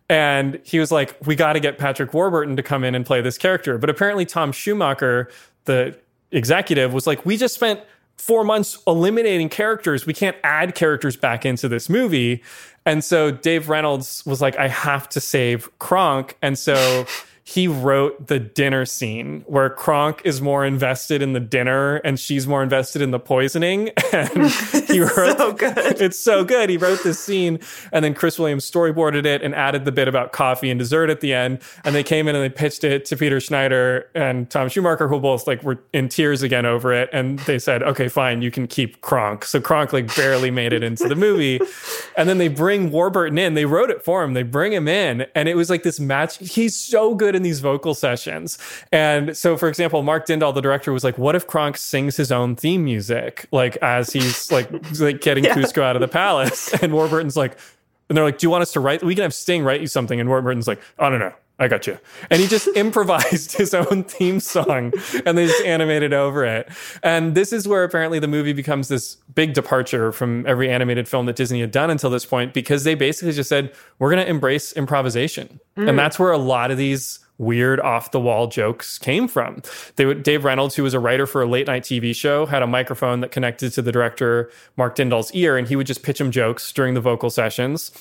And 0.09 0.59
he 0.63 0.79
was 0.79 0.91
like, 0.91 1.17
we 1.25 1.35
got 1.35 1.53
to 1.53 1.59
get 1.59 1.77
Patrick 1.77 2.13
Warburton 2.13 2.55
to 2.57 2.63
come 2.63 2.83
in 2.83 2.93
and 2.93 3.05
play 3.05 3.21
this 3.21 3.37
character. 3.37 3.77
But 3.77 3.89
apparently, 3.89 4.25
Tom 4.25 4.51
Schumacher, 4.51 5.29
the 5.65 5.97
executive, 6.31 6.93
was 6.93 7.07
like, 7.07 7.25
we 7.25 7.37
just 7.37 7.55
spent 7.55 7.79
four 8.17 8.43
months 8.43 8.77
eliminating 8.85 9.49
characters. 9.49 10.05
We 10.05 10.13
can't 10.13 10.37
add 10.43 10.75
characters 10.75 11.17
back 11.17 11.45
into 11.45 11.67
this 11.67 11.89
movie. 11.89 12.43
And 12.85 13.03
so 13.03 13.31
Dave 13.31 13.67
Reynolds 13.67 14.23
was 14.25 14.41
like, 14.41 14.55
I 14.57 14.67
have 14.67 15.09
to 15.09 15.19
save 15.19 15.69
Kronk. 15.79 16.37
And 16.41 16.57
so 16.57 17.05
he 17.47 17.67
wrote 17.67 18.25
the 18.25 18.39
dinner 18.39 18.87
scene 18.87 19.43
where 19.45 19.69
Kronk 19.69 20.19
is 20.25 20.41
more 20.41 20.65
invested 20.65 21.21
in 21.21 21.33
the 21.33 21.39
dinner 21.39 21.97
and 21.97 22.19
she's 22.19 22.47
more 22.47 22.63
invested 22.63 23.03
in 23.03 23.11
the 23.11 23.19
poisoning. 23.19 23.91
And 24.15 24.49
he 24.87 25.01
wrote 25.01 25.37
so 25.37 25.51
good. 25.57 25.99
It's 26.01 26.17
so 26.17 26.45
good. 26.45 26.69
He 26.69 26.77
wrote 26.77 27.03
this 27.03 27.19
scene 27.19 27.59
and 27.91 28.05
then 28.05 28.13
Chris 28.13 28.39
Williams 28.39 28.69
storyboarded 28.69 29.25
it 29.25 29.41
and 29.41 29.53
added 29.53 29.83
the 29.83 29.91
bit 29.91 30.07
about 30.07 30.31
coffee 30.31 30.69
and 30.69 30.79
dessert 30.79 31.09
at 31.09 31.19
the 31.19 31.33
end. 31.33 31.59
And 31.83 31.93
they 31.93 32.03
came 32.03 32.29
in 32.29 32.35
and 32.35 32.41
they 32.41 32.49
pitched 32.49 32.85
it 32.85 33.03
to 33.05 33.17
Peter 33.17 33.41
Schneider 33.41 34.09
and 34.15 34.49
Tom 34.49 34.69
Schumacher, 34.69 35.09
who 35.09 35.19
both 35.19 35.47
like 35.47 35.63
were 35.63 35.83
in 35.91 36.07
tears 36.07 36.43
again 36.43 36.65
over 36.65 36.93
it. 36.93 37.09
And 37.11 37.39
they 37.39 37.59
said, 37.59 37.83
okay, 37.83 38.07
fine, 38.07 38.41
you 38.41 38.51
can 38.51 38.67
keep 38.67 39.01
Kronk. 39.01 39.43
So 39.43 39.59
Kronk 39.59 39.91
like 39.91 40.15
barely 40.15 40.49
made 40.49 40.71
it 40.71 40.81
into 40.81 41.09
the 41.09 41.15
movie. 41.15 41.59
And 42.15 42.29
then 42.29 42.37
they 42.37 42.47
bring 42.47 42.91
Warburton 42.91 43.37
in. 43.37 43.55
They 43.55 43.65
wrote 43.65 43.89
it 43.89 44.01
for 44.01 44.23
him. 44.23 44.33
They 44.33 44.43
bring 44.43 44.71
him 44.71 44.87
in. 44.87 45.25
And 45.35 45.49
it 45.49 45.55
was 45.55 45.69
like 45.69 45.83
this 45.83 45.99
match. 45.99 46.37
He's 46.37 46.79
so 46.79 47.15
good 47.15 47.34
in 47.35 47.43
these 47.43 47.59
vocal 47.59 47.93
sessions. 47.93 48.57
And 48.91 49.35
so, 49.35 49.57
for 49.57 49.67
example, 49.67 50.01
Mark 50.03 50.25
Dindal, 50.25 50.53
the 50.53 50.61
director, 50.61 50.91
was 50.91 51.03
like, 51.03 51.17
"What 51.17 51.35
if 51.35 51.45
Kronk 51.47 51.77
sings 51.77 52.17
his 52.17 52.31
own 52.31 52.55
theme 52.55 52.83
music, 52.83 53.47
like 53.51 53.77
as 53.77 54.11
he's 54.11 54.51
like 54.51 54.69
like 54.99 55.21
getting 55.21 55.43
yeah. 55.43 55.53
Kuzco 55.55 55.81
out 55.83 55.95
of 55.95 56.01
the 56.01 56.07
palace?" 56.07 56.73
And 56.85 56.93
Warburton's 56.93 57.37
like, 57.37 57.57
and 58.09 58.17
they're 58.17 58.25
like, 58.25 58.37
"Do 58.37 58.45
you 58.45 58.51
want 58.51 58.61
us 58.61 58.73
to 58.73 58.79
write? 58.79 59.03
We 59.03 59.15
can 59.15 59.23
have 59.23 59.33
Sting 59.33 59.63
write 59.63 59.81
you 59.81 59.87
something." 59.87 60.19
And 60.19 60.29
Warburton's 60.29 60.67
like, 60.67 60.81
"I 60.99 61.09
don't 61.09 61.19
know." 61.19 61.33
I 61.57 61.69
got 61.69 61.87
you. 61.87 61.97
And 62.29 62.41
he 62.41 62.47
just 62.47 62.67
improvised 62.75 63.53
his 63.53 63.73
own 63.73 64.03
theme 64.03 64.39
song 64.39 64.91
and 65.25 65.37
they 65.37 65.47
just 65.47 65.63
animated 65.63 66.13
over 66.13 66.43
it. 66.43 66.69
And 67.01 67.33
this 67.33 67.53
is 67.53 67.67
where 67.67 67.83
apparently 67.83 68.19
the 68.19 68.27
movie 68.27 68.53
becomes 68.53 68.89
this 68.89 69.15
big 69.33 69.53
departure 69.53 70.11
from 70.11 70.45
every 70.45 70.69
animated 70.69 71.07
film 71.07 71.27
that 71.27 71.35
Disney 71.35 71.61
had 71.61 71.71
done 71.71 71.89
until 71.89 72.09
this 72.09 72.25
point 72.25 72.53
because 72.53 72.83
they 72.83 72.95
basically 72.95 73.31
just 73.31 73.49
said, 73.49 73.73
we're 73.99 74.11
going 74.11 74.23
to 74.23 74.29
embrace 74.29 74.73
improvisation. 74.73 75.59
Mm. 75.77 75.89
And 75.89 75.99
that's 75.99 76.19
where 76.19 76.31
a 76.31 76.37
lot 76.37 76.71
of 76.71 76.77
these 76.77 77.19
weird 77.37 77.79
off 77.79 78.11
the 78.11 78.19
wall 78.19 78.47
jokes 78.47 78.97
came 78.97 79.27
from. 79.27 79.61
They 79.95 80.05
would, 80.05 80.23
Dave 80.23 80.43
Reynolds, 80.43 80.75
who 80.75 80.83
was 80.83 80.93
a 80.93 80.99
writer 80.99 81.27
for 81.27 81.41
a 81.41 81.45
late 81.45 81.67
night 81.67 81.83
TV 81.83 82.15
show, 82.15 82.45
had 82.45 82.63
a 82.63 82.67
microphone 82.67 83.21
that 83.21 83.31
connected 83.31 83.73
to 83.73 83.81
the 83.81 83.91
director 83.91 84.49
Mark 84.77 84.95
Dindal's 84.95 85.31
ear, 85.33 85.57
and 85.57 85.67
he 85.67 85.75
would 85.75 85.87
just 85.87 86.03
pitch 86.03 86.19
him 86.19 86.31
jokes 86.31 86.71
during 86.71 86.93
the 86.93 87.01
vocal 87.01 87.29
sessions 87.29 87.91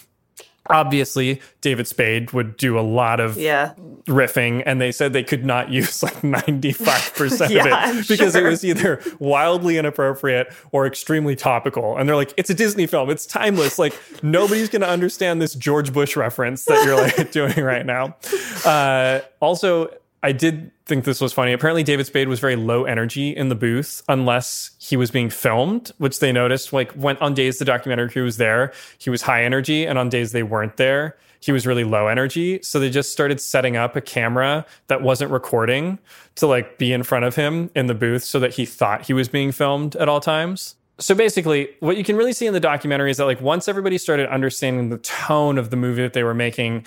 obviously 0.71 1.41
david 1.61 1.87
spade 1.87 2.33
would 2.33 2.57
do 2.57 2.79
a 2.79 2.81
lot 2.81 3.21
of 3.21 3.37
yeah. 3.37 3.75
riffing 4.07 4.63
and 4.65 4.81
they 4.81 4.91
said 4.91 5.13
they 5.13 5.25
could 5.25 5.45
not 5.45 5.71
use 5.71 6.03
like 6.03 6.15
95% 6.23 7.51
yeah, 7.51 7.61
of 7.61 7.67
it 7.67 7.73
I'm 7.73 7.97
because 8.09 8.33
sure. 8.33 8.47
it 8.47 8.51
was 8.51 8.65
either 8.65 9.03
wildly 9.19 9.79
inappropriate 9.79 10.53
or 10.73 10.87
extremely 10.87 11.37
topical 11.37 11.97
and 11.97 12.09
they're 12.09 12.17
like 12.17 12.33
it's 12.37 12.51
a 12.51 12.55
disney 12.55 12.87
film 12.87 13.11
it's 13.11 13.27
timeless 13.27 13.79
like 13.79 13.95
nobody's 14.23 14.69
going 14.69 14.83
to 14.83 14.89
understand 14.89 15.43
this 15.43 15.55
george 15.55 15.93
bush 15.93 16.17
reference 16.17 16.65
that 16.65 16.85
you're 16.85 16.97
like 16.97 17.31
doing 17.33 17.63
right 17.63 17.87
now 17.87 18.17
uh, 18.65 19.21
also 19.41 19.91
I 20.25 20.33
did 20.33 20.71
think 20.87 21.05
this 21.05 21.21
was 21.21 21.35
funny. 21.35 21.53
Apparently, 21.53 21.83
David 21.83 22.07
Spade 22.07 22.29
was 22.29 22.41
very 22.41 22.57
low 22.57 22.85
energy 22.85 23.37
in 23.37 23.51
the 23.51 23.55
booth 23.55 24.03
unless 24.09 24.71
he 24.79 24.97
was 24.97 25.11
being 25.11 25.29
filmed, 25.29 25.93
which 25.99 26.19
they 26.21 26.33
noticed. 26.33 26.73
Like 26.73 26.93
when 26.93 27.19
on 27.19 27.35
days 27.35 27.59
the 27.59 27.67
documentary 27.67 28.09
crew 28.09 28.25
was 28.25 28.39
there, 28.39 28.73
he 28.97 29.11
was 29.11 29.21
high 29.21 29.45
energy, 29.45 29.87
and 29.87 29.99
on 29.99 30.09
days 30.09 30.33
they 30.33 30.43
weren't 30.43 30.79
there, 30.79 31.19
he 31.41 31.53
was 31.53 31.67
really 31.67 31.85
low 31.85 32.07
energy. 32.07 32.59
So 32.63 32.81
they 32.81 32.89
just 32.89 33.13
started 33.13 33.39
setting 33.39 33.77
up 33.77 33.97
a 33.97 34.01
camera 34.01 34.65
that 34.87 35.03
wasn't 35.03 35.31
recording 35.31 35.99
to 36.37 36.47
like 36.47 36.79
be 36.79 36.95
in 36.95 37.03
front 37.03 37.27
of 37.27 37.35
him 37.35 37.71
in 37.75 37.87
the 37.87 37.95
booth 37.95 38.25
so 38.25 38.41
that 38.41 38.55
he 38.55 38.65
thought 38.65 39.05
he 39.05 39.13
was 39.13 39.29
being 39.29 39.53
filmed 39.53 39.95
at 39.97 40.09
all 40.09 40.21
times. 40.21 40.75
So 40.99 41.15
basically, 41.15 41.69
what 41.81 41.99
you 41.99 42.05
can 42.05 42.17
really 42.17 42.33
see 42.33 42.47
in 42.47 42.55
the 42.55 42.61
documentary 42.61 43.11
is 43.11 43.19
that 43.19 43.27
like 43.27 43.43
once 43.43 43.69
everybody 43.69 43.99
started 43.99 44.29
understanding 44.29 44.89
the 44.89 44.99
tone 44.99 45.59
of 45.59 45.69
the 45.69 45.77
movie 45.77 46.01
that 46.01 46.15
they 46.15 46.23
were 46.23 46.35
making, 46.35 46.87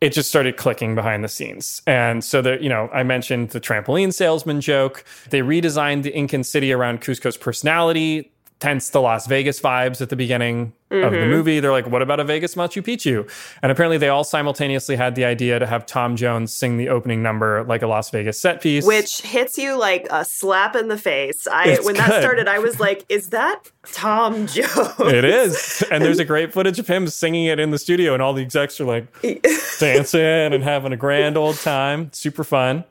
it 0.00 0.12
just 0.12 0.28
started 0.28 0.56
clicking 0.56 0.94
behind 0.94 1.22
the 1.22 1.28
scenes. 1.28 1.82
And 1.86 2.24
so 2.24 2.40
that, 2.42 2.62
you 2.62 2.68
know, 2.68 2.88
I 2.92 3.02
mentioned 3.02 3.50
the 3.50 3.60
trampoline 3.60 4.12
salesman 4.14 4.60
joke. 4.60 5.04
They 5.28 5.40
redesigned 5.40 6.02
the 6.02 6.16
Incan 6.16 6.42
city 6.44 6.72
around 6.72 7.02
Kuzco's 7.02 7.36
personality 7.36 8.32
hence 8.62 8.90
the 8.90 9.00
Las 9.00 9.26
Vegas 9.26 9.60
vibes 9.60 10.00
at 10.00 10.10
the 10.10 10.16
beginning 10.16 10.72
mm-hmm. 10.90 11.04
of 11.04 11.12
the 11.12 11.18
mm-hmm. 11.18 11.30
movie. 11.30 11.60
They're 11.60 11.72
like, 11.72 11.86
what 11.86 12.02
about 12.02 12.20
a 12.20 12.24
Vegas 12.24 12.54
Machu 12.54 12.82
Picchu? 12.82 13.30
And 13.62 13.72
apparently 13.72 13.98
they 13.98 14.08
all 14.08 14.24
simultaneously 14.24 14.96
had 14.96 15.14
the 15.14 15.24
idea 15.24 15.58
to 15.58 15.66
have 15.66 15.86
Tom 15.86 16.16
Jones 16.16 16.52
sing 16.52 16.76
the 16.76 16.88
opening 16.88 17.22
number 17.22 17.64
like 17.64 17.82
a 17.82 17.86
Las 17.86 18.10
Vegas 18.10 18.38
set 18.38 18.60
piece. 18.60 18.84
Which 18.84 19.22
hits 19.22 19.56
you 19.56 19.78
like 19.78 20.06
a 20.10 20.24
slap 20.24 20.76
in 20.76 20.88
the 20.88 20.98
face. 20.98 21.46
I 21.46 21.68
it's 21.68 21.84
when 21.84 21.94
good. 21.94 22.04
that 22.04 22.20
started, 22.20 22.48
I 22.48 22.58
was 22.58 22.78
like, 22.78 23.04
is 23.08 23.30
that 23.30 23.70
Tom 23.92 24.46
Jones? 24.46 24.94
It 25.00 25.24
is. 25.24 25.82
And 25.90 26.04
there's 26.04 26.18
a 26.18 26.24
great 26.24 26.52
footage 26.52 26.78
of 26.78 26.86
him 26.86 27.08
singing 27.08 27.46
it 27.46 27.58
in 27.58 27.70
the 27.70 27.78
studio, 27.78 28.12
and 28.12 28.22
all 28.22 28.34
the 28.34 28.42
execs 28.42 28.80
are 28.80 28.84
like 28.84 29.06
dancing 29.78 30.20
and 30.20 30.62
having 30.62 30.92
a 30.92 30.96
grand 30.96 31.36
old 31.36 31.56
time. 31.56 32.12
Super 32.12 32.44
fun. 32.44 32.84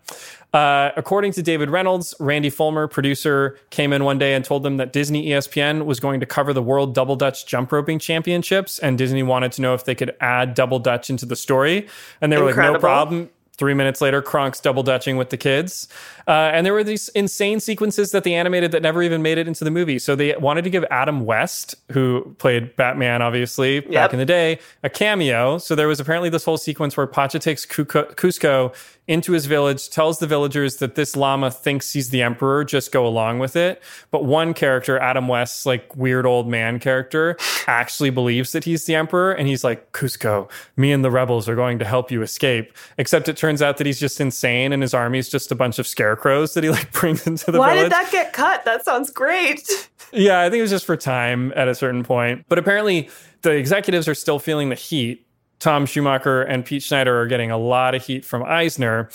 Uh, 0.53 0.89
according 0.97 1.31
to 1.33 1.43
David 1.43 1.69
Reynolds, 1.69 2.15
Randy 2.19 2.49
Fullmer, 2.49 2.89
producer, 2.89 3.57
came 3.69 3.93
in 3.93 4.03
one 4.03 4.17
day 4.17 4.33
and 4.33 4.43
told 4.43 4.63
them 4.63 4.77
that 4.77 4.91
Disney 4.91 5.27
ESPN 5.27 5.85
was 5.85 5.99
going 5.99 6.19
to 6.19 6.25
cover 6.25 6.53
the 6.53 6.63
World 6.63 6.95
Double 6.95 7.15
Dutch 7.15 7.45
Jump 7.45 7.71
Roping 7.71 7.99
Championships, 7.99 8.79
and 8.79 8.97
Disney 8.97 9.21
wanted 9.21 9.51
to 9.53 9.61
know 9.61 9.75
if 9.75 9.85
they 9.85 9.93
could 9.93 10.15
add 10.21 10.55
Double 10.55 10.79
Dutch 10.79 11.09
into 11.09 11.25
the 11.25 11.35
story. 11.35 11.87
And 12.19 12.31
they 12.31 12.37
were 12.37 12.49
Incredible. 12.49 12.73
like, 12.73 12.81
no 12.81 12.87
problem. 12.87 13.29
Three 13.59 13.73
minutes 13.73 13.99
later, 13.99 14.21
Kronk's 14.21 14.61
double 14.61 14.83
dutching 14.83 15.17
with 15.17 15.31
the 15.31 15.37
kids. 15.37 15.89
Uh, 16.25 16.49
and 16.53 16.65
there 16.65 16.71
were 16.71 16.83
these 16.83 17.09
insane 17.09 17.59
sequences 17.59 18.11
that 18.11 18.23
they 18.23 18.33
animated 18.33 18.71
that 18.71 18.81
never 18.81 19.03
even 19.03 19.21
made 19.21 19.37
it 19.37 19.49
into 19.49 19.65
the 19.65 19.69
movie. 19.69 19.99
So 19.99 20.15
they 20.15 20.33
wanted 20.37 20.63
to 20.63 20.69
give 20.69 20.85
Adam 20.89 21.25
West, 21.25 21.75
who 21.91 22.33
played 22.39 22.73
Batman, 22.77 23.21
obviously, 23.21 23.75
yep. 23.75 23.91
back 23.91 24.13
in 24.13 24.19
the 24.19 24.25
day, 24.25 24.59
a 24.83 24.89
cameo. 24.89 25.57
So 25.57 25.75
there 25.75 25.89
was 25.89 25.99
apparently 25.99 26.29
this 26.29 26.45
whole 26.45 26.55
sequence 26.57 26.95
where 26.95 27.05
Pacha 27.05 27.37
takes 27.37 27.65
Kuzco 27.65 28.73
into 29.09 29.33
his 29.33 29.47
village, 29.47 29.89
tells 29.89 30.19
the 30.19 30.27
villagers 30.27 30.77
that 30.77 30.93
this 30.93 31.15
llama 31.15 31.49
thinks 31.49 31.91
he's 31.93 32.11
the 32.11 32.21
emperor, 32.21 32.63
just 32.63 32.91
go 32.91 33.07
along 33.07 33.39
with 33.39 33.55
it. 33.55 33.81
But 34.11 34.23
one 34.23 34.53
character, 34.53 34.99
Adam 34.99 35.27
West's 35.27 35.65
like 35.65 35.95
weird 35.95 36.27
old 36.27 36.47
man 36.47 36.79
character, 36.79 37.35
actually 37.65 38.11
believes 38.11 38.51
that 38.51 38.65
he's 38.65 38.85
the 38.85 38.93
emperor. 38.93 39.31
And 39.31 39.47
he's 39.47 39.63
like, 39.63 39.91
Kuzco, 39.93 40.47
me 40.77 40.91
and 40.91 41.03
the 41.03 41.09
rebels 41.09 41.49
are 41.49 41.55
going 41.55 41.79
to 41.79 41.85
help 41.85 42.11
you 42.11 42.21
escape. 42.21 42.71
Except 42.99 43.27
it 43.27 43.35
turns 43.35 43.61
out 43.63 43.77
that 43.77 43.87
he's 43.87 43.99
just 43.99 44.21
insane 44.21 44.71
and 44.71 44.83
his 44.83 44.93
army's 44.93 45.27
just 45.27 45.51
a 45.51 45.55
bunch 45.55 45.79
of 45.79 45.87
scarecrows 45.87 46.53
that 46.53 46.63
he 46.63 46.69
like 46.69 46.91
brings 46.93 47.25
into 47.25 47.51
the 47.51 47.57
Why 47.57 47.73
village. 47.73 47.85
did 47.85 47.91
that 47.93 48.11
get 48.11 48.31
cut? 48.31 48.63
That 48.65 48.85
sounds 48.85 49.09
great. 49.09 49.89
yeah, 50.13 50.41
I 50.41 50.51
think 50.51 50.59
it 50.59 50.63
was 50.63 50.71
just 50.71 50.85
for 50.85 50.95
time 50.95 51.51
at 51.55 51.67
a 51.67 51.73
certain 51.73 52.03
point. 52.03 52.45
But 52.47 52.59
apparently 52.59 53.09
the 53.41 53.51
executives 53.51 54.07
are 54.07 54.13
still 54.15 54.37
feeling 54.37 54.69
the 54.69 54.75
heat 54.75 55.25
Tom 55.59 55.85
Schumacher 55.85 56.41
and 56.41 56.65
Pete 56.65 56.83
Schneider 56.83 57.19
are 57.21 57.27
getting 57.27 57.51
a 57.51 57.57
lot 57.57 57.95
of 57.95 58.05
heat 58.05 58.25
from 58.25 58.43
Eisner. 58.43 59.09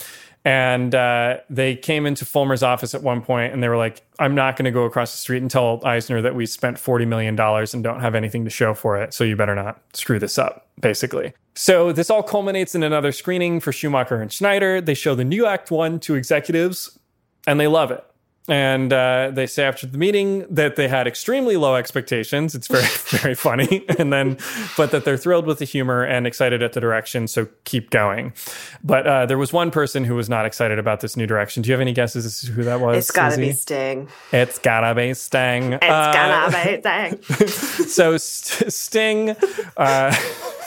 And 0.47 0.95
uh, 0.95 1.39
they 1.49 1.75
came 1.75 2.05
into 2.05 2.27
Fullmer's 2.27 2.63
office 2.63 2.95
at 2.95 3.03
one 3.03 3.23
point 3.23 3.55
and 3.55 3.63
they 3.63 3.69
were 3.69 3.79
like, 3.79 4.03
I'm 4.19 4.35
not 4.35 4.57
going 4.57 4.67
to 4.67 4.71
go 4.71 4.85
across 4.85 5.13
the 5.13 5.17
street 5.17 5.41
and 5.41 5.51
tell 5.51 5.81
Eisner 5.87 6.21
that 6.21 6.35
we 6.35 6.45
spent 6.45 6.77
$40 6.77 7.07
million 7.07 7.39
and 7.41 7.83
don't 7.83 8.01
have 8.01 8.15
anything 8.15 8.45
to 8.45 8.51
show 8.51 8.75
for 8.75 9.01
it. 9.01 9.15
So 9.15 9.25
you 9.25 9.37
better 9.37 9.55
not 9.55 9.81
screw 9.95 10.19
this 10.19 10.37
up, 10.37 10.69
basically. 10.79 11.33
So 11.55 11.93
this 11.93 12.11
all 12.11 12.23
culminates 12.23 12.75
in 12.75 12.83
another 12.83 13.11
screening 13.11 13.59
for 13.59 13.73
Schumacher 13.73 14.21
and 14.21 14.31
Schneider. 14.31 14.83
They 14.83 14.93
show 14.93 15.15
the 15.15 15.25
new 15.25 15.47
Act 15.47 15.71
One 15.71 15.99
to 16.01 16.15
executives 16.15 16.99
and 17.47 17.59
they 17.59 17.67
love 17.67 17.91
it 17.91 18.05
and 18.47 18.93
uh, 18.93 19.31
they 19.33 19.47
say 19.47 19.65
after 19.65 19.87
the 19.87 19.97
meeting 19.97 20.47
that 20.51 20.77
they 20.77 20.87
had 20.87 21.07
extremely 21.07 21.57
low 21.57 21.77
expectations. 21.77 22.55
It's 22.55 22.67
very, 22.67 22.85
very 23.21 23.35
funny. 23.35 23.87
And 23.99 24.13
then, 24.13 24.37
but 24.77 24.91
that 24.91 25.07
they're 25.07 25.17
thrilled 25.17 25.47
with 25.47 25.61
the 25.61 25.65
humor 25.65 26.05
and 26.05 26.27
excited 26.27 26.63
at 26.63 26.75
the 26.75 26.81
direction. 26.81 27.27
So 27.27 27.49
keep 27.65 27.89
going. 27.89 28.35
But 28.83 29.07
uh, 29.07 29.27
there 29.27 29.39
was 29.39 29.53
one 29.53 29.71
person 29.71 30.05
who 30.05 30.15
was 30.15 30.29
not 30.29 30.45
excited 30.45 30.79
about 30.79 31.01
this 31.01 31.17
new 31.17 31.27
direction. 31.27 31.63
Do 31.63 31.69
you 31.69 31.73
have 31.73 31.81
any 31.81 31.95
guesses 31.95 32.27
as 32.27 32.43
to 32.43 32.53
who 32.53 32.65
that 32.65 32.81
was? 32.81 32.99
It's 32.99 33.11
gotta 33.11 33.39
be 33.39 33.53
Sting. 33.53 34.09
It's 34.31 34.59
gotta 34.59 34.95
be 34.95 35.15
Sting. 35.15 35.75
It's 35.75 35.85
uh, 35.85 36.13
gotta 36.13 36.53
be 36.53 36.81
Sting. 36.81 37.49
so 37.89 38.17
St- 38.19 38.73
Sting. 38.73 39.37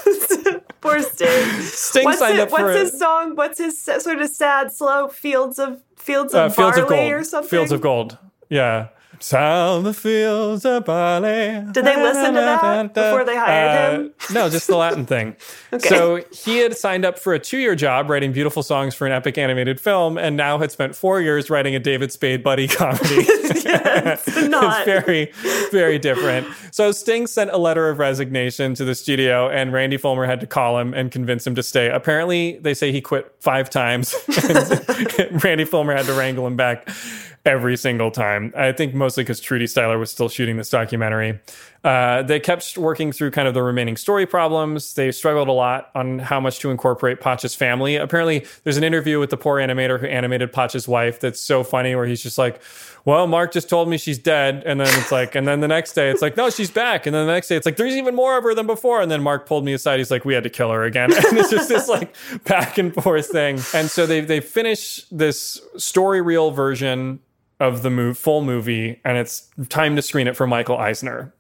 Uh, 0.78 0.90
Poor 0.90 1.02
Sting. 1.02 1.62
Sting 1.62 2.06
what's 2.06 2.20
signed 2.20 2.38
it, 2.38 2.42
up 2.42 2.50
for 2.50 2.64
What's 2.64 2.80
his 2.80 3.00
song? 3.00 3.36
What's 3.36 3.58
his 3.58 3.82
sort 3.82 4.22
of 4.22 4.30
sad, 4.30 4.72
slow 4.72 5.08
fields 5.08 5.60
of 5.60 5.82
fields 5.96 6.34
of 6.34 6.40
uh, 6.40 6.50
fields 6.50 6.78
barley 6.78 6.82
of 6.82 6.88
gold. 6.90 7.12
or 7.12 7.24
something? 7.24 7.50
Fields 7.50 7.72
of 7.72 7.82
gold. 7.82 8.18
Yeah. 8.50 8.88
Sound 9.20 9.86
the 9.86 9.94
fields 9.94 10.64
of 10.64 10.86
barley. 10.86 11.64
Did 11.72 11.86
they 11.86 11.96
listen 11.96 12.34
to 12.34 12.40
that 12.40 12.94
before 12.94 13.24
they 13.24 13.36
hired 13.36 13.70
uh, 13.70 14.04
him? 14.04 14.14
No, 14.32 14.50
just 14.50 14.68
the 14.68 14.76
Latin 14.76 15.06
thing. 15.06 15.36
okay. 15.74 15.90
So 15.90 16.24
he 16.32 16.60
had 16.60 16.78
signed 16.78 17.04
up 17.04 17.18
for 17.18 17.34
a 17.34 17.40
two 17.40 17.58
year 17.58 17.76
job 17.76 18.10
writing 18.10 18.32
beautiful 18.32 18.62
songs 18.62 18.94
for 18.94 19.08
an 19.08 19.14
epic 19.14 19.38
animated 19.38 19.80
film 19.80 20.18
and 20.18 20.38
now 20.38 20.60
had 20.60 20.72
spent 20.72 20.96
four 20.96 21.20
years 21.22 21.50
writing 21.50 21.76
a 21.76 21.80
David 21.80 22.12
Spade 22.12 22.44
buddy 22.44 22.68
comedy. 22.68 23.16
yes, 23.66 24.28
not. 24.48 24.78
it's 24.78 24.86
very, 24.86 25.32
very 25.72 25.98
different. 25.98 26.48
So 26.72 26.92
Sting 26.92 27.26
sent 27.26 27.50
a 27.50 27.58
letter 27.58 27.90
of 27.90 27.98
resignation 28.00 28.76
to 28.76 28.86
the 28.86 28.94
studio 28.94 29.50
and 29.50 29.74
Randy 29.74 29.98
Fullmer 29.98 30.28
had 30.28 30.40
to 30.42 30.48
call 30.48 30.78
him 30.78 30.94
and 30.94 31.12
convince 31.12 31.46
him 31.46 31.56
to 31.56 31.64
stay. 31.64 31.90
Apparently, 31.90 32.60
they 32.60 32.74
say 32.76 32.92
he 32.92 33.02
quit 33.02 33.34
five 33.40 33.70
times. 33.70 34.14
Randy 34.28 35.66
Fullmer 35.66 35.96
had 35.96 36.06
to 36.06 36.14
wrangle 36.14 36.46
him 36.46 36.56
back 36.56 36.88
every 37.48 37.78
single 37.78 38.12
time. 38.12 38.54
I 38.56 38.74
think 38.74 38.94
mostly 38.94 39.24
because 39.24 39.40
Trudy 39.40 39.66
Styler 39.66 39.98
was 39.98 40.12
still 40.12 40.28
shooting 40.28 40.58
this 40.58 40.70
documentary. 40.70 41.40
Uh, 41.84 42.22
they 42.24 42.42
kept 42.42 42.78
working 42.78 43.14
through 43.14 43.32
kind 43.32 43.48
of 43.48 43.54
the 43.54 43.64
remaining 43.64 43.96
story 43.96 44.26
problems. 44.26 44.96
They 44.96 45.12
struggled 45.14 45.48
a 45.48 45.54
lot 45.54 45.90
on 45.96 46.20
how 46.20 46.42
much 46.42 46.60
to 46.60 46.70
incorporate 46.70 47.22
Pacha's 47.22 47.56
family. 47.56 47.96
Apparently, 47.96 48.46
there's 48.66 48.76
an 48.76 48.84
interview 48.84 49.20
with 49.20 49.30
the 49.30 49.38
poor 49.38 49.60
animator 49.60 49.98
who 49.98 50.08
animated 50.08 50.52
Pacha's 50.52 50.88
wife 50.88 51.22
that's 51.22 51.40
so 51.40 51.64
funny, 51.64 51.96
where 51.96 52.06
he's 52.06 52.22
just 52.22 52.38
like, 52.38 52.62
"Well, 53.06 53.26
Mark 53.28 53.54
just 53.54 53.70
told 53.70 53.88
me 53.88 53.98
she's 53.98 54.18
dead," 54.18 54.64
and 54.66 54.82
then 54.82 54.88
it's 55.00 55.14
like, 55.14 55.36
and 55.36 55.48
then 55.48 55.62
the 55.62 55.68
next 55.70 55.94
day 55.94 56.10
it's 56.10 56.22
like, 56.22 56.36
"No, 56.36 56.50
she's 56.50 56.72
back," 56.72 57.06
and 57.06 57.16
then 57.16 57.26
the 57.26 57.32
next 57.32 57.48
day 57.48 57.56
it's 57.56 57.66
like, 57.66 57.78
"There's 57.78 57.96
even 57.96 58.16
more 58.16 58.38
of 58.38 58.44
her 58.44 58.54
than 58.54 58.68
before," 58.68 59.02
and 59.02 59.10
then 59.10 59.24
Mark 59.24 59.48
pulled 59.48 59.64
me 59.64 59.72
aside. 59.72 60.00
He's 60.00 60.12
like, 60.12 60.26
"We 60.26 60.34
had 60.34 60.44
to 60.44 60.50
kill 60.50 60.72
her 60.72 60.84
again," 60.84 61.14
and 61.16 61.38
it's 61.38 61.52
just 61.52 61.70
this 61.70 61.88
like 61.88 62.14
back 62.44 62.78
and 62.78 62.94
forth 62.94 63.28
thing. 63.28 63.62
And 63.74 63.90
so 63.90 64.06
they 64.06 64.20
they 64.20 64.42
finish 64.42 65.06
this 65.10 65.62
story 65.78 66.22
reel 66.22 66.52
version 66.52 67.20
of 67.60 67.82
the 67.82 67.90
move, 67.90 68.18
full 68.18 68.42
movie, 68.42 69.00
and 69.04 69.18
it's 69.18 69.50
time 69.70 69.96
to 69.96 70.02
screen 70.02 70.28
it 70.28 70.36
for 70.36 70.46
Michael 70.46 70.78
Eisner, 70.78 71.34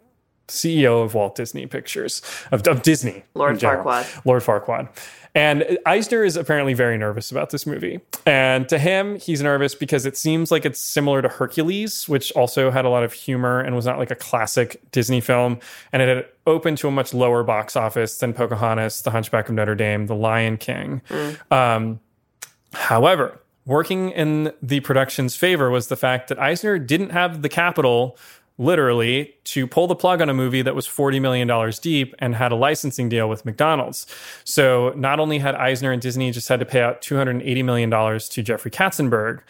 CEO 0.48 1.04
of 1.04 1.14
Walt 1.14 1.36
Disney 1.36 1.66
Pictures, 1.68 2.22
of, 2.52 2.66
of 2.68 2.82
Disney. 2.82 3.24
Lord 3.34 3.60
Farquaad. 3.60 4.26
Lord 4.26 4.44
Farquaad. 4.44 4.90
And 5.36 5.78
Eisner 5.86 6.24
is 6.24 6.36
apparently 6.36 6.74
very 6.74 6.98
nervous 6.98 7.30
about 7.30 7.52
this 7.52 7.68
movie. 7.68 8.00
And 8.26 8.68
to 8.70 8.80
him, 8.80 9.20
he's 9.20 9.40
nervous 9.40 9.76
because 9.76 10.08
it 10.08 10.18
seems 10.18 10.50
like 10.50 10.66
it's 10.66 10.80
similar 10.80 11.22
to 11.22 11.28
Hercules, 11.28 12.10
which 12.10 12.32
also 12.32 12.72
had 12.72 12.86
a 12.86 12.90
lot 12.90 13.04
of 13.04 13.14
humor 13.14 13.60
and 13.60 13.76
was 13.76 13.86
not 13.86 14.00
like 14.00 14.10
a 14.10 14.16
classic 14.16 14.82
Disney 14.92 15.22
film. 15.22 15.60
And 15.94 16.02
it 16.02 16.08
had 16.08 16.26
opened 16.48 16.80
to 16.80 16.88
a 16.88 16.92
much 16.92 17.14
lower 17.14 17.44
box 17.44 17.76
office 17.76 18.18
than 18.18 18.34
Pocahontas, 18.34 19.04
The 19.04 19.12
Hunchback 19.12 19.48
of 19.48 19.54
Notre 19.54 19.76
Dame, 19.76 20.08
The 20.08 20.16
Lion 20.16 20.58
King. 20.58 21.04
Mm. 21.10 21.52
Um, 21.52 22.00
however, 22.74 23.40
working 23.68 24.12
in 24.12 24.52
the 24.62 24.80
production's 24.80 25.36
favor 25.36 25.70
was 25.70 25.88
the 25.88 25.98
fact 25.98 26.30
that 26.30 26.40
Eisner 26.40 26.80
didn't 26.80 27.10
have 27.10 27.42
the 27.42 27.50
capital 27.50 28.18
literally 28.58 29.36
to 29.44 29.68
pull 29.68 29.86
the 29.86 29.96
plug 29.96 30.20
on 30.22 30.30
a 30.30 30.34
movie 30.34 30.64
that 30.64 30.74
was 30.74 30.88
$40 30.88 31.22
million 31.22 31.72
deep 31.82 32.16
and 32.18 32.34
had 32.34 32.52
a 32.52 32.56
licensing 32.56 33.08
deal 33.08 33.30
with 33.30 33.46
McDonald's. 33.46 34.08
So 34.46 34.94
not 34.96 35.20
only 35.20 35.38
had 35.38 35.54
Eisner 35.54 35.92
and 35.92 36.02
Disney 36.02 36.32
just 36.32 36.50
had 36.50 36.60
to 36.60 36.66
pay 36.66 36.82
out 36.82 37.02
$280 37.02 37.64
million 37.64 37.92
to 37.92 38.42
Jeffrey 38.42 38.72
Katzenberg, 38.72 39.42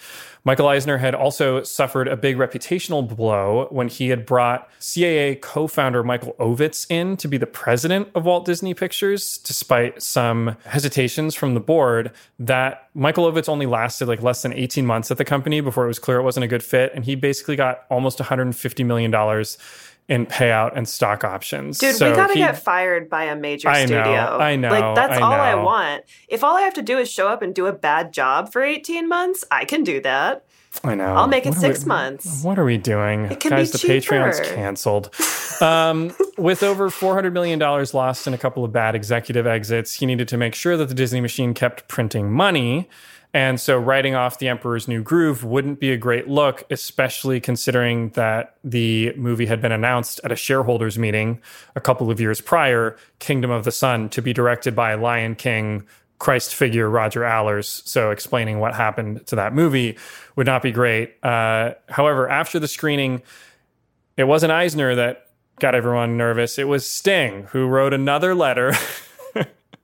Michael 0.48 0.70
Eisner 0.70 0.95
had 0.95 1.14
also 1.14 1.62
suffered 1.62 2.08
a 2.08 2.16
big 2.16 2.38
reputational 2.38 3.06
blow 3.06 3.68
when 3.70 3.89
he 3.89 4.08
had 4.08 4.26
brought 4.26 4.70
CAA 4.80 5.41
co 5.41 5.68
founder 5.68 6.04
Michael 6.04 6.38
Ovitz 6.39 6.89
in 6.89 7.18
to 7.18 7.28
be 7.28 7.36
the 7.36 7.45
president 7.45 8.08
of 8.16 8.24
Walt 8.24 8.45
Disney 8.45 8.74
Pictures, 8.74 9.39
despite 9.39 10.02
some 10.02 10.56
hesitations 10.64 11.36
from 11.36 11.54
the 11.54 11.60
board. 11.60 12.14
That 12.39 12.88
Michael 12.93 13.30
Ovitz 13.30 13.50
only 13.50 13.66
lasted 13.66 14.08
like 14.08 14.24
less 14.24 14.41
than 14.41 14.54
18 14.54 14.86
months 14.86 15.12
at 15.12 15.18
the 15.18 15.26
company 15.26 15.60
before 15.60 15.84
it 15.84 15.89
was 15.89 16.00
clear 16.00 16.18
it 16.18 16.24
wasn't 16.24 16.45
a 16.45 16.48
good 16.48 16.64
fit. 16.64 16.93
And 16.95 17.04
he 17.04 17.16
basically 17.16 17.58
got 17.58 17.82
almost 17.89 18.20
$150 18.20 18.86
million 18.86 19.12
in 20.08 20.26
payout 20.26 20.72
and 20.76 20.88
stock 20.88 21.24
options. 21.24 21.80
Dude, 21.80 21.95
so 21.95 22.10
we 22.10 22.16
gotta 22.16 22.34
he, 22.34 22.39
get 22.39 22.58
fired 22.58 23.10
by 23.10 23.26
a 23.26 23.36
major 23.36 23.68
I 23.68 23.86
studio. 23.86 24.03
Know, 24.03 24.38
I 24.38 24.55
know. 24.55 24.70
Like 24.70 24.95
that's 24.95 25.18
I 25.18 25.22
all 25.22 25.32
know. 25.32 25.38
I 25.38 25.55
want. 25.55 26.05
If 26.30 26.43
all 26.43 26.55
I 26.55 26.62
have 26.62 26.74
to 26.76 26.82
do 26.82 26.97
is 26.97 27.12
show 27.12 27.28
up 27.28 27.41
and 27.41 27.53
do 27.53 27.66
a 27.66 27.74
bad 27.74 28.14
job 28.14 28.51
for 28.51 28.62
18 28.64 29.08
months, 29.10 29.43
I 29.51 29.66
can 29.66 29.84
do 29.84 29.99
that. 30.01 30.45
I 30.84 30.95
know. 30.95 31.14
I'll 31.14 31.28
make 31.28 31.45
it 31.45 31.49
what 31.49 31.60
six 31.60 31.84
we, 31.84 31.88
months. 31.88 32.43
What 32.43 32.60
are 32.60 32.66
we 32.66 32.78
doing? 32.78 33.26
It 33.26 33.39
can 33.39 33.51
Guys, 33.51 33.72
be 33.72 33.72
the 33.74 34.01
cheaper. 34.01 34.16
Patreon's 34.16 34.39
canceled. 34.51 35.10
um, 35.62 36.16
with 36.38 36.62
over 36.64 36.89
$400 36.89 37.34
million 37.34 37.60
lost 37.60 38.28
in 38.28 38.34
a 38.34 38.38
couple 38.38 38.64
of 38.64 38.72
bad 38.72 38.95
executive 38.95 39.47
exits, 39.47 39.95
he 39.95 40.05
needed 40.05 40.28
to 40.28 40.38
make 40.38 40.53
sure 40.53 40.78
that 40.78 40.88
the 40.88 40.93
Disney 40.93 41.20
machine 41.22 41.53
kept 41.53 41.88
printing 41.88 42.32
money. 42.32 42.89
And 43.34 43.59
so 43.59 43.78
writing 43.78 44.15
off 44.15 44.39
The 44.39 44.47
Emperor's 44.47 44.88
New 44.88 45.03
Groove 45.03 45.43
wouldn't 45.43 45.80
be 45.80 45.91
a 45.91 45.97
great 45.97 46.28
look, 46.28 46.63
especially 46.71 47.39
considering 47.39 48.09
that 48.11 48.55
the 48.63 49.13
movie 49.15 49.45
had 49.45 49.61
been 49.61 49.71
announced 49.71 50.19
at 50.23 50.32
a 50.32 50.36
shareholders 50.36 50.97
meeting 50.97 51.41
a 51.75 51.82
couple 51.82 52.09
of 52.09 52.19
years 52.19 52.41
prior, 52.41 52.97
Kingdom 53.19 53.51
of 53.51 53.63
the 53.63 53.71
Sun, 53.71 54.09
to 54.09 54.21
be 54.21 54.34
directed 54.34 54.75
by 54.75 54.95
Lion 54.95 55.36
King 55.36 55.86
Christ 56.19 56.55
figure 56.55 56.89
Roger 56.89 57.23
Allers. 57.23 57.84
So 57.86 58.11
explaining 58.11 58.59
what 58.59 58.73
happened 58.73 59.28
to 59.28 59.36
that 59.36 59.53
movie 59.53 59.97
would 60.36 60.47
not 60.47 60.63
be 60.63 60.71
great. 60.71 61.23
Uh, 61.23 61.73
however, 61.89 62.28
after 62.30 62.59
the 62.59 62.67
screening, 62.67 63.21
it 64.15 64.23
wasn't 64.23 64.51
Eisner 64.51 64.95
that 64.95 65.28
got 65.59 65.75
everyone 65.75 66.17
nervous. 66.17 66.57
It 66.57 66.67
was 66.67 66.89
Sting 66.89 67.43
who 67.51 67.67
wrote 67.67 67.93
another 67.93 68.34
letter. 68.34 68.73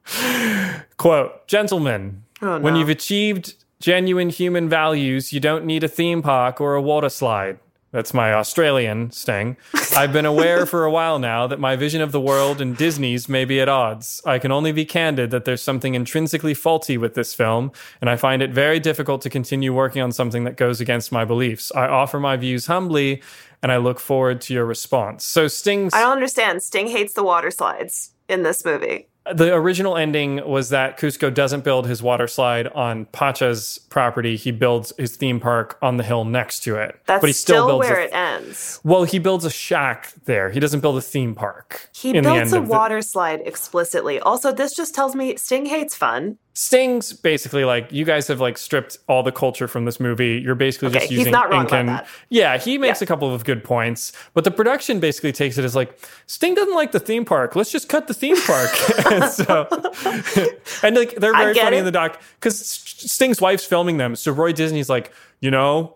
Quote, 0.97 1.47
gentlemen, 1.47 2.22
oh, 2.43 2.57
no. 2.57 2.59
when 2.59 2.75
you've 2.75 2.89
achieved 2.89 3.55
genuine 3.79 4.29
human 4.29 4.69
values, 4.69 5.33
you 5.33 5.39
don't 5.39 5.65
need 5.65 5.83
a 5.83 5.87
theme 5.87 6.21
park 6.21 6.61
or 6.61 6.75
a 6.75 6.81
water 6.81 7.09
slide. 7.09 7.59
That's 7.93 8.11
my 8.11 8.33
Australian 8.33 9.11
Sting. 9.11 9.55
I've 9.95 10.11
been 10.11 10.25
aware 10.25 10.65
for 10.65 10.83
a 10.83 10.89
while 10.89 11.19
now 11.19 11.45
that 11.45 11.59
my 11.59 11.75
vision 11.75 12.01
of 12.01 12.11
the 12.11 12.19
world 12.19 12.59
and 12.59 12.75
Disney's 12.75 13.29
may 13.29 13.45
be 13.45 13.61
at 13.61 13.69
odds. 13.69 14.19
I 14.25 14.39
can 14.39 14.51
only 14.51 14.71
be 14.71 14.83
candid 14.83 15.29
that 15.29 15.45
there's 15.45 15.61
something 15.61 15.93
intrinsically 15.93 16.55
faulty 16.55 16.97
with 16.97 17.13
this 17.13 17.35
film, 17.35 17.71
and 18.01 18.09
I 18.09 18.15
find 18.15 18.41
it 18.41 18.49
very 18.49 18.79
difficult 18.79 19.21
to 19.21 19.29
continue 19.29 19.73
working 19.75 20.01
on 20.01 20.11
something 20.11 20.43
that 20.45 20.57
goes 20.57 20.81
against 20.81 21.11
my 21.11 21.23
beliefs. 21.23 21.71
I 21.75 21.85
offer 21.85 22.19
my 22.19 22.35
views 22.35 22.65
humbly, 22.65 23.21
and 23.61 23.71
I 23.71 23.77
look 23.77 23.99
forward 23.99 24.41
to 24.41 24.55
your 24.55 24.65
response. 24.65 25.23
So 25.23 25.47
Sting's. 25.47 25.93
I 25.93 26.01
don't 26.01 26.13
understand. 26.13 26.63
Sting 26.63 26.87
hates 26.87 27.13
the 27.13 27.23
water 27.23 27.51
slides 27.51 28.13
in 28.27 28.41
this 28.41 28.65
movie 28.65 29.07
the 29.31 29.53
original 29.53 29.95
ending 29.95 30.45
was 30.47 30.69
that 30.69 30.99
Kuzco 30.99 31.33
doesn't 31.33 31.63
build 31.63 31.87
his 31.87 32.03
water 32.03 32.27
slide 32.27 32.67
on 32.67 33.05
Pacha's 33.05 33.79
property. 33.89 34.35
He 34.35 34.51
builds 34.51 34.91
his 34.97 35.15
theme 35.15 35.39
park 35.39 35.77
on 35.81 35.97
the 35.97 36.03
hill 36.03 36.25
next 36.25 36.61
to 36.63 36.75
it. 36.75 36.99
That's 37.05 37.21
but 37.21 37.27
he 37.27 37.33
still, 37.33 37.55
still 37.55 37.67
builds 37.67 37.89
where 37.89 37.99
a, 38.01 38.03
it 38.05 38.13
ends. 38.13 38.79
Well, 38.83 39.05
he 39.05 39.19
builds 39.19 39.45
a 39.45 39.49
shack 39.49 40.13
there. 40.25 40.49
He 40.49 40.59
doesn't 40.59 40.81
build 40.81 40.97
a 40.97 41.01
theme 41.01 41.35
park. 41.35 41.89
He 41.93 42.19
builds 42.19 42.51
a 42.51 42.61
water 42.61 42.97
the, 42.97 43.03
slide 43.03 43.41
explicitly. 43.45 44.19
Also, 44.19 44.51
this 44.51 44.75
just 44.75 44.93
tells 44.93 45.15
me 45.15 45.37
Sting 45.37 45.67
hates 45.67 45.95
fun. 45.95 46.37
Sting's 46.55 47.13
basically 47.13 47.65
like 47.65 47.91
you 47.91 48.05
guys 48.05 48.27
have 48.27 48.39
like 48.39 48.59
stripped 48.59 48.99
all 49.07 49.23
the 49.23 49.31
culture 49.31 49.67
from 49.67 49.85
this 49.85 49.99
movie. 49.99 50.39
You're 50.39 50.53
basically 50.53 50.89
okay, 50.89 50.99
just 50.99 51.11
using 51.11 51.25
he's 51.25 51.31
not 51.31 51.49
wrong 51.49 51.63
Incan. 51.63 51.89
about 51.89 52.03
that. 52.03 52.11
Yeah, 52.29 52.59
he 52.59 52.77
makes 52.77 53.01
yeah. 53.01 53.05
a 53.05 53.07
couple 53.07 53.33
of 53.33 53.43
good 53.43 53.63
points, 53.63 54.13
but 54.35 54.43
the 54.43 54.51
production 54.51 54.99
basically 54.99 55.31
takes 55.31 55.57
it 55.57 55.65
as 55.65 55.75
like 55.75 55.99
Sting 56.27 56.53
doesn't 56.53 56.75
like 56.75 56.91
the 56.91 56.99
theme 56.99 57.25
park. 57.25 57.55
Let's 57.55 57.71
just 57.71 57.89
cut 57.89 58.07
the 58.07 58.13
theme 58.13 58.39
park. 58.39 58.69
and 59.11 59.31
so, 59.31 59.67
and 60.83 60.95
like 60.95 61.15
they're 61.15 61.33
very 61.33 61.55
funny 61.55 61.77
it. 61.77 61.79
in 61.79 61.85
the 61.85 61.91
doc 61.91 62.21
because 62.39 62.59
Sting's 62.59 63.41
wife's 63.41 63.65
filming 63.65 63.97
them. 63.97 64.15
So 64.15 64.31
Roy 64.31 64.53
Disney's 64.53 64.89
like, 64.89 65.11
you 65.39 65.49
know, 65.49 65.95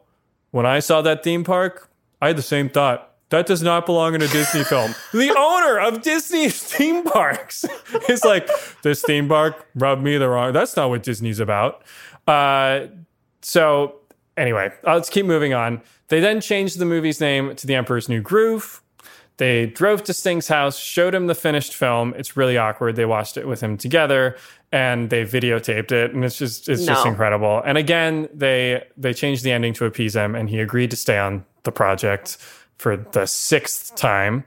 when 0.50 0.66
I 0.66 0.80
saw 0.80 1.04
that 1.04 1.24
theme 1.24 1.44
park, 1.44 1.88
I 2.20 2.28
had 2.28 2.36
the 2.36 2.42
same 2.42 2.68
thought 2.68 3.14
that 3.30 3.46
does 3.46 3.62
not 3.62 3.86
belong 3.86 4.16
in 4.16 4.22
a 4.22 4.28
Disney 4.28 4.64
film. 4.64 4.96
The 5.12 5.36
owner 5.38 5.80
of 5.80 6.02
Disney's 6.02 6.62
theme 6.62 7.04
parks 7.04 7.66
is 8.10 8.24
like, 8.24 8.50
this 8.84 9.02
theme 9.02 9.28
park 9.28 9.68
rubbed 9.76 10.04
me 10.04 10.18
the 10.18 10.30
wrong. 10.30 10.54
That's 10.54 10.76
not 10.76 10.90
what 10.90 11.04
Disney's 11.04 11.40
about. 11.40 11.84
Uh, 12.26 12.88
so 13.42 13.96
anyway, 14.36 14.72
uh, 14.86 14.96
let's 14.96 15.10
keep 15.10 15.26
moving 15.26 15.54
on. 15.54 15.82
They 16.10 16.20
then 16.20 16.40
changed 16.40 16.80
the 16.80 16.86
movie's 16.86 17.20
name 17.20 17.56
to 17.56 17.68
The 17.68 17.76
Emperor's 17.76 18.08
New 18.08 18.22
Groove. 18.22 18.82
They 19.38 19.68
drove 19.68 20.04
to 20.06 20.14
Sting's 20.14 20.48
house, 20.48 20.80
showed 20.80 21.14
him 21.14 21.28
the 21.28 21.36
finished 21.36 21.76
film. 21.76 22.14
It's 22.18 22.36
really 22.36 22.58
awkward. 22.58 22.96
They 22.96 23.06
watched 23.06 23.38
it 23.38 23.48
with 23.48 23.62
him 23.62 23.78
together 23.78 24.36
and 24.72 25.10
they 25.10 25.24
videotaped 25.24 25.92
it 25.92 26.14
and 26.14 26.26
it's 26.26 26.38
just 26.38 26.68
it's 26.68 26.86
no. 26.86 26.94
just 26.94 27.06
incredible. 27.06 27.62
And 27.64 27.78
again, 27.78 28.28
they 28.34 28.84
they 28.98 29.14
changed 29.14 29.44
the 29.44 29.52
ending 29.52 29.74
to 29.74 29.86
appease 29.86 30.16
him 30.16 30.34
and 30.36 30.50
he 30.50 30.60
agreed 30.60 30.90
to 30.92 30.98
stay 30.98 31.20
on 31.20 31.46
the 31.64 31.72
project 31.72 32.38
for 32.78 32.98
the 32.98 33.26
sixth 33.26 33.96
time. 33.96 34.46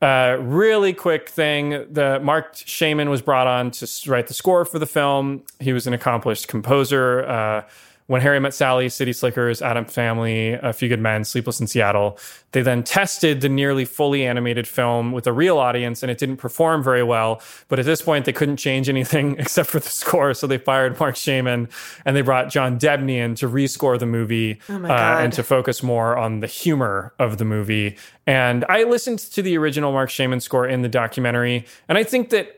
Uh, 0.00 0.36
really 0.40 0.92
quick 0.92 1.28
thing: 1.28 1.70
the 1.90 2.20
Marc 2.22 2.54
Shaiman 2.54 3.10
was 3.10 3.22
brought 3.22 3.46
on 3.46 3.70
to 3.72 4.10
write 4.10 4.28
the 4.28 4.34
score 4.34 4.64
for 4.64 4.78
the 4.78 4.86
film. 4.86 5.42
He 5.58 5.72
was 5.72 5.86
an 5.86 5.92
accomplished 5.92 6.48
composer. 6.48 7.26
Uh, 7.26 7.62
when 8.08 8.22
Harry 8.22 8.40
Met 8.40 8.54
Sally, 8.54 8.88
City 8.88 9.12
Slickers, 9.12 9.60
Addams 9.60 9.92
Family, 9.92 10.54
A 10.54 10.72
Few 10.72 10.88
Good 10.88 10.98
Men, 11.00 11.24
Sleepless 11.24 11.60
in 11.60 11.66
Seattle. 11.66 12.18
They 12.52 12.62
then 12.62 12.82
tested 12.82 13.42
the 13.42 13.50
nearly 13.50 13.84
fully 13.84 14.26
animated 14.26 14.66
film 14.66 15.12
with 15.12 15.26
a 15.26 15.32
real 15.32 15.58
audience 15.58 16.02
and 16.02 16.10
it 16.10 16.16
didn't 16.16 16.38
perform 16.38 16.82
very 16.82 17.02
well. 17.02 17.42
But 17.68 17.78
at 17.78 17.84
this 17.84 18.00
point, 18.00 18.24
they 18.24 18.32
couldn't 18.32 18.56
change 18.56 18.88
anything 18.88 19.36
except 19.38 19.68
for 19.68 19.78
the 19.78 19.90
score. 19.90 20.32
So 20.32 20.46
they 20.46 20.56
fired 20.56 20.98
Marc 20.98 21.16
Shaiman 21.16 21.68
and 22.06 22.16
they 22.16 22.22
brought 22.22 22.48
John 22.48 22.78
Debney 22.78 23.16
in 23.18 23.34
to 23.36 23.48
rescore 23.48 23.98
the 23.98 24.06
movie 24.06 24.58
oh 24.70 24.84
uh, 24.86 25.18
and 25.20 25.30
to 25.34 25.42
focus 25.42 25.82
more 25.82 26.16
on 26.16 26.40
the 26.40 26.46
humor 26.46 27.12
of 27.18 27.36
the 27.36 27.44
movie. 27.44 27.98
And 28.26 28.64
I 28.70 28.84
listened 28.84 29.18
to 29.18 29.42
the 29.42 29.58
original 29.58 29.92
Marc 29.92 30.08
Shaiman 30.08 30.40
score 30.40 30.66
in 30.66 30.80
the 30.80 30.88
documentary. 30.88 31.66
And 31.88 31.98
I 31.98 32.04
think 32.04 32.30
that 32.30 32.57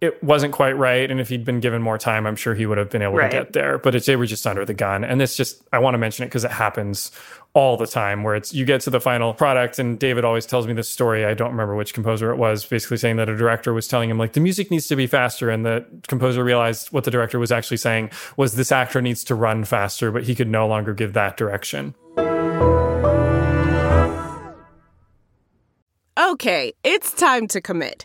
it 0.00 0.22
wasn't 0.22 0.52
quite 0.52 0.76
right. 0.76 1.10
And 1.10 1.20
if 1.20 1.28
he'd 1.28 1.44
been 1.44 1.60
given 1.60 1.80
more 1.80 1.96
time, 1.96 2.26
I'm 2.26 2.36
sure 2.36 2.54
he 2.54 2.66
would 2.66 2.76
have 2.76 2.90
been 2.90 3.02
able 3.02 3.14
right. 3.14 3.30
to 3.30 3.36
get 3.36 3.52
there. 3.54 3.78
But 3.78 3.94
it's, 3.94 4.06
they 4.06 4.16
were 4.16 4.26
just 4.26 4.46
under 4.46 4.64
the 4.64 4.74
gun. 4.74 5.04
And 5.04 5.20
this 5.20 5.36
just, 5.36 5.62
I 5.72 5.78
want 5.78 5.94
to 5.94 5.98
mention 5.98 6.24
it 6.24 6.28
because 6.28 6.44
it 6.44 6.50
happens 6.50 7.10
all 7.54 7.78
the 7.78 7.86
time 7.86 8.22
where 8.22 8.34
it's, 8.34 8.52
you 8.52 8.66
get 8.66 8.82
to 8.82 8.90
the 8.90 9.00
final 9.00 9.32
product. 9.32 9.78
And 9.78 9.98
David 9.98 10.24
always 10.24 10.44
tells 10.44 10.66
me 10.66 10.74
this 10.74 10.90
story. 10.90 11.24
I 11.24 11.32
don't 11.32 11.50
remember 11.50 11.74
which 11.74 11.94
composer 11.94 12.30
it 12.30 12.36
was, 12.36 12.66
basically 12.66 12.98
saying 12.98 13.16
that 13.16 13.30
a 13.30 13.36
director 13.36 13.72
was 13.72 13.88
telling 13.88 14.10
him, 14.10 14.18
like, 14.18 14.34
the 14.34 14.40
music 14.40 14.70
needs 14.70 14.86
to 14.88 14.96
be 14.96 15.06
faster. 15.06 15.48
And 15.48 15.64
the 15.64 15.86
composer 16.08 16.44
realized 16.44 16.92
what 16.92 17.04
the 17.04 17.10
director 17.10 17.38
was 17.38 17.50
actually 17.50 17.78
saying 17.78 18.10
was 18.36 18.54
this 18.54 18.70
actor 18.70 19.00
needs 19.00 19.24
to 19.24 19.34
run 19.34 19.64
faster, 19.64 20.12
but 20.12 20.24
he 20.24 20.34
could 20.34 20.48
no 20.48 20.66
longer 20.66 20.92
give 20.92 21.14
that 21.14 21.38
direction. 21.38 21.94
Okay, 26.18 26.74
it's 26.84 27.12
time 27.12 27.46
to 27.48 27.62
commit. 27.62 28.04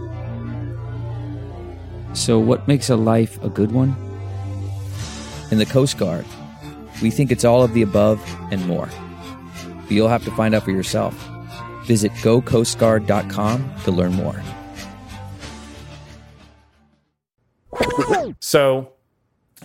So, 2.13 2.39
what 2.39 2.67
makes 2.67 2.89
a 2.89 2.95
life 2.95 3.41
a 3.43 3.49
good 3.49 3.71
one? 3.71 3.95
In 5.49 5.57
the 5.57 5.65
Coast 5.65 5.97
Guard, 5.97 6.25
we 7.01 7.09
think 7.09 7.31
it's 7.31 7.45
all 7.45 7.63
of 7.63 7.73
the 7.73 7.81
above 7.81 8.21
and 8.51 8.65
more. 8.67 8.89
But 9.83 9.91
you'll 9.91 10.07
have 10.07 10.23
to 10.25 10.31
find 10.31 10.53
out 10.53 10.63
for 10.63 10.71
yourself. 10.71 11.13
Visit 11.85 12.11
gocoastguard.com 12.13 13.73
to 13.83 13.91
learn 13.91 14.13
more. 14.13 14.41
So, 18.39 18.93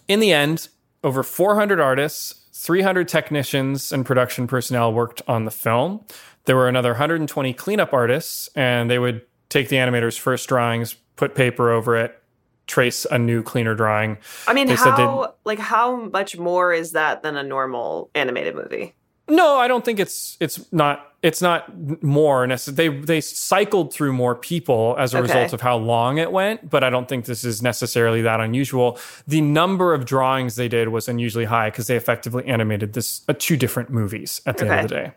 in 0.06 0.20
the 0.20 0.32
end, 0.32 0.68
over 1.02 1.22
400 1.22 1.80
artists, 1.80 2.44
300 2.52 3.08
technicians, 3.08 3.92
and 3.92 4.06
production 4.06 4.46
personnel 4.46 4.92
worked 4.92 5.22
on 5.26 5.44
the 5.44 5.50
film. 5.50 6.04
There 6.44 6.56
were 6.56 6.68
another 6.68 6.90
120 6.90 7.52
cleanup 7.54 7.92
artists, 7.92 8.48
and 8.54 8.88
they 8.88 8.98
would 8.98 9.22
take 9.48 9.68
the 9.68 9.76
animator's 9.76 10.16
first 10.16 10.48
drawings, 10.48 10.94
put 11.16 11.34
paper 11.34 11.70
over 11.70 11.96
it, 11.96 12.22
trace 12.66 13.04
a 13.10 13.18
new 13.18 13.42
cleaner 13.42 13.74
drawing. 13.74 14.18
I 14.46 14.54
mean, 14.54 14.66
they 14.66 14.74
how 14.74 15.34
like 15.44 15.58
how 15.58 15.96
much 15.96 16.38
more 16.38 16.72
is 16.72 16.92
that 16.92 17.22
than 17.22 17.36
a 17.36 17.42
normal 17.42 18.10
animated 18.14 18.54
movie? 18.54 18.94
No, 19.28 19.56
I 19.56 19.66
don't 19.66 19.84
think 19.84 19.98
it's 19.98 20.36
it's 20.40 20.72
not 20.72 21.12
it's 21.22 21.42
not 21.42 22.02
more 22.02 22.46
necessarily. 22.46 22.98
They 22.98 23.04
they 23.04 23.20
cycled 23.20 23.92
through 23.92 24.12
more 24.12 24.36
people 24.36 24.94
as 24.98 25.14
a 25.14 25.18
okay. 25.18 25.22
result 25.22 25.52
of 25.52 25.60
how 25.60 25.76
long 25.76 26.18
it 26.18 26.30
went, 26.30 26.70
but 26.70 26.84
I 26.84 26.90
don't 26.90 27.08
think 27.08 27.24
this 27.24 27.44
is 27.44 27.60
necessarily 27.60 28.22
that 28.22 28.40
unusual. 28.40 28.98
The 29.26 29.40
number 29.40 29.94
of 29.94 30.04
drawings 30.04 30.54
they 30.54 30.68
did 30.68 30.88
was 30.88 31.08
unusually 31.08 31.46
high 31.46 31.70
because 31.70 31.88
they 31.88 31.96
effectively 31.96 32.44
animated 32.46 32.92
this 32.92 33.22
uh, 33.28 33.34
two 33.36 33.56
different 33.56 33.90
movies 33.90 34.40
at 34.46 34.58
the 34.58 34.66
okay. 34.66 34.74
end 34.74 34.84
of 34.84 34.88
the 34.88 34.94
day. 34.94 35.12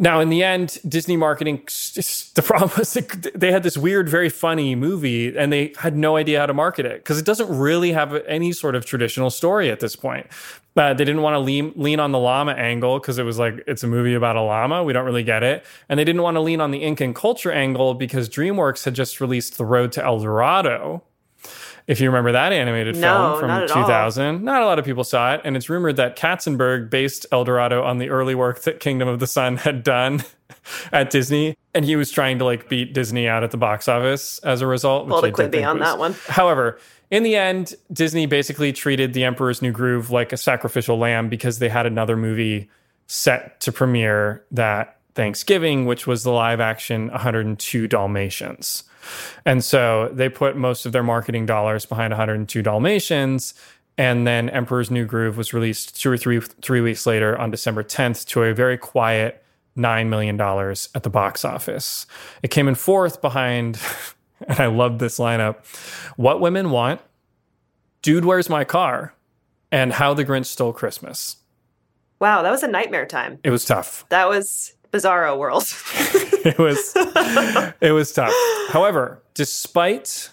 Now, 0.00 0.20
in 0.20 0.28
the 0.28 0.44
end, 0.44 0.78
Disney 0.86 1.16
marketing, 1.16 1.62
the 2.34 2.42
problem 2.44 2.70
was 2.78 2.92
they 3.34 3.50
had 3.50 3.64
this 3.64 3.76
weird, 3.76 4.08
very 4.08 4.28
funny 4.28 4.76
movie 4.76 5.36
and 5.36 5.52
they 5.52 5.74
had 5.78 5.96
no 5.96 6.16
idea 6.16 6.38
how 6.38 6.46
to 6.46 6.54
market 6.54 6.86
it 6.86 7.02
because 7.02 7.18
it 7.18 7.24
doesn't 7.24 7.48
really 7.48 7.92
have 7.92 8.14
any 8.26 8.52
sort 8.52 8.76
of 8.76 8.84
traditional 8.84 9.28
story 9.28 9.70
at 9.70 9.80
this 9.80 9.96
point. 9.96 10.28
Uh, 10.76 10.94
they 10.94 11.04
didn't 11.04 11.22
want 11.22 11.34
to 11.34 11.40
lean, 11.40 11.72
lean 11.74 11.98
on 11.98 12.12
the 12.12 12.18
llama 12.18 12.52
angle 12.52 13.00
because 13.00 13.18
it 13.18 13.24
was 13.24 13.40
like, 13.40 13.54
it's 13.66 13.82
a 13.82 13.88
movie 13.88 14.14
about 14.14 14.36
a 14.36 14.40
llama. 14.40 14.84
We 14.84 14.92
don't 14.92 15.04
really 15.04 15.24
get 15.24 15.42
it. 15.42 15.64
And 15.88 15.98
they 15.98 16.04
didn't 16.04 16.22
want 16.22 16.36
to 16.36 16.40
lean 16.40 16.60
on 16.60 16.70
the 16.70 16.84
Incan 16.84 17.12
culture 17.12 17.50
angle 17.50 17.94
because 17.94 18.28
DreamWorks 18.28 18.84
had 18.84 18.94
just 18.94 19.20
released 19.20 19.58
The 19.58 19.64
Road 19.64 19.90
to 19.92 20.04
El 20.04 20.20
Dorado, 20.20 21.02
if 21.88 22.00
you 22.00 22.08
remember 22.10 22.32
that 22.32 22.52
animated 22.52 22.96
no, 22.96 23.38
film 23.38 23.40
from 23.40 23.66
2000. 23.66 24.26
All. 24.26 24.38
Not 24.40 24.62
a 24.62 24.66
lot 24.66 24.78
of 24.78 24.84
people 24.84 25.04
saw 25.04 25.34
it. 25.34 25.40
And 25.42 25.56
it's 25.56 25.70
rumored 25.70 25.96
that 25.96 26.16
Katzenberg 26.16 26.90
based 26.90 27.24
El 27.32 27.44
Dorado 27.44 27.82
on 27.82 27.96
the 27.96 28.10
early 28.10 28.34
work 28.34 28.62
that 28.62 28.78
Kingdom 28.78 29.08
of 29.08 29.20
the 29.20 29.26
Sun 29.26 29.56
had 29.56 29.82
done 29.82 30.22
at 30.92 31.08
Disney. 31.08 31.56
And 31.74 31.86
he 31.86 31.96
was 31.96 32.10
trying 32.10 32.38
to 32.40 32.44
like 32.44 32.68
beat 32.68 32.92
Disney 32.92 33.26
out 33.26 33.42
at 33.42 33.52
the 33.52 33.56
box 33.56 33.88
office 33.88 34.38
as 34.40 34.60
a 34.60 34.66
result. 34.66 35.08
Well, 35.08 35.22
to 35.22 35.32
quit 35.32 35.54
on 35.64 35.78
that 35.78 35.98
one. 35.98 36.14
However, 36.28 36.78
in 37.10 37.22
the 37.22 37.36
end, 37.36 37.74
Disney 37.90 38.26
basically 38.26 38.74
treated 38.74 39.14
The 39.14 39.24
Emperor's 39.24 39.62
New 39.62 39.72
Groove 39.72 40.10
like 40.10 40.34
a 40.34 40.36
sacrificial 40.36 40.98
lamb 40.98 41.30
because 41.30 41.58
they 41.58 41.70
had 41.70 41.86
another 41.86 42.18
movie 42.18 42.68
set 43.06 43.60
to 43.62 43.72
premiere 43.72 44.44
that 44.50 44.98
Thanksgiving, 45.14 45.86
which 45.86 46.06
was 46.06 46.22
the 46.22 46.32
live 46.32 46.60
action 46.60 47.08
102 47.08 47.88
Dalmatians. 47.88 48.84
And 49.44 49.64
so 49.64 50.10
they 50.12 50.28
put 50.28 50.56
most 50.56 50.86
of 50.86 50.92
their 50.92 51.02
marketing 51.02 51.46
dollars 51.46 51.86
behind 51.86 52.12
102 52.12 52.62
Dalmatians. 52.62 53.54
And 53.96 54.26
then 54.26 54.48
Emperor's 54.50 54.90
New 54.90 55.06
Groove 55.06 55.36
was 55.36 55.52
released 55.52 56.00
two 56.00 56.10
or 56.10 56.16
three 56.16 56.40
three 56.40 56.80
weeks 56.80 57.06
later 57.06 57.36
on 57.38 57.50
December 57.50 57.82
10th 57.82 58.26
to 58.28 58.44
a 58.44 58.54
very 58.54 58.78
quiet 58.78 59.42
$9 59.78 60.08
million 60.08 60.40
at 60.40 61.02
the 61.02 61.10
box 61.10 61.44
office. 61.44 62.06
It 62.42 62.50
came 62.50 62.68
in 62.68 62.74
fourth 62.74 63.20
behind, 63.20 63.78
and 64.48 64.60
I 64.60 64.66
love 64.66 64.98
this 64.98 65.18
lineup 65.18 65.64
What 66.16 66.40
Women 66.40 66.70
Want, 66.70 67.00
Dude, 68.02 68.24
Where's 68.24 68.48
My 68.48 68.64
Car, 68.64 69.14
and 69.70 69.92
How 69.92 70.14
the 70.14 70.24
Grinch 70.24 70.46
Stole 70.46 70.72
Christmas. 70.72 71.36
Wow, 72.20 72.42
that 72.42 72.50
was 72.50 72.64
a 72.64 72.68
nightmare 72.68 73.06
time. 73.06 73.38
It 73.44 73.50
was 73.50 73.64
tough. 73.64 74.04
That 74.08 74.28
was 74.28 74.74
bizarro 74.92 75.38
world. 75.38 75.64
it 76.44 76.58
was 76.58 76.92
it 77.80 77.92
was 77.92 78.12
tough. 78.12 78.32
However, 78.68 79.22
despite 79.34 80.30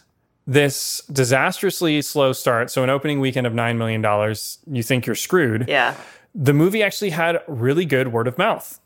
this 0.48 1.02
disastrously 1.12 2.02
slow 2.02 2.32
start, 2.32 2.70
so 2.70 2.84
an 2.84 2.90
opening 2.90 3.20
weekend 3.20 3.48
of 3.48 3.54
nine 3.54 3.78
million 3.78 4.02
dollars, 4.02 4.60
you 4.68 4.84
think 4.84 5.06
you're 5.06 5.16
screwed. 5.16 5.68
Yeah. 5.68 5.96
The 6.34 6.54
movie 6.54 6.84
actually 6.84 7.12
had 7.12 7.40
really 7.48 7.86
good 7.86 8.12
word 8.12 8.28
of 8.28 8.38
mouth. 8.38 8.80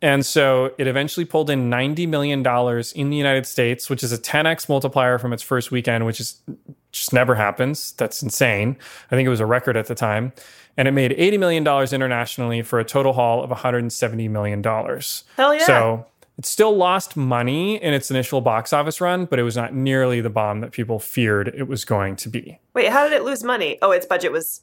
And 0.00 0.24
so 0.24 0.72
it 0.78 0.86
eventually 0.86 1.24
pulled 1.24 1.50
in 1.50 1.70
$90 1.70 2.08
million 2.08 2.38
in 2.94 3.10
the 3.10 3.16
United 3.16 3.46
States, 3.46 3.90
which 3.90 4.04
is 4.04 4.12
a 4.12 4.18
10x 4.18 4.68
multiplier 4.68 5.18
from 5.18 5.32
its 5.32 5.42
first 5.42 5.70
weekend, 5.72 6.06
which 6.06 6.20
is 6.20 6.40
just 6.92 7.12
never 7.12 7.34
happens. 7.34 7.92
That's 7.92 8.22
insane. 8.22 8.76
I 9.10 9.16
think 9.16 9.26
it 9.26 9.30
was 9.30 9.40
a 9.40 9.46
record 9.46 9.76
at 9.76 9.86
the 9.86 9.94
time 9.94 10.32
and 10.78 10.86
it 10.86 10.92
made 10.92 11.10
$80 11.10 11.38
million 11.40 11.66
internationally 11.92 12.62
for 12.62 12.78
a 12.78 12.84
total 12.84 13.12
haul 13.12 13.42
of 13.42 13.50
$170 13.50 14.30
million. 14.30 14.62
Hell 14.62 15.54
yeah. 15.54 15.66
So 15.66 16.06
it 16.38 16.46
still 16.46 16.74
lost 16.76 17.16
money 17.16 17.82
in 17.82 17.92
its 17.92 18.12
initial 18.12 18.40
box 18.40 18.72
office 18.72 19.00
run, 19.00 19.24
but 19.24 19.40
it 19.40 19.42
was 19.42 19.56
not 19.56 19.74
nearly 19.74 20.20
the 20.20 20.30
bomb 20.30 20.60
that 20.60 20.70
people 20.70 21.00
feared 21.00 21.48
it 21.48 21.64
was 21.64 21.84
going 21.84 22.14
to 22.16 22.28
be. 22.28 22.60
Wait, 22.74 22.90
how 22.90 23.02
did 23.08 23.12
it 23.12 23.24
lose 23.24 23.42
money? 23.42 23.76
Oh, 23.82 23.90
its 23.90 24.06
budget 24.06 24.30
was 24.30 24.62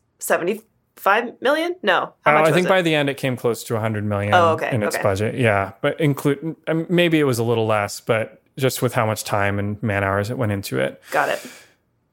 75 0.98 1.41
million? 1.41 1.76
No. 1.84 2.14
How 2.26 2.38
uh, 2.38 2.41
I 2.41 2.52
think 2.52 2.66
it? 2.66 2.70
by 2.70 2.82
the 2.82 2.96
end 2.96 3.10
it 3.10 3.18
came 3.18 3.36
close 3.36 3.64
to 3.66 3.74
100 3.74 4.06
million 4.06 4.34
oh, 4.34 4.54
okay, 4.54 4.74
in 4.74 4.84
its 4.84 4.96
okay. 4.96 5.04
budget. 5.04 5.36
Yeah, 5.36 5.74
but 5.82 6.00
include 6.00 6.56
um, 6.68 6.86
maybe 6.89 7.20
it 7.20 7.26
was 7.26 7.39
a 7.39 7.43
little 7.43 7.66
less, 7.66 8.00
but 8.00 8.41
just 8.58 8.82
with 8.82 8.93
how 8.93 9.06
much 9.06 9.24
time 9.24 9.60
and 9.60 9.82
man 9.84 10.04
hours 10.04 10.30
it 10.30 10.38
went 10.38 10.52
into 10.52 10.80
it. 10.80 11.02
Got 11.12 11.30
it. 11.30 11.46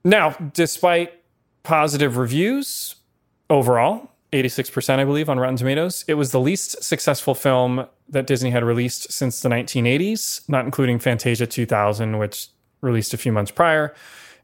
Now, 0.05 0.30
despite 0.53 1.12
positive 1.62 2.16
reviews, 2.16 2.97
overall. 3.53 4.09
86%, 4.33 4.99
I 4.99 5.05
believe, 5.05 5.28
on 5.28 5.39
Rotten 5.39 5.57
Tomatoes. 5.57 6.07
It 6.09 6.14
was 6.14 6.33
the 6.33 6.41
least 6.41 6.83
successful 6.83 7.35
film 7.35 7.87
that 8.09 8.26
Disney 8.26 8.51
had 8.51 8.64
released 8.64 9.12
since 9.12 9.41
the 9.43 9.51
1980s, 9.51 10.49
not 10.49 10.64
including 10.64 10.99
Fantasia 10.99 11.47
2000, 11.47 12.16
which 12.18 12.49
released 12.80 13.12
a 13.12 13.18
few 13.18 13.30
months 13.30 13.51
prior. 13.51 13.95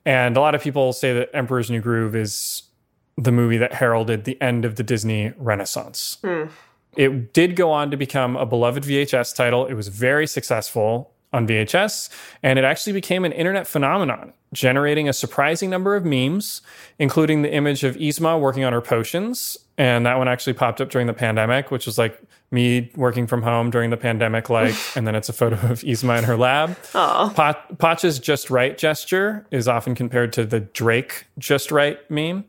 And 0.04 0.36
a 0.36 0.40
lot 0.40 0.54
of 0.54 0.62
people 0.62 0.92
say 0.92 1.14
that 1.14 1.30
Emperor's 1.34 1.70
New 1.70 1.80
Groove 1.80 2.14
is 2.14 2.64
the 3.18 3.32
movie 3.32 3.58
that 3.58 3.74
heralded 3.74 4.24
the 4.24 4.40
end 4.40 4.64
of 4.64 4.76
the 4.76 4.82
Disney 4.82 5.32
Renaissance. 5.36 6.18
Mm. 6.22 6.50
It 6.96 7.32
did 7.32 7.56
go 7.56 7.70
on 7.70 7.90
to 7.90 7.96
become 7.96 8.36
a 8.36 8.46
beloved 8.46 8.84
VHS 8.84 9.34
title. 9.34 9.66
It 9.66 9.74
was 9.74 9.88
very 9.88 10.26
successful 10.26 11.10
on 11.32 11.46
VHS, 11.46 12.08
and 12.42 12.58
it 12.58 12.64
actually 12.64 12.94
became 12.94 13.24
an 13.24 13.32
internet 13.32 13.66
phenomenon, 13.66 14.32
generating 14.52 15.08
a 15.08 15.12
surprising 15.12 15.68
number 15.68 15.94
of 15.94 16.04
memes, 16.04 16.62
including 16.98 17.42
the 17.42 17.52
image 17.52 17.84
of 17.84 17.96
Yzma 17.96 18.40
working 18.40 18.64
on 18.64 18.72
her 18.72 18.80
potions. 18.80 19.58
And 19.76 20.06
that 20.06 20.16
one 20.16 20.26
actually 20.26 20.54
popped 20.54 20.80
up 20.80 20.90
during 20.90 21.06
the 21.06 21.12
pandemic, 21.12 21.70
which 21.70 21.86
was 21.86 21.98
like 21.98 22.18
me 22.50 22.90
working 22.96 23.26
from 23.26 23.42
home 23.42 23.70
during 23.70 23.90
the 23.90 23.96
pandemic, 23.96 24.48
like, 24.48 24.74
and 24.96 25.06
then 25.06 25.14
it's 25.14 25.28
a 25.28 25.32
photo 25.32 25.56
of 25.70 25.80
Yzma 25.82 26.18
in 26.18 26.24
her 26.24 26.36
lab. 26.36 26.76
Pot- 27.30 27.78
Pacha's 27.78 28.18
just 28.18 28.50
right 28.50 28.76
gesture 28.76 29.46
is 29.50 29.68
often 29.68 29.94
compared 29.94 30.32
to 30.32 30.46
the 30.46 30.60
Drake 30.60 31.26
just 31.38 31.70
right 31.70 31.98
meme. 32.10 32.44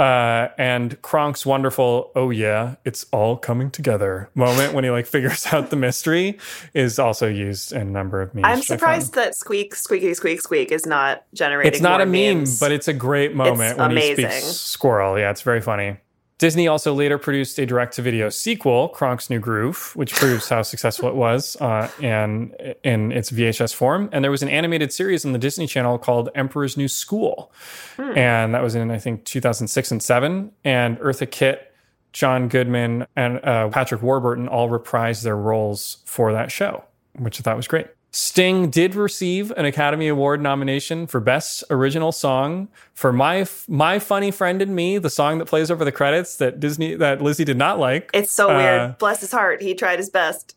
Uh, 0.00 0.48
and 0.56 1.00
Kronk's 1.02 1.44
wonderful, 1.44 2.10
oh 2.16 2.30
yeah, 2.30 2.76
it's 2.86 3.04
all 3.12 3.36
coming 3.36 3.70
together 3.70 4.30
moment 4.34 4.72
when 4.72 4.82
he 4.82 4.88
like 4.88 5.06
figures 5.16 5.46
out 5.52 5.68
the 5.68 5.76
mystery 5.76 6.38
is 6.72 6.98
also 6.98 7.28
used 7.28 7.74
in 7.74 7.82
a 7.82 7.84
number 7.84 8.22
of 8.22 8.34
memes. 8.34 8.46
I'm 8.46 8.62
surprised 8.62 9.12
that 9.16 9.34
squeak, 9.34 9.74
squeaky, 9.74 10.14
squeak, 10.14 10.40
squeak 10.40 10.72
is 10.72 10.86
not 10.86 11.26
generating. 11.34 11.74
It's 11.74 11.82
not 11.82 12.00
a 12.00 12.06
meme, 12.06 12.46
but 12.60 12.72
it's 12.72 12.88
a 12.88 12.94
great 12.94 13.34
moment 13.34 13.72
it's 13.72 13.78
when 13.78 13.90
amazing. 13.90 14.24
he 14.24 14.30
speaks 14.30 14.46
squirrel. 14.56 15.18
Yeah, 15.18 15.32
it's 15.32 15.42
very 15.42 15.60
funny. 15.60 15.98
Disney 16.40 16.66
also 16.66 16.94
later 16.94 17.18
produced 17.18 17.58
a 17.58 17.66
direct 17.66 17.96
to 17.96 18.02
video 18.02 18.30
sequel, 18.30 18.88
Kronk's 18.88 19.28
New 19.28 19.40
Groove, 19.40 19.92
which 19.94 20.14
proves 20.14 20.48
how 20.48 20.62
successful 20.62 21.06
it 21.10 21.14
was 21.14 21.54
uh, 21.60 21.90
and 22.02 22.56
in 22.82 23.12
its 23.12 23.30
VHS 23.30 23.74
form. 23.74 24.08
And 24.10 24.24
there 24.24 24.30
was 24.30 24.42
an 24.42 24.48
animated 24.48 24.90
series 24.90 25.26
on 25.26 25.32
the 25.32 25.38
Disney 25.38 25.66
Channel 25.66 25.98
called 25.98 26.30
Emperor's 26.34 26.78
New 26.78 26.88
School. 26.88 27.52
Hmm. 27.96 28.16
And 28.16 28.54
that 28.54 28.62
was 28.62 28.74
in, 28.74 28.90
I 28.90 28.96
think, 28.96 29.26
2006 29.26 29.90
and 29.90 30.02
7. 30.02 30.50
And 30.64 30.98
Eartha 31.00 31.30
Kitt, 31.30 31.74
John 32.14 32.48
Goodman, 32.48 33.06
and 33.14 33.44
uh, 33.44 33.68
Patrick 33.68 34.00
Warburton 34.00 34.48
all 34.48 34.70
reprised 34.70 35.22
their 35.22 35.36
roles 35.36 35.98
for 36.06 36.32
that 36.32 36.50
show, 36.50 36.84
which 37.18 37.38
I 37.38 37.42
thought 37.42 37.58
was 37.58 37.68
great. 37.68 37.88
Sting 38.12 38.70
did 38.70 38.96
receive 38.96 39.52
an 39.52 39.64
Academy 39.64 40.08
Award 40.08 40.40
nomination 40.40 41.06
for 41.06 41.20
Best 41.20 41.62
Original 41.70 42.10
Song 42.10 42.68
for 42.92 43.12
my 43.12 43.46
my 43.68 44.00
funny 44.00 44.32
friend 44.32 44.60
and 44.60 44.74
me, 44.74 44.98
the 44.98 45.10
song 45.10 45.38
that 45.38 45.46
plays 45.46 45.70
over 45.70 45.84
the 45.84 45.92
credits 45.92 46.36
that 46.36 46.58
Disney 46.58 46.96
that 46.96 47.22
Lizzie 47.22 47.44
did 47.44 47.56
not 47.56 47.78
like. 47.78 48.10
It's 48.12 48.32
so 48.32 48.50
uh, 48.50 48.56
weird. 48.56 48.98
Bless 48.98 49.20
his 49.20 49.30
heart, 49.30 49.62
he 49.62 49.74
tried 49.74 50.00
his 50.00 50.10
best. 50.10 50.56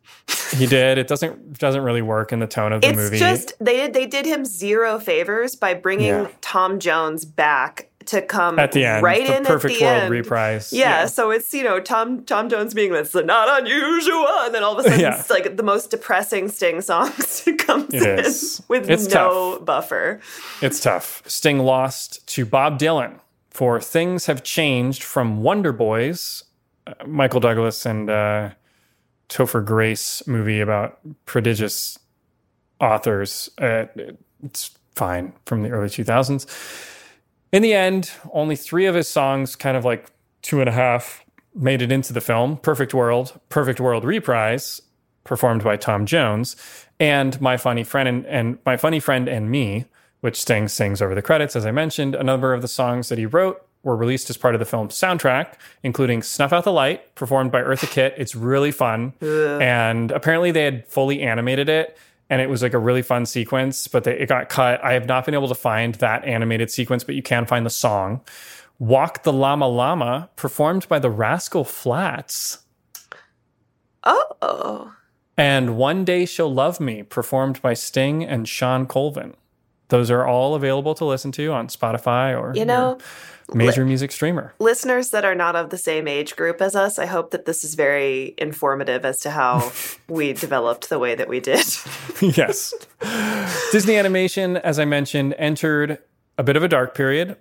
he 0.58 0.66
did. 0.66 0.97
It 0.97 1.08
doesn't 1.08 1.60
doesn't 1.60 1.84
really 1.84 2.01
work 2.01 2.32
in 2.32 2.39
the 2.39 2.47
tone 2.47 2.74
of 2.74 2.82
the 2.82 2.89
it's 2.89 2.97
movie. 2.97 3.18
It's 3.18 3.20
just 3.20 3.54
they 3.60 3.78
did 3.78 3.93
they 3.93 4.08
did 4.08 4.26
him 4.26 4.45
zero 4.45 4.97
favors 4.97 5.56
by 5.56 5.76
bringing 5.76 6.08
yeah. 6.08 6.30
Tom 6.41 6.80
Jones 6.80 7.24
back 7.24 7.89
to 8.08 8.22
come 8.22 8.60
at 8.60 8.72
the 8.72 8.86
end, 8.86 9.04
right 9.04 9.26
the 9.26 9.38
in 9.38 9.45
perfect 9.45 9.76
at 9.76 9.80
the 9.80 9.86
world 9.86 10.01
end. 10.04 10.12
reprise. 10.12 10.72
Yeah, 10.74 10.80
yeah, 11.01 11.06
so 11.06 11.32
it's 11.32 11.54
you 11.54 11.64
know 11.64 11.80
Tom 11.80 12.24
Tom 12.26 12.49
Jones 12.49 12.74
being 12.74 12.91
this 12.91 13.14
not 13.14 13.62
unusual, 13.62 14.28
and 14.41 14.54
then 14.54 14.64
all 14.64 14.74
of 14.78 14.80
a 14.80 14.84
sudden 14.84 14.99
yeah. 14.99 15.20
it's 15.20 15.30
like 15.30 15.58
the 15.58 15.64
most 15.64 15.91
depressing 15.91 16.49
Sting 16.49 16.82
songs 16.82 17.47
comes 17.60 17.93
it 17.93 18.04
in 18.04 18.20
is. 18.20 18.62
with 18.68 18.89
it's 18.89 19.08
no 19.14 19.56
tough. 19.58 19.66
buffer. 19.66 20.20
It's 20.62 20.80
tough. 20.80 21.24
Sting 21.26 21.60
lost 21.60 22.26
to 22.28 22.45
Bob 22.45 22.80
Dylan 22.80 23.20
for 23.49 23.80
"Things 23.82 24.26
Have 24.28 24.43
Changed" 24.43 25.04
from 25.04 25.41
Wonder 25.43 25.72
Boys, 25.72 26.43
uh, 26.88 26.93
Michael 27.06 27.39
Douglas 27.39 27.86
and 27.86 28.10
uh, 28.10 28.49
Topher 29.30 29.66
Grace 29.66 30.26
movie 30.28 30.60
about 30.60 30.99
prodigious 31.26 31.97
authors. 32.80 33.49
Uh, 33.58 33.86
it's 34.43 34.72
fine 34.95 35.34
from 35.45 35.64
the 35.64 35.70
early 35.70 35.88
2000s. 35.88 36.45
In 37.54 37.62
the 37.62 37.76
end, 37.76 38.10
only 38.32 38.56
three 38.56 38.88
of 38.88 38.95
his 38.95 39.08
songs, 39.08 39.56
kind 39.56 39.78
of 39.78 39.86
like 39.86 40.12
two 40.41 40.60
and 40.60 40.68
a 40.68 40.72
half, 40.74 41.24
made 41.54 41.84
it 41.84 41.91
into 41.91 42.12
the 42.12 42.20
film 42.20 42.58
Perfect 42.58 42.95
World, 42.95 43.39
Perfect 43.49 43.80
World 43.80 44.04
Reprise, 44.04 44.82
performed 45.24 45.64
by 45.64 45.78
Tom 45.78 46.08
Jones, 46.08 46.56
and 46.99 47.39
My 47.39 47.58
Funny 47.58 47.84
Friend 47.84 48.10
and, 48.10 48.26
and 48.26 48.58
My 48.66 48.76
Funny 48.76 48.99
Friend 48.99 49.30
and 49.30 49.51
Me, 49.51 49.86
which 50.22 50.41
Sting 50.41 50.68
sings 50.68 50.99
over 50.99 51.14
the 51.14 51.22
credits, 51.22 51.56
as 51.56 51.64
I 51.64 51.72
mentioned. 51.72 52.16
A 52.16 52.24
number 52.24 52.56
of 52.56 52.64
the 52.64 52.68
songs 52.68 53.10
that 53.10 53.20
he 53.20 53.28
wrote 53.28 53.64
were 53.84 53.95
released 53.95 54.32
as 54.32 54.38
part 54.38 54.56
of 54.56 54.60
the 54.60 54.66
film's 54.66 54.95
soundtrack, 54.95 55.54
including 55.84 56.24
Snuff 56.24 56.54
Out 56.54 56.64
the 56.64 56.72
Light, 56.72 57.14
performed 57.14 57.51
by 57.51 57.62
Eartha 57.62 57.88
Kitt. 57.88 58.16
It's 58.18 58.34
really 58.34 58.72
fun. 58.72 59.14
And 59.62 60.10
apparently 60.10 60.49
they 60.49 60.64
had 60.64 60.88
fully 60.88 61.22
animated 61.22 61.70
it 61.70 61.95
and 62.30 62.42
it 62.42 62.50
was 62.50 62.62
like 62.62 62.74
a 62.74 62.80
really 62.80 63.02
fun 63.02 63.26
sequence, 63.26 63.88
but 63.88 64.04
they, 64.04 64.20
it 64.20 64.30
got 64.30 64.50
cut. 64.50 64.84
I 64.84 64.94
have 64.94 65.06
not 65.08 65.26
been 65.26 65.34
able 65.34 65.48
to 65.50 65.56
find 65.56 65.96
that 65.96 66.26
animated 66.26 66.72
sequence, 66.72 67.04
but 67.04 67.16
you 67.16 67.22
can 67.22 67.46
find 67.46 67.66
the 67.66 67.70
song. 67.70 68.22
Walk 68.80 69.24
the 69.24 69.34
Llama 69.34 69.68
Llama, 69.68 70.30
performed 70.36 70.88
by 70.88 71.00
the 71.00 71.10
Rascal 71.10 71.64
Flatts. 71.64 72.60
Oh. 74.04 74.94
And 75.38 75.78
One 75.78 76.04
Day 76.06 76.26
She'll 76.26 76.54
Love 76.54 76.80
Me, 76.80 77.04
performed 77.04 77.62
by 77.62 77.74
Sting 77.74 78.24
and 78.24 78.48
Shawn 78.48 78.86
Colvin. 78.86 79.36
Those 79.90 80.10
are 80.10 80.26
all 80.26 80.56
available 80.56 80.96
to 80.96 81.06
listen 81.06 81.32
to 81.34 81.52
on 81.52 81.68
Spotify 81.68 82.40
or 82.40 82.54
you 82.56 82.66
know 82.66 82.98
major 83.54 83.82
li- 83.84 83.88
music 83.88 84.12
streamer. 84.12 84.54
Listeners 84.60 85.10
that 85.10 85.26
are 85.26 85.36
not 85.36 85.56
of 85.56 85.70
the 85.70 85.78
same 85.78 86.08
age 86.08 86.36
group 86.36 86.62
as 86.62 86.76
us, 86.76 86.98
I 86.98 87.06
hope 87.06 87.32
that 87.32 87.46
this 87.46 87.64
is 87.64 87.76
very 87.76 88.34
informative 88.38 89.06
as 89.06 89.20
to 89.22 89.32
how 89.32 89.72
we 90.08 90.34
developed 90.34 90.90
the 90.90 91.00
way 91.00 91.16
that 91.16 91.28
we 91.28 91.40
did. 91.40 91.66
yes. 92.22 92.74
Disney 93.72 93.96
Animation, 93.98 94.58
as 94.58 94.80
I 94.80 94.86
mentioned, 94.86 95.36
entered 95.38 96.00
a 96.38 96.44
bit 96.44 96.56
of 96.56 96.64
a 96.64 96.68
dark 96.68 96.96
period 96.96 97.38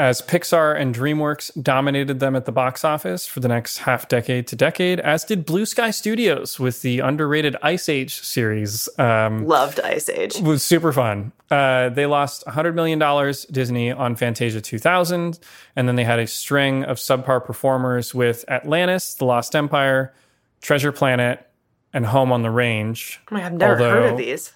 as 0.00 0.22
Pixar 0.22 0.80
and 0.80 0.94
DreamWorks 0.94 1.62
dominated 1.62 2.20
them 2.20 2.34
at 2.34 2.46
the 2.46 2.52
box 2.52 2.86
office 2.86 3.26
for 3.26 3.40
the 3.40 3.48
next 3.48 3.78
half 3.78 4.08
decade 4.08 4.46
to 4.46 4.56
decade, 4.56 4.98
as 4.98 5.24
did 5.24 5.44
Blue 5.44 5.66
Sky 5.66 5.90
Studios 5.90 6.58
with 6.58 6.80
the 6.80 7.00
underrated 7.00 7.54
Ice 7.62 7.86
Age 7.86 8.22
series. 8.22 8.88
Um, 8.98 9.46
Loved 9.46 9.78
Ice 9.80 10.08
Age. 10.08 10.36
It 10.36 10.42
was 10.42 10.62
super 10.62 10.90
fun. 10.94 11.32
Uh, 11.50 11.90
they 11.90 12.06
lost 12.06 12.46
$100 12.46 12.72
million, 12.72 12.98
Disney, 13.50 13.92
on 13.92 14.16
Fantasia 14.16 14.62
2000. 14.62 15.38
And 15.76 15.86
then 15.86 15.96
they 15.96 16.04
had 16.04 16.18
a 16.18 16.26
string 16.26 16.82
of 16.84 16.96
subpar 16.96 17.44
performers 17.44 18.14
with 18.14 18.46
Atlantis, 18.48 19.12
The 19.12 19.26
Lost 19.26 19.54
Empire, 19.54 20.14
Treasure 20.62 20.92
Planet, 20.92 21.46
and 21.92 22.06
Home 22.06 22.32
on 22.32 22.40
the 22.40 22.50
Range. 22.50 23.20
Oh 23.30 23.34
my 23.34 23.40
God, 23.40 23.46
I've 23.46 23.52
never 23.52 23.72
Although, 23.72 23.90
heard 23.90 24.12
of 24.12 24.16
these. 24.16 24.52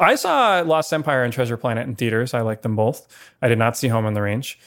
I 0.00 0.14
saw 0.16 0.60
Lost 0.60 0.92
Empire 0.92 1.22
and 1.22 1.32
Treasure 1.32 1.56
Planet 1.56 1.86
in 1.86 1.94
theaters. 1.94 2.34
I 2.34 2.40
like 2.40 2.62
them 2.62 2.76
both. 2.76 3.06
I 3.40 3.48
did 3.48 3.58
not 3.58 3.76
see 3.76 3.88
Home 3.88 4.06
on 4.06 4.14
the 4.14 4.22
Range. 4.22 4.58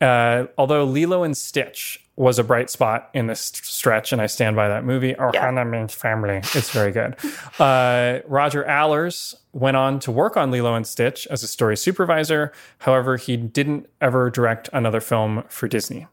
Uh, 0.00 0.46
although 0.58 0.84
Lilo 0.84 1.22
and 1.22 1.36
Stitch 1.36 2.02
was 2.16 2.38
a 2.38 2.44
bright 2.44 2.70
spot 2.70 3.10
in 3.12 3.26
this 3.26 3.40
stretch, 3.40 4.12
and 4.12 4.22
I 4.22 4.26
stand 4.26 4.56
by 4.56 4.68
that 4.68 4.84
movie. 4.84 5.14
Our 5.16 5.30
yeah. 5.34 5.42
Family. 5.88 6.38
It's 6.38 6.70
very 6.70 6.92
good. 6.92 7.16
Uh, 7.58 8.20
Roger 8.26 8.64
Allers 8.64 9.34
went 9.52 9.76
on 9.76 9.98
to 10.00 10.10
work 10.10 10.36
on 10.36 10.50
Lilo 10.50 10.74
and 10.74 10.86
Stitch 10.86 11.26
as 11.28 11.42
a 11.42 11.46
story 11.46 11.76
supervisor. 11.76 12.52
However, 12.78 13.16
he 13.16 13.36
didn't 13.36 13.88
ever 14.00 14.30
direct 14.30 14.68
another 14.72 15.00
film 15.00 15.44
for 15.48 15.68
Disney. 15.68 16.06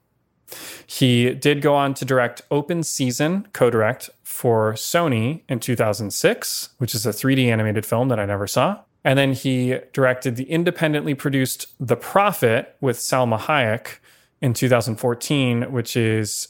He 0.85 1.33
did 1.33 1.61
go 1.61 1.75
on 1.75 1.93
to 1.95 2.05
direct 2.05 2.41
Open 2.51 2.83
Season, 2.83 3.47
co 3.53 3.69
direct 3.69 4.09
for 4.23 4.73
Sony 4.73 5.41
in 5.47 5.59
2006, 5.59 6.69
which 6.77 6.93
is 6.93 7.05
a 7.05 7.09
3D 7.09 7.45
animated 7.47 7.85
film 7.85 8.09
that 8.09 8.19
I 8.19 8.25
never 8.25 8.47
saw. 8.47 8.81
And 9.03 9.19
then 9.19 9.33
he 9.33 9.79
directed 9.91 10.35
the 10.35 10.49
independently 10.49 11.13
produced 11.13 11.67
The 11.79 11.97
Prophet 11.97 12.75
with 12.79 12.97
Salma 12.97 13.39
Hayek 13.39 13.97
in 14.41 14.53
2014, 14.53 15.71
which 15.71 15.97
is 15.97 16.49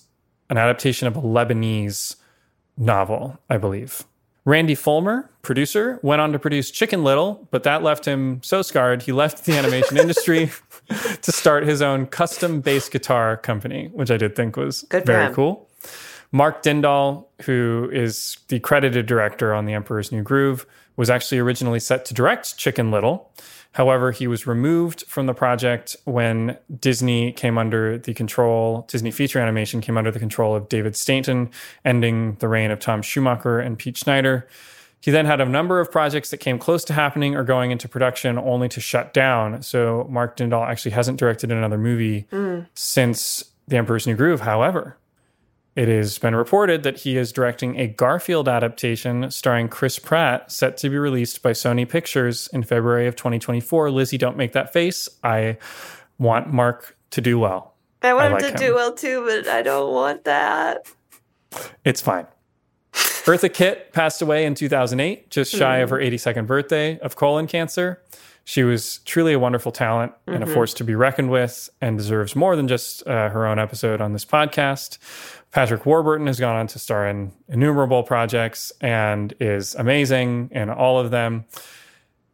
an 0.49 0.57
adaptation 0.57 1.07
of 1.07 1.15
a 1.15 1.21
Lebanese 1.21 2.15
novel, 2.77 3.39
I 3.49 3.57
believe. 3.57 4.03
Randy 4.45 4.75
Fullmer, 4.75 5.29
producer, 5.41 5.99
went 6.03 6.19
on 6.19 6.33
to 6.33 6.39
produce 6.39 6.69
Chicken 6.69 7.03
Little, 7.03 7.47
but 7.49 7.63
that 7.63 7.81
left 7.81 8.05
him 8.05 8.41
so 8.43 8.61
scarred 8.61 9.03
he 9.03 9.11
left 9.11 9.45
the 9.45 9.53
animation 9.53 9.97
industry 9.97 10.47
to 10.89 11.31
start 11.31 11.65
his 11.65 11.81
own 11.81 12.05
custom 12.07 12.61
bass 12.61 12.89
guitar 12.89 13.37
company, 13.37 13.89
which 13.93 14.11
I 14.11 14.17
did 14.17 14.35
think 14.35 14.57
was 14.57 14.83
Good 14.89 15.05
very 15.05 15.33
cool. 15.33 15.69
Mark 16.31 16.63
Dindal, 16.63 17.27
who 17.43 17.89
is 17.93 18.37
the 18.47 18.59
credited 18.59 19.05
director 19.05 19.53
on 19.53 19.65
The 19.65 19.73
Emperor's 19.73 20.11
New 20.11 20.23
Groove, 20.23 20.65
was 20.95 21.09
actually 21.09 21.39
originally 21.39 21.79
set 21.79 22.05
to 22.05 22.13
direct 22.13 22.57
Chicken 22.57 22.89
Little. 22.91 23.31
However, 23.73 24.11
he 24.11 24.27
was 24.27 24.45
removed 24.45 25.03
from 25.07 25.25
the 25.25 25.33
project 25.33 25.95
when 26.05 26.57
Disney 26.79 27.31
came 27.31 27.57
under 27.57 27.97
the 27.97 28.13
control, 28.13 28.85
Disney 28.87 29.09
feature 29.09 29.39
animation 29.39 29.81
came 29.81 29.97
under 29.97 30.11
the 30.11 30.19
control 30.19 30.55
of 30.55 30.69
David 30.69 30.95
Stainton, 30.95 31.49
ending 31.83 32.35
the 32.35 32.47
reign 32.47 32.69
of 32.69 32.79
Tom 32.79 33.01
Schumacher 33.01 33.59
and 33.59 33.77
Pete 33.77 33.97
Schneider. 33.97 34.47
He 35.03 35.11
then 35.11 35.25
had 35.25 35.41
a 35.41 35.45
number 35.45 35.81
of 35.81 35.91
projects 35.91 36.29
that 36.29 36.37
came 36.37 36.57
close 36.57 36.85
to 36.85 36.93
happening 36.93 37.35
or 37.35 37.43
going 37.43 37.71
into 37.71 37.89
production 37.89 38.37
only 38.37 38.69
to 38.69 38.79
shut 38.79 39.13
down. 39.13 39.61
So 39.61 40.07
Mark 40.09 40.37
Dindal 40.37 40.65
actually 40.65 40.91
hasn't 40.91 41.19
directed 41.19 41.51
another 41.51 41.77
movie 41.77 42.25
mm. 42.31 42.65
since 42.73 43.43
The 43.67 43.75
Emperor's 43.75 44.07
New 44.07 44.15
Groove. 44.15 44.39
However, 44.39 44.95
it 45.75 45.89
has 45.89 46.17
been 46.19 46.37
reported 46.37 46.83
that 46.83 46.99
he 46.99 47.17
is 47.17 47.33
directing 47.33 47.77
a 47.77 47.87
Garfield 47.87 48.47
adaptation 48.47 49.29
starring 49.29 49.67
Chris 49.67 49.99
Pratt, 49.99 50.49
set 50.49 50.77
to 50.77 50.89
be 50.89 50.97
released 50.97 51.41
by 51.41 51.51
Sony 51.51 51.87
Pictures 51.87 52.47
in 52.53 52.63
February 52.63 53.05
of 53.05 53.17
2024. 53.17 53.91
Lizzie, 53.91 54.17
don't 54.17 54.37
make 54.37 54.53
that 54.53 54.71
face. 54.71 55.09
I 55.21 55.57
want 56.17 56.53
Mark 56.53 56.95
to 57.09 57.19
do 57.19 57.37
well. 57.37 57.75
I 58.01 58.13
want 58.13 58.27
I 58.27 58.29
like 58.29 58.43
him 58.43 58.47
to 58.47 58.53
him. 58.53 58.69
do 58.69 58.75
well 58.75 58.93
too, 58.93 59.25
but 59.25 59.49
I 59.49 59.63
don't 59.63 59.91
want 59.91 60.23
that. 60.23 60.87
It's 61.83 61.99
fine. 61.99 62.25
Eartha 63.25 63.53
Kitt 63.53 63.93
passed 63.93 64.21
away 64.21 64.45
in 64.45 64.53
2008, 64.53 65.29
just 65.29 65.55
shy 65.55 65.79
mm. 65.79 65.83
of 65.83 65.89
her 65.91 65.97
82nd 65.97 66.45
birthday 66.45 66.99
of 66.99 67.15
colon 67.15 67.47
cancer. 67.47 68.01
She 68.43 68.63
was 68.63 68.97
truly 69.05 69.31
a 69.31 69.39
wonderful 69.39 69.71
talent 69.71 70.11
mm-hmm. 70.11 70.33
and 70.33 70.43
a 70.43 70.45
mm-hmm. 70.45 70.53
force 70.53 70.73
to 70.75 70.83
be 70.83 70.95
reckoned 70.95 71.29
with 71.29 71.69
and 71.79 71.97
deserves 71.97 72.35
more 72.35 72.57
than 72.57 72.67
just 72.67 73.07
uh, 73.07 73.29
her 73.29 73.47
own 73.47 73.59
episode 73.59 74.01
on 74.01 74.11
this 74.11 74.25
podcast. 74.25 74.97
Patrick 75.51 75.85
Warburton 75.85 76.27
has 76.27 76.39
gone 76.39 76.55
on 76.55 76.67
to 76.67 76.79
star 76.79 77.07
in 77.07 77.31
innumerable 77.47 78.03
projects 78.03 78.73
and 78.81 79.33
is 79.39 79.75
amazing 79.75 80.49
in 80.51 80.69
all 80.69 80.99
of 80.99 81.11
them. 81.11 81.45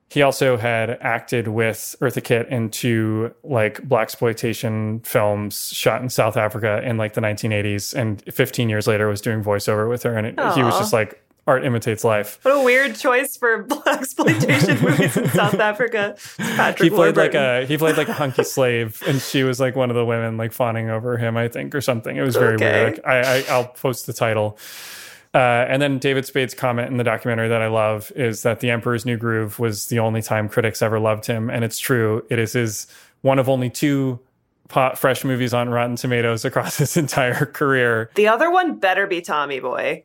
He 0.10 0.24
also 0.24 0.58
had 0.58 0.90
acted 1.02 1.48
with 1.48 1.96
Eartha 2.02 2.24
Kitt 2.24 2.48
in 2.50 2.72
two 2.72 3.34
like 3.44 3.82
black 3.84 4.04
exploitation 4.04 5.02
films 5.02 5.70
shot 5.72 6.02
in 6.02 6.10
South 6.10 6.36
Africa 6.36 6.82
in 6.84 6.98
like 6.98 7.14
the 7.14 7.22
1980s, 7.22 7.94
and 7.94 8.22
15 8.34 8.70
years 8.70 8.88
later 8.88 9.08
was 9.08 9.22
doing 9.22 9.44
voiceover 9.44 9.88
with 9.88 10.04
her, 10.04 10.16
and 10.16 10.26
it, 10.26 10.34
he 10.56 10.64
was 10.64 10.78
just 10.80 10.94
like 10.94 11.22
art 11.50 11.66
imitates 11.66 12.04
life. 12.04 12.40
What 12.44 12.56
a 12.56 12.64
weird 12.64 12.96
choice 12.96 13.36
for 13.36 13.64
black 13.64 14.00
exploitation 14.02 14.80
movies 14.84 15.18
in 15.18 15.30
South 15.30 15.56
Africa. 15.56 16.16
Patrick 16.38 16.84
he 16.84 16.90
played 16.90 17.16
Warburton. 17.16 17.42
like 17.42 17.64
a 17.64 17.66
he 17.66 17.78
played 17.78 17.98
like 17.98 18.08
a 18.08 18.14
hunky 18.14 18.44
slave, 18.56 19.04
and 19.06 19.22
she 19.22 19.44
was 19.44 19.60
like 19.60 19.76
one 19.76 19.90
of 19.90 19.96
the 19.96 20.06
women 20.06 20.38
like 20.38 20.54
fawning 20.54 20.90
over 20.90 21.18
him, 21.18 21.36
I 21.38 21.48
think, 21.50 21.76
or 21.76 21.82
something. 21.82 22.16
It 22.16 22.22
was 22.22 22.36
very 22.36 22.56
okay. 22.56 22.84
weird. 22.84 22.98
Like, 22.98 23.06
I, 23.06 23.44
I 23.48 23.58
will 23.58 23.68
post 23.68 24.06
the 24.06 24.14
title. 24.14 24.58
Uh, 25.34 25.66
and 25.70 25.82
then 25.82 26.00
David 26.00 26.26
Spade's 26.26 26.56
comment 26.56 26.90
in 26.90 26.98
the 26.98 27.04
documentary 27.04 27.48
that 27.50 27.62
I 27.62 27.68
love 27.68 28.12
is 28.16 28.42
that 28.44 28.62
The 28.62 28.72
Emperor's 28.72 29.06
New 29.06 29.16
Groove 29.18 29.60
was 29.60 29.88
the 29.88 30.00
only 30.00 30.22
time 30.24 30.50
critics 30.50 30.82
ever 30.82 31.00
loved 31.00 31.26
him, 31.28 31.50
and 31.50 31.64
it's 31.64 31.78
true. 31.78 32.26
It 32.30 32.40
is 32.40 32.54
his 32.54 32.88
one 33.22 33.38
of 33.38 33.48
only 33.48 33.70
two 33.70 34.20
pot 34.70 34.98
fresh 34.98 35.24
movies 35.24 35.54
on 35.54 35.70
Rotten 35.70 35.96
Tomatoes 35.96 36.46
across 36.46 36.78
his 36.78 36.98
entire 36.98 37.46
career. 37.46 38.10
The 38.16 38.28
other 38.28 38.50
one 38.50 38.80
better 38.80 39.06
be 39.06 39.22
Tommy 39.22 39.60
Boy. 39.60 40.04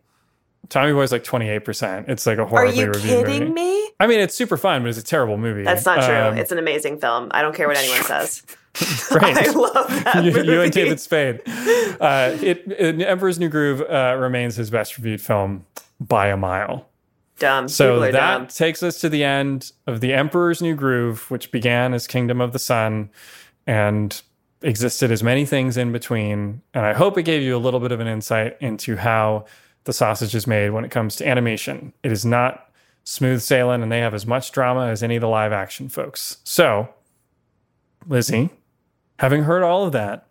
Tommy 0.70 0.92
Boy's 0.92 1.12
like 1.12 1.24
28%. 1.24 2.08
It's 2.08 2.26
like 2.26 2.38
a 2.38 2.46
horribly 2.46 2.82
Are 2.84 2.86
you 2.86 2.92
kidding 3.00 3.40
movie. 3.40 3.52
me? 3.52 3.90
I 4.00 4.06
mean, 4.06 4.20
it's 4.20 4.34
super 4.34 4.56
fun, 4.56 4.82
but 4.82 4.88
it's 4.88 4.98
a 4.98 5.04
terrible 5.04 5.36
movie. 5.36 5.62
That's 5.62 5.84
not 5.84 6.02
true. 6.04 6.14
Um, 6.16 6.38
it's 6.38 6.52
an 6.52 6.58
amazing 6.58 7.00
film. 7.00 7.28
I 7.32 7.42
don't 7.42 7.54
care 7.54 7.68
what 7.68 7.76
anyone 7.76 8.02
says. 8.02 8.42
Great. 9.08 9.36
I 9.36 9.50
love 9.52 9.88
that 10.04 10.24
you, 10.24 10.42
you, 10.42 10.60
and 10.60 10.72
David 10.72 10.98
Spade. 10.98 11.40
Uh, 11.46 12.36
it, 12.40 12.64
it, 12.66 13.00
Emperor's 13.00 13.38
New 13.38 13.48
Groove 13.48 13.82
uh, 13.82 14.16
remains 14.18 14.56
his 14.56 14.68
best 14.68 14.96
reviewed 14.96 15.20
film 15.20 15.64
by 16.00 16.28
a 16.28 16.36
mile. 16.36 16.88
Dumb. 17.38 17.68
So 17.68 18.00
that 18.00 18.12
dumb. 18.12 18.46
takes 18.48 18.82
us 18.82 19.00
to 19.00 19.08
the 19.08 19.22
end 19.22 19.72
of 19.86 20.00
The 20.00 20.12
Emperor's 20.12 20.60
New 20.60 20.74
Groove, 20.74 21.30
which 21.30 21.52
began 21.52 21.94
as 21.94 22.06
Kingdom 22.06 22.40
of 22.40 22.52
the 22.52 22.58
Sun 22.58 23.10
and 23.66 24.20
existed 24.62 25.10
as 25.10 25.22
many 25.22 25.44
things 25.44 25.76
in 25.76 25.92
between. 25.92 26.62
And 26.72 26.84
I 26.84 26.94
hope 26.94 27.16
it 27.16 27.22
gave 27.24 27.42
you 27.42 27.56
a 27.56 27.58
little 27.58 27.80
bit 27.80 27.92
of 27.92 28.00
an 28.00 28.06
insight 28.06 28.56
into 28.60 28.96
how 28.96 29.44
the 29.84 29.92
sausage 29.92 30.34
is 30.34 30.46
made 30.46 30.70
when 30.70 30.84
it 30.84 30.90
comes 30.90 31.16
to 31.16 31.28
animation. 31.28 31.92
It 32.02 32.10
is 32.10 32.24
not 32.24 32.70
smooth 33.04 33.42
sailing, 33.42 33.82
and 33.82 33.92
they 33.92 34.00
have 34.00 34.14
as 34.14 34.26
much 34.26 34.50
drama 34.50 34.86
as 34.86 35.02
any 35.02 35.16
of 35.16 35.20
the 35.20 35.28
live 35.28 35.52
action 35.52 35.88
folks. 35.88 36.38
So, 36.44 36.88
Lizzie, 38.08 38.50
having 39.18 39.42
heard 39.44 39.62
all 39.62 39.84
of 39.84 39.92
that, 39.92 40.26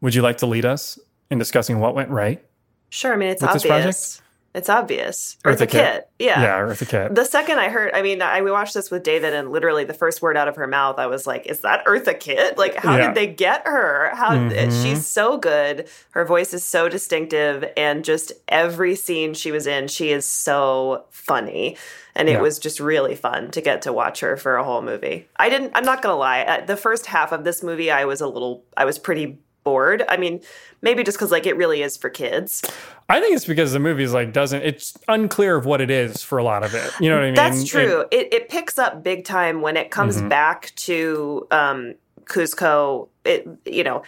would 0.00 0.14
you 0.14 0.22
like 0.22 0.38
to 0.38 0.46
lead 0.46 0.64
us 0.64 0.98
in 1.30 1.38
discussing 1.38 1.78
what 1.80 1.94
went 1.94 2.10
right? 2.10 2.44
Sure. 2.90 3.12
I 3.12 3.16
mean, 3.16 3.30
it's 3.30 3.42
obvious. 3.42 4.22
It's 4.54 4.68
obvious. 4.68 5.36
Eartha, 5.42 5.54
Eartha 5.54 5.58
Kitt. 5.58 5.70
Kitt. 5.70 6.08
Yeah. 6.20 6.40
Yeah, 6.40 6.58
Eartha 6.60 6.88
Kitt. 6.88 7.14
The 7.14 7.24
second 7.24 7.58
I 7.58 7.70
heard, 7.70 7.90
I 7.92 8.02
mean, 8.02 8.22
I 8.22 8.40
we 8.40 8.52
watched 8.52 8.74
this 8.74 8.88
with 8.88 9.02
David, 9.02 9.34
and 9.34 9.50
literally 9.50 9.82
the 9.82 9.94
first 9.94 10.22
word 10.22 10.36
out 10.36 10.46
of 10.46 10.54
her 10.54 10.68
mouth, 10.68 10.98
I 10.98 11.06
was 11.06 11.26
like, 11.26 11.46
"Is 11.46 11.60
that 11.60 11.84
Eartha 11.86 12.18
Kitt? 12.18 12.56
Like, 12.56 12.76
how 12.76 12.96
yeah. 12.96 13.06
did 13.08 13.16
they 13.16 13.26
get 13.26 13.66
her? 13.66 14.14
How 14.14 14.30
mm-hmm. 14.30 14.70
she's 14.82 15.06
so 15.06 15.36
good. 15.38 15.88
Her 16.10 16.24
voice 16.24 16.54
is 16.54 16.62
so 16.62 16.88
distinctive, 16.88 17.64
and 17.76 18.04
just 18.04 18.32
every 18.46 18.94
scene 18.94 19.34
she 19.34 19.50
was 19.50 19.66
in, 19.66 19.88
she 19.88 20.10
is 20.10 20.24
so 20.24 21.06
funny." 21.10 21.76
And 22.16 22.28
it 22.28 22.34
yeah. 22.34 22.40
was 22.40 22.60
just 22.60 22.78
really 22.78 23.16
fun 23.16 23.50
to 23.50 23.60
get 23.60 23.82
to 23.82 23.92
watch 23.92 24.20
her 24.20 24.36
for 24.36 24.56
a 24.56 24.62
whole 24.62 24.82
movie. 24.82 25.26
I 25.36 25.48
didn't. 25.48 25.72
I'm 25.74 25.84
not 25.84 26.00
gonna 26.00 26.14
lie. 26.14 26.60
The 26.60 26.76
first 26.76 27.06
half 27.06 27.32
of 27.32 27.42
this 27.42 27.60
movie, 27.60 27.90
I 27.90 28.04
was 28.04 28.20
a 28.20 28.28
little. 28.28 28.62
I 28.76 28.84
was 28.84 29.00
pretty 29.00 29.40
bored. 29.64 30.04
I 30.08 30.16
mean, 30.16 30.40
maybe 30.82 31.02
just 31.02 31.18
because 31.18 31.32
like 31.32 31.46
it 31.46 31.56
really 31.56 31.82
is 31.82 31.96
for 31.96 32.10
kids. 32.10 32.62
I 33.08 33.20
think 33.20 33.34
it's 33.34 33.46
because 33.46 33.72
the 33.72 33.80
movie's 33.80 34.12
like 34.12 34.32
doesn't. 34.32 34.62
It's 34.62 34.96
unclear 35.08 35.56
of 35.56 35.66
what 35.66 35.80
it 35.80 35.90
is 35.90 36.22
for 36.22 36.38
a 36.38 36.44
lot 36.44 36.62
of 36.62 36.74
it. 36.74 36.92
You 37.00 37.08
know 37.08 37.16
what 37.16 37.24
I 37.24 37.28
mean? 37.28 37.34
That's 37.34 37.64
true. 37.64 38.04
It, 38.12 38.26
it, 38.26 38.34
it 38.34 38.48
picks 38.48 38.78
up 38.78 39.02
big 39.02 39.24
time 39.24 39.62
when 39.62 39.76
it 39.76 39.90
comes 39.90 40.18
mm-hmm. 40.18 40.28
back 40.28 40.72
to 40.76 41.46
um, 41.50 41.94
Kuzco. 42.24 43.08
It 43.24 43.48
you 43.64 43.82
know. 43.82 44.02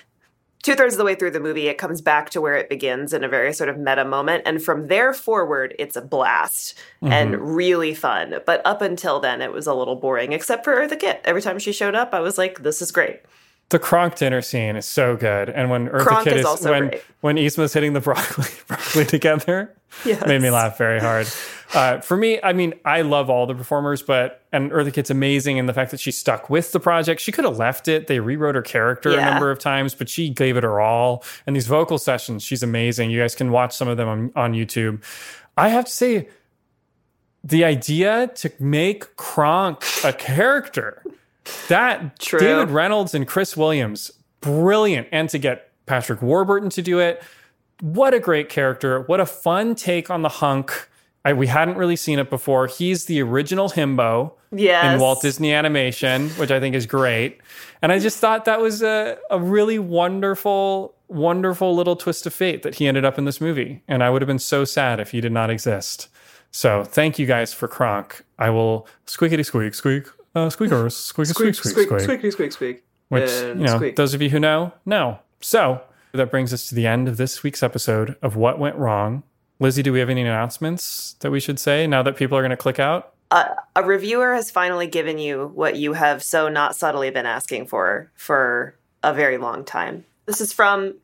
Two 0.62 0.74
thirds 0.74 0.94
of 0.94 0.98
the 0.98 1.04
way 1.04 1.14
through 1.14 1.30
the 1.30 1.38
movie, 1.38 1.68
it 1.68 1.78
comes 1.78 2.00
back 2.00 2.30
to 2.30 2.40
where 2.40 2.56
it 2.56 2.68
begins 2.68 3.12
in 3.12 3.22
a 3.22 3.28
very 3.28 3.52
sort 3.52 3.68
of 3.68 3.78
meta 3.78 4.04
moment. 4.04 4.42
And 4.46 4.60
from 4.60 4.88
there 4.88 5.12
forward, 5.12 5.76
it's 5.78 5.94
a 5.94 6.02
blast 6.02 6.76
mm-hmm. 7.00 7.12
and 7.12 7.54
really 7.54 7.94
fun. 7.94 8.40
But 8.44 8.62
up 8.64 8.82
until 8.82 9.20
then, 9.20 9.42
it 9.42 9.52
was 9.52 9.68
a 9.68 9.74
little 9.74 9.94
boring, 9.94 10.32
except 10.32 10.64
for 10.64 10.88
the 10.88 10.96
Kitt. 10.96 11.20
Every 11.24 11.40
time 11.40 11.60
she 11.60 11.70
showed 11.70 11.94
up, 11.94 12.12
I 12.12 12.18
was 12.18 12.36
like, 12.36 12.64
this 12.64 12.82
is 12.82 12.90
great. 12.90 13.20
The 13.68 13.80
Kronk 13.80 14.14
dinner 14.14 14.42
scene 14.42 14.76
is 14.76 14.86
so 14.86 15.16
good, 15.16 15.48
and 15.48 15.70
when 15.70 15.88
Eartha 15.88 16.06
Kronk 16.06 16.24
Kitt 16.24 16.36
is, 16.36 16.46
is 16.46 16.64
when 16.64 16.88
great. 16.88 17.02
when 17.20 17.36
Yzma's 17.36 17.72
hitting 17.72 17.94
the 17.94 18.00
broccoli 18.00 18.46
broccoli 18.68 19.04
together, 19.06 19.74
yes. 20.04 20.24
made 20.24 20.40
me 20.40 20.50
laugh 20.50 20.78
very 20.78 21.00
hard. 21.00 21.26
Uh, 21.74 21.98
for 22.00 22.16
me, 22.16 22.38
I 22.44 22.52
mean, 22.52 22.74
I 22.84 23.02
love 23.02 23.28
all 23.28 23.44
the 23.46 23.56
performers, 23.56 24.02
but 24.02 24.44
and 24.52 24.70
Eartha 24.70 24.92
Kitt's 24.92 25.10
amazing 25.10 25.56
in 25.56 25.66
the 25.66 25.74
fact 25.74 25.90
that 25.90 25.98
she 25.98 26.12
stuck 26.12 26.48
with 26.48 26.70
the 26.70 26.78
project. 26.78 27.20
She 27.20 27.32
could 27.32 27.44
have 27.44 27.58
left 27.58 27.88
it. 27.88 28.06
They 28.06 28.20
rewrote 28.20 28.54
her 28.54 28.62
character 28.62 29.10
yeah. 29.10 29.26
a 29.26 29.30
number 29.32 29.50
of 29.50 29.58
times, 29.58 29.94
but 29.94 30.08
she 30.08 30.28
gave 30.30 30.56
it 30.56 30.62
her 30.62 30.80
all. 30.80 31.24
And 31.44 31.56
these 31.56 31.66
vocal 31.66 31.98
sessions, 31.98 32.44
she's 32.44 32.62
amazing. 32.62 33.10
You 33.10 33.18
guys 33.18 33.34
can 33.34 33.50
watch 33.50 33.76
some 33.76 33.88
of 33.88 33.96
them 33.96 34.08
on, 34.08 34.32
on 34.36 34.52
YouTube. 34.52 35.02
I 35.56 35.70
have 35.70 35.86
to 35.86 35.92
say, 35.92 36.28
the 37.42 37.64
idea 37.64 38.28
to 38.34 38.52
make 38.58 39.16
Kronk 39.16 39.84
a 40.04 40.12
character 40.12 41.02
that 41.68 42.18
True. 42.18 42.38
David 42.38 42.70
Reynolds 42.70 43.14
and 43.14 43.26
Chris 43.26 43.56
Williams, 43.56 44.10
brilliant. 44.40 45.08
And 45.12 45.28
to 45.30 45.38
get 45.38 45.70
Patrick 45.86 46.22
Warburton 46.22 46.70
to 46.70 46.82
do 46.82 46.98
it, 46.98 47.22
what 47.80 48.14
a 48.14 48.20
great 48.20 48.48
character. 48.48 49.02
What 49.02 49.20
a 49.20 49.26
fun 49.26 49.74
take 49.74 50.10
on 50.10 50.22
the 50.22 50.28
hunk. 50.28 50.88
I, 51.24 51.32
we 51.32 51.48
hadn't 51.48 51.76
really 51.76 51.96
seen 51.96 52.18
it 52.18 52.30
before. 52.30 52.68
He's 52.68 53.06
the 53.06 53.20
original 53.20 53.68
himbo 53.68 54.32
yes. 54.52 54.94
in 54.94 55.00
Walt 55.00 55.22
Disney 55.22 55.52
Animation, 55.52 56.30
which 56.30 56.50
I 56.50 56.60
think 56.60 56.76
is 56.76 56.86
great. 56.86 57.40
And 57.82 57.90
I 57.90 57.98
just 57.98 58.18
thought 58.18 58.44
that 58.44 58.60
was 58.60 58.80
a, 58.82 59.18
a 59.28 59.40
really 59.40 59.78
wonderful, 59.78 60.94
wonderful 61.08 61.74
little 61.74 61.96
twist 61.96 62.26
of 62.26 62.32
fate 62.32 62.62
that 62.62 62.76
he 62.76 62.86
ended 62.86 63.04
up 63.04 63.18
in 63.18 63.24
this 63.24 63.40
movie. 63.40 63.82
And 63.88 64.04
I 64.04 64.10
would 64.10 64.22
have 64.22 64.28
been 64.28 64.38
so 64.38 64.64
sad 64.64 65.00
if 65.00 65.10
he 65.10 65.20
did 65.20 65.32
not 65.32 65.50
exist. 65.50 66.08
So 66.52 66.84
thank 66.84 67.18
you 67.18 67.26
guys 67.26 67.52
for 67.52 67.66
Kronk. 67.66 68.24
I 68.38 68.50
will 68.50 68.86
squeakity 69.06 69.44
squeak, 69.44 69.74
squeak, 69.74 70.06
uh, 70.36 70.50
squeakers, 70.50 70.94
squeak, 70.94 71.28
squeak, 71.28 71.54
squeak, 71.54 71.72
squeak, 71.72 71.88
squeak, 71.88 72.20
squeak, 72.20 72.32
squeak, 72.32 72.52
squeak. 72.52 72.84
Which 73.08 73.30
you 73.30 73.54
know, 73.54 73.76
squeak. 73.76 73.96
those 73.96 74.14
of 74.14 74.20
you 74.20 74.30
who 74.30 74.38
know 74.38 74.72
know. 74.84 75.18
So 75.40 75.80
that 76.12 76.30
brings 76.30 76.52
us 76.52 76.68
to 76.68 76.74
the 76.74 76.86
end 76.86 77.08
of 77.08 77.16
this 77.16 77.42
week's 77.42 77.62
episode 77.62 78.16
of 78.22 78.36
What 78.36 78.58
Went 78.58 78.76
Wrong. 78.76 79.22
Lizzie, 79.58 79.82
do 79.82 79.92
we 79.92 80.00
have 80.00 80.10
any 80.10 80.20
announcements 80.20 81.14
that 81.20 81.30
we 81.30 81.40
should 81.40 81.58
say 81.58 81.86
now 81.86 82.02
that 82.02 82.16
people 82.16 82.36
are 82.36 82.42
going 82.42 82.50
to 82.50 82.56
click 82.56 82.78
out? 82.78 83.14
Uh, 83.30 83.46
a 83.74 83.82
reviewer 83.82 84.34
has 84.34 84.50
finally 84.50 84.86
given 84.86 85.18
you 85.18 85.50
what 85.54 85.76
you 85.76 85.94
have 85.94 86.22
so 86.22 86.48
not 86.48 86.76
subtly 86.76 87.10
been 87.10 87.26
asking 87.26 87.66
for 87.66 88.10
for 88.14 88.76
a 89.02 89.14
very 89.14 89.38
long 89.38 89.64
time. 89.64 90.04
This 90.26 90.40
is 90.40 90.52
from, 90.52 90.94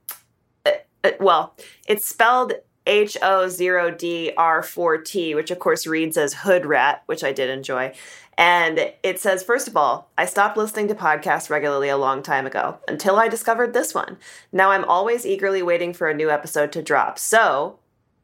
uh, 0.66 0.72
uh, 1.05 1.12
well, 1.20 1.57
it's 1.89 2.07
spelled 2.07 2.53
H 2.87 3.16
O 3.22 3.49
0 3.49 3.93
D 3.93 4.33
R 4.37 4.62
4 4.62 4.99
T, 4.99 5.35
which 5.35 5.51
of 5.51 5.59
course 5.59 5.87
reads 5.87 6.16
as 6.16 6.35
Hood 6.35 6.66
Rat, 6.66 7.03
which 7.07 7.22
I 7.22 7.33
did 7.33 7.51
enjoy. 7.51 7.93
And 8.39 8.93
it 9.03 9.20
says, 9.20 9.43
first 9.43 9.68
of 9.68 9.76
all, 9.76 10.11
I 10.16 10.24
stopped 10.24 10.57
listening 10.57 10.89
to 10.89 10.95
podcasts 10.95 11.51
regularly 11.51 11.89
a 11.89 11.99
long 11.99 12.22
time 12.22 12.47
ago 12.47 12.78
until 12.89 13.16
I 13.16 13.28
discovered 13.28 13.72
this 13.72 13.95
one. 13.95 14.16
Now 14.53 14.70
I'm 14.70 14.85
always 14.85 15.26
eagerly 15.26 15.62
waiting 15.62 15.93
for 15.93 16.09
a 16.09 16.14
new 16.14 16.30
episode 16.30 16.72
to 16.72 16.83
drop. 16.83 17.18
So, 17.18 17.78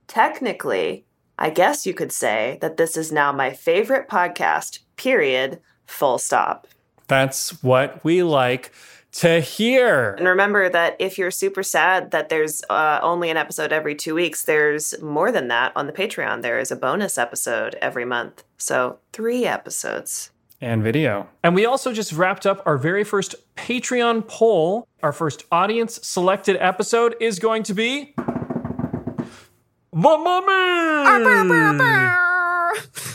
technically, 0.06 1.04
I 1.38 1.50
guess 1.50 1.86
you 1.86 1.94
could 1.94 2.10
say 2.10 2.58
that 2.60 2.78
this 2.78 2.96
is 2.96 3.12
now 3.12 3.32
my 3.32 3.52
favorite 3.52 4.08
podcast, 4.08 4.80
period, 4.96 5.60
full 5.86 6.18
stop. 6.18 6.66
That's 7.06 7.62
what 7.62 8.02
we 8.02 8.22
like 8.22 8.72
to 9.12 9.40
hear. 9.40 10.14
And 10.18 10.28
remember 10.28 10.68
that 10.68 10.96
if 10.98 11.18
you're 11.18 11.30
super 11.30 11.62
sad 11.62 12.10
that 12.10 12.28
there's 12.28 12.62
uh, 12.70 13.00
only 13.02 13.30
an 13.30 13.36
episode 13.36 13.72
every 13.72 13.94
two 13.94 14.14
weeks, 14.14 14.44
there's 14.44 15.00
more 15.00 15.32
than 15.32 15.48
that 15.48 15.72
on 15.74 15.86
the 15.86 15.92
Patreon. 15.92 16.42
There 16.42 16.58
is 16.58 16.70
a 16.70 16.76
bonus 16.76 17.16
episode 17.18 17.74
every 17.80 18.04
month. 18.04 18.44
So 18.58 18.98
three 19.12 19.46
episodes. 19.46 20.30
and 20.60 20.82
video. 20.82 21.28
And 21.42 21.54
we 21.54 21.64
also 21.66 21.92
just 21.92 22.12
wrapped 22.12 22.44
up 22.44 22.62
our 22.66 22.76
very 22.76 23.04
first 23.04 23.34
Patreon 23.56 24.26
poll. 24.28 24.86
Our 25.02 25.12
first 25.12 25.44
audience 25.52 26.00
selected 26.06 26.56
episode 26.58 27.14
is 27.20 27.38
going 27.38 27.62
to 27.64 27.74
be 27.74 28.12
The 28.16 29.24
Mummy! 29.94 32.27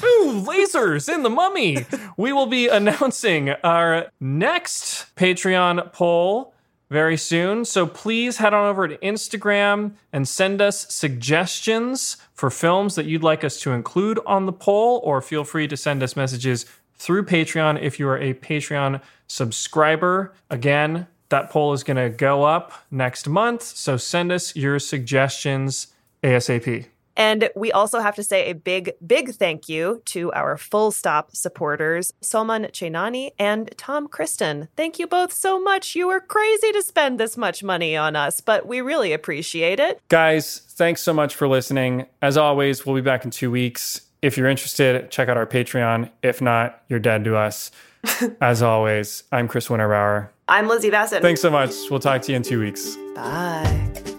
Ooh, 0.04 0.44
lasers 0.46 1.14
in 1.14 1.24
the 1.24 1.30
mummy. 1.30 1.86
We 2.18 2.34
will 2.34 2.48
be 2.48 2.68
announcing 2.68 3.50
our 3.64 4.08
next 4.20 5.16
Patreon 5.16 5.94
poll 5.94 6.54
very 6.90 7.18
soon. 7.18 7.66
So 7.66 7.88
please 7.88 8.38
head 8.38 8.54
on 8.54 8.70
over 8.70 8.88
to 8.88 8.98
Instagram 8.98 9.94
and 10.12 10.28
send 10.28 10.62
us 10.62 10.94
suggestions 10.94 12.18
for 12.34 12.50
films 12.50 12.96
that 12.96 13.06
you'd 13.06 13.24
like 13.24 13.44
us 13.44 13.60
to 13.62 13.72
include 13.72 14.20
on 14.26 14.46
the 14.46 14.54
poll, 14.54 15.02
or 15.04 15.22
feel 15.22 15.44
free 15.44 15.68
to 15.68 15.78
send 15.78 16.04
us 16.04 16.16
messages 16.16 16.66
through 16.96 17.26
Patreon 17.26 17.82
if 17.82 18.00
you 18.00 18.08
are 18.08 18.20
a 18.20 18.34
Patreon 18.36 19.02
subscriber. 19.28 20.34
Again, 20.50 21.08
that 21.30 21.50
poll 21.50 21.74
is 21.74 21.84
going 21.84 21.98
to 21.98 22.16
go 22.16 22.44
up 22.44 22.74
next 22.92 23.28
month. 23.28 23.64
So 23.64 23.98
send 23.98 24.32
us 24.32 24.56
your 24.56 24.78
suggestions 24.78 25.88
ASAP. 26.22 26.88
And 27.16 27.50
we 27.56 27.72
also 27.72 28.00
have 28.00 28.16
to 28.16 28.24
say 28.24 28.50
a 28.50 28.56
big, 28.56 28.94
big 29.06 29.34
thank 29.34 29.70
you 29.70 30.02
to 30.06 30.32
our 30.34 30.58
full 30.58 30.92
stop 30.92 31.36
supporters, 31.36 32.14
Salman 32.22 32.64
Chainani 32.66 33.32
and 33.38 33.72
Tom 33.78 34.08
Kristen. 34.08 34.68
Thank 34.76 35.00
you 35.00 35.08
both 35.08 35.32
so 35.32 35.60
much. 35.60 35.96
You 35.96 36.08
were 36.08 36.20
crazy 36.20 36.72
to 36.72 36.82
spend 36.82 37.20
this 37.20 37.38
much 37.38 37.64
money 37.64 37.96
on 37.96 38.16
us, 38.16 38.42
but 38.42 38.68
we 38.68 38.82
really 38.82 39.14
appreciate 39.14 39.80
it. 39.80 40.02
Guys, 40.10 40.60
thanks 40.70 41.02
so 41.02 41.14
much 41.14 41.36
for 41.36 41.48
listening. 41.48 42.08
As 42.22 42.38
always, 42.38 42.86
we'll 42.86 42.96
be 42.96 43.02
back 43.02 43.26
in 43.26 43.32
two 43.32 43.52
weeks. 43.52 44.02
If 44.22 44.38
you're 44.38 44.48
interested, 44.48 45.12
check 45.12 45.30
out 45.30 45.38
our 45.38 45.46
Patreon. 45.46 46.10
If 46.22 46.42
not, 46.42 46.82
you're 46.88 47.00
dead 47.00 47.26
to 47.26 47.36
us. 47.36 47.72
As 48.42 48.62
always, 48.62 49.24
I'm 49.32 49.48
Chris 49.48 49.68
Winterbauer. 49.68 50.30
I'm 50.48 50.68
Lizzie 50.68 50.90
Bassett. 50.90 51.22
Thanks 51.22 51.42
so 51.42 51.50
much. 51.50 51.72
We'll 51.90 52.00
talk 52.00 52.22
to 52.24 52.32
you 52.32 52.36
in 52.38 52.44
two 52.44 52.60
weeks. 52.60 52.98
Bye. 53.16 54.13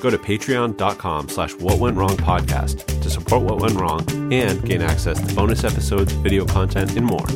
Go 0.00 0.10
to 0.10 0.18
patreon.com 0.18 1.28
slash 1.28 1.54
what 1.54 1.78
went 1.78 1.96
wrong 1.96 2.16
podcast 2.16 2.84
to 3.02 3.10
support 3.10 3.42
what 3.42 3.60
went 3.60 3.74
wrong 3.74 4.32
and 4.32 4.62
gain 4.64 4.82
access 4.82 5.20
to 5.20 5.34
bonus 5.34 5.64
episodes, 5.64 6.12
video 6.12 6.44
content, 6.44 6.96
and 6.96 7.06
more. 7.06 7.26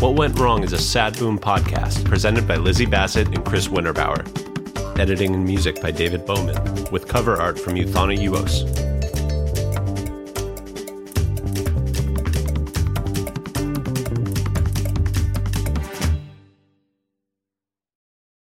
What 0.00 0.16
Went 0.16 0.38
Wrong 0.38 0.62
is 0.62 0.74
a 0.74 0.78
Sad 0.78 1.18
Boom 1.18 1.38
podcast 1.38 2.04
presented 2.04 2.46
by 2.46 2.56
Lizzie 2.56 2.84
Bassett 2.84 3.28
and 3.28 3.42
Chris 3.44 3.68
Winterbauer. 3.68 4.26
Editing 4.98 5.34
and 5.34 5.44
music 5.44 5.80
by 5.80 5.90
David 5.90 6.26
Bowman, 6.26 6.84
with 6.90 7.08
cover 7.08 7.40
art 7.40 7.58
from 7.58 7.74
Euthana 7.74 8.16
Uos. 8.18 8.93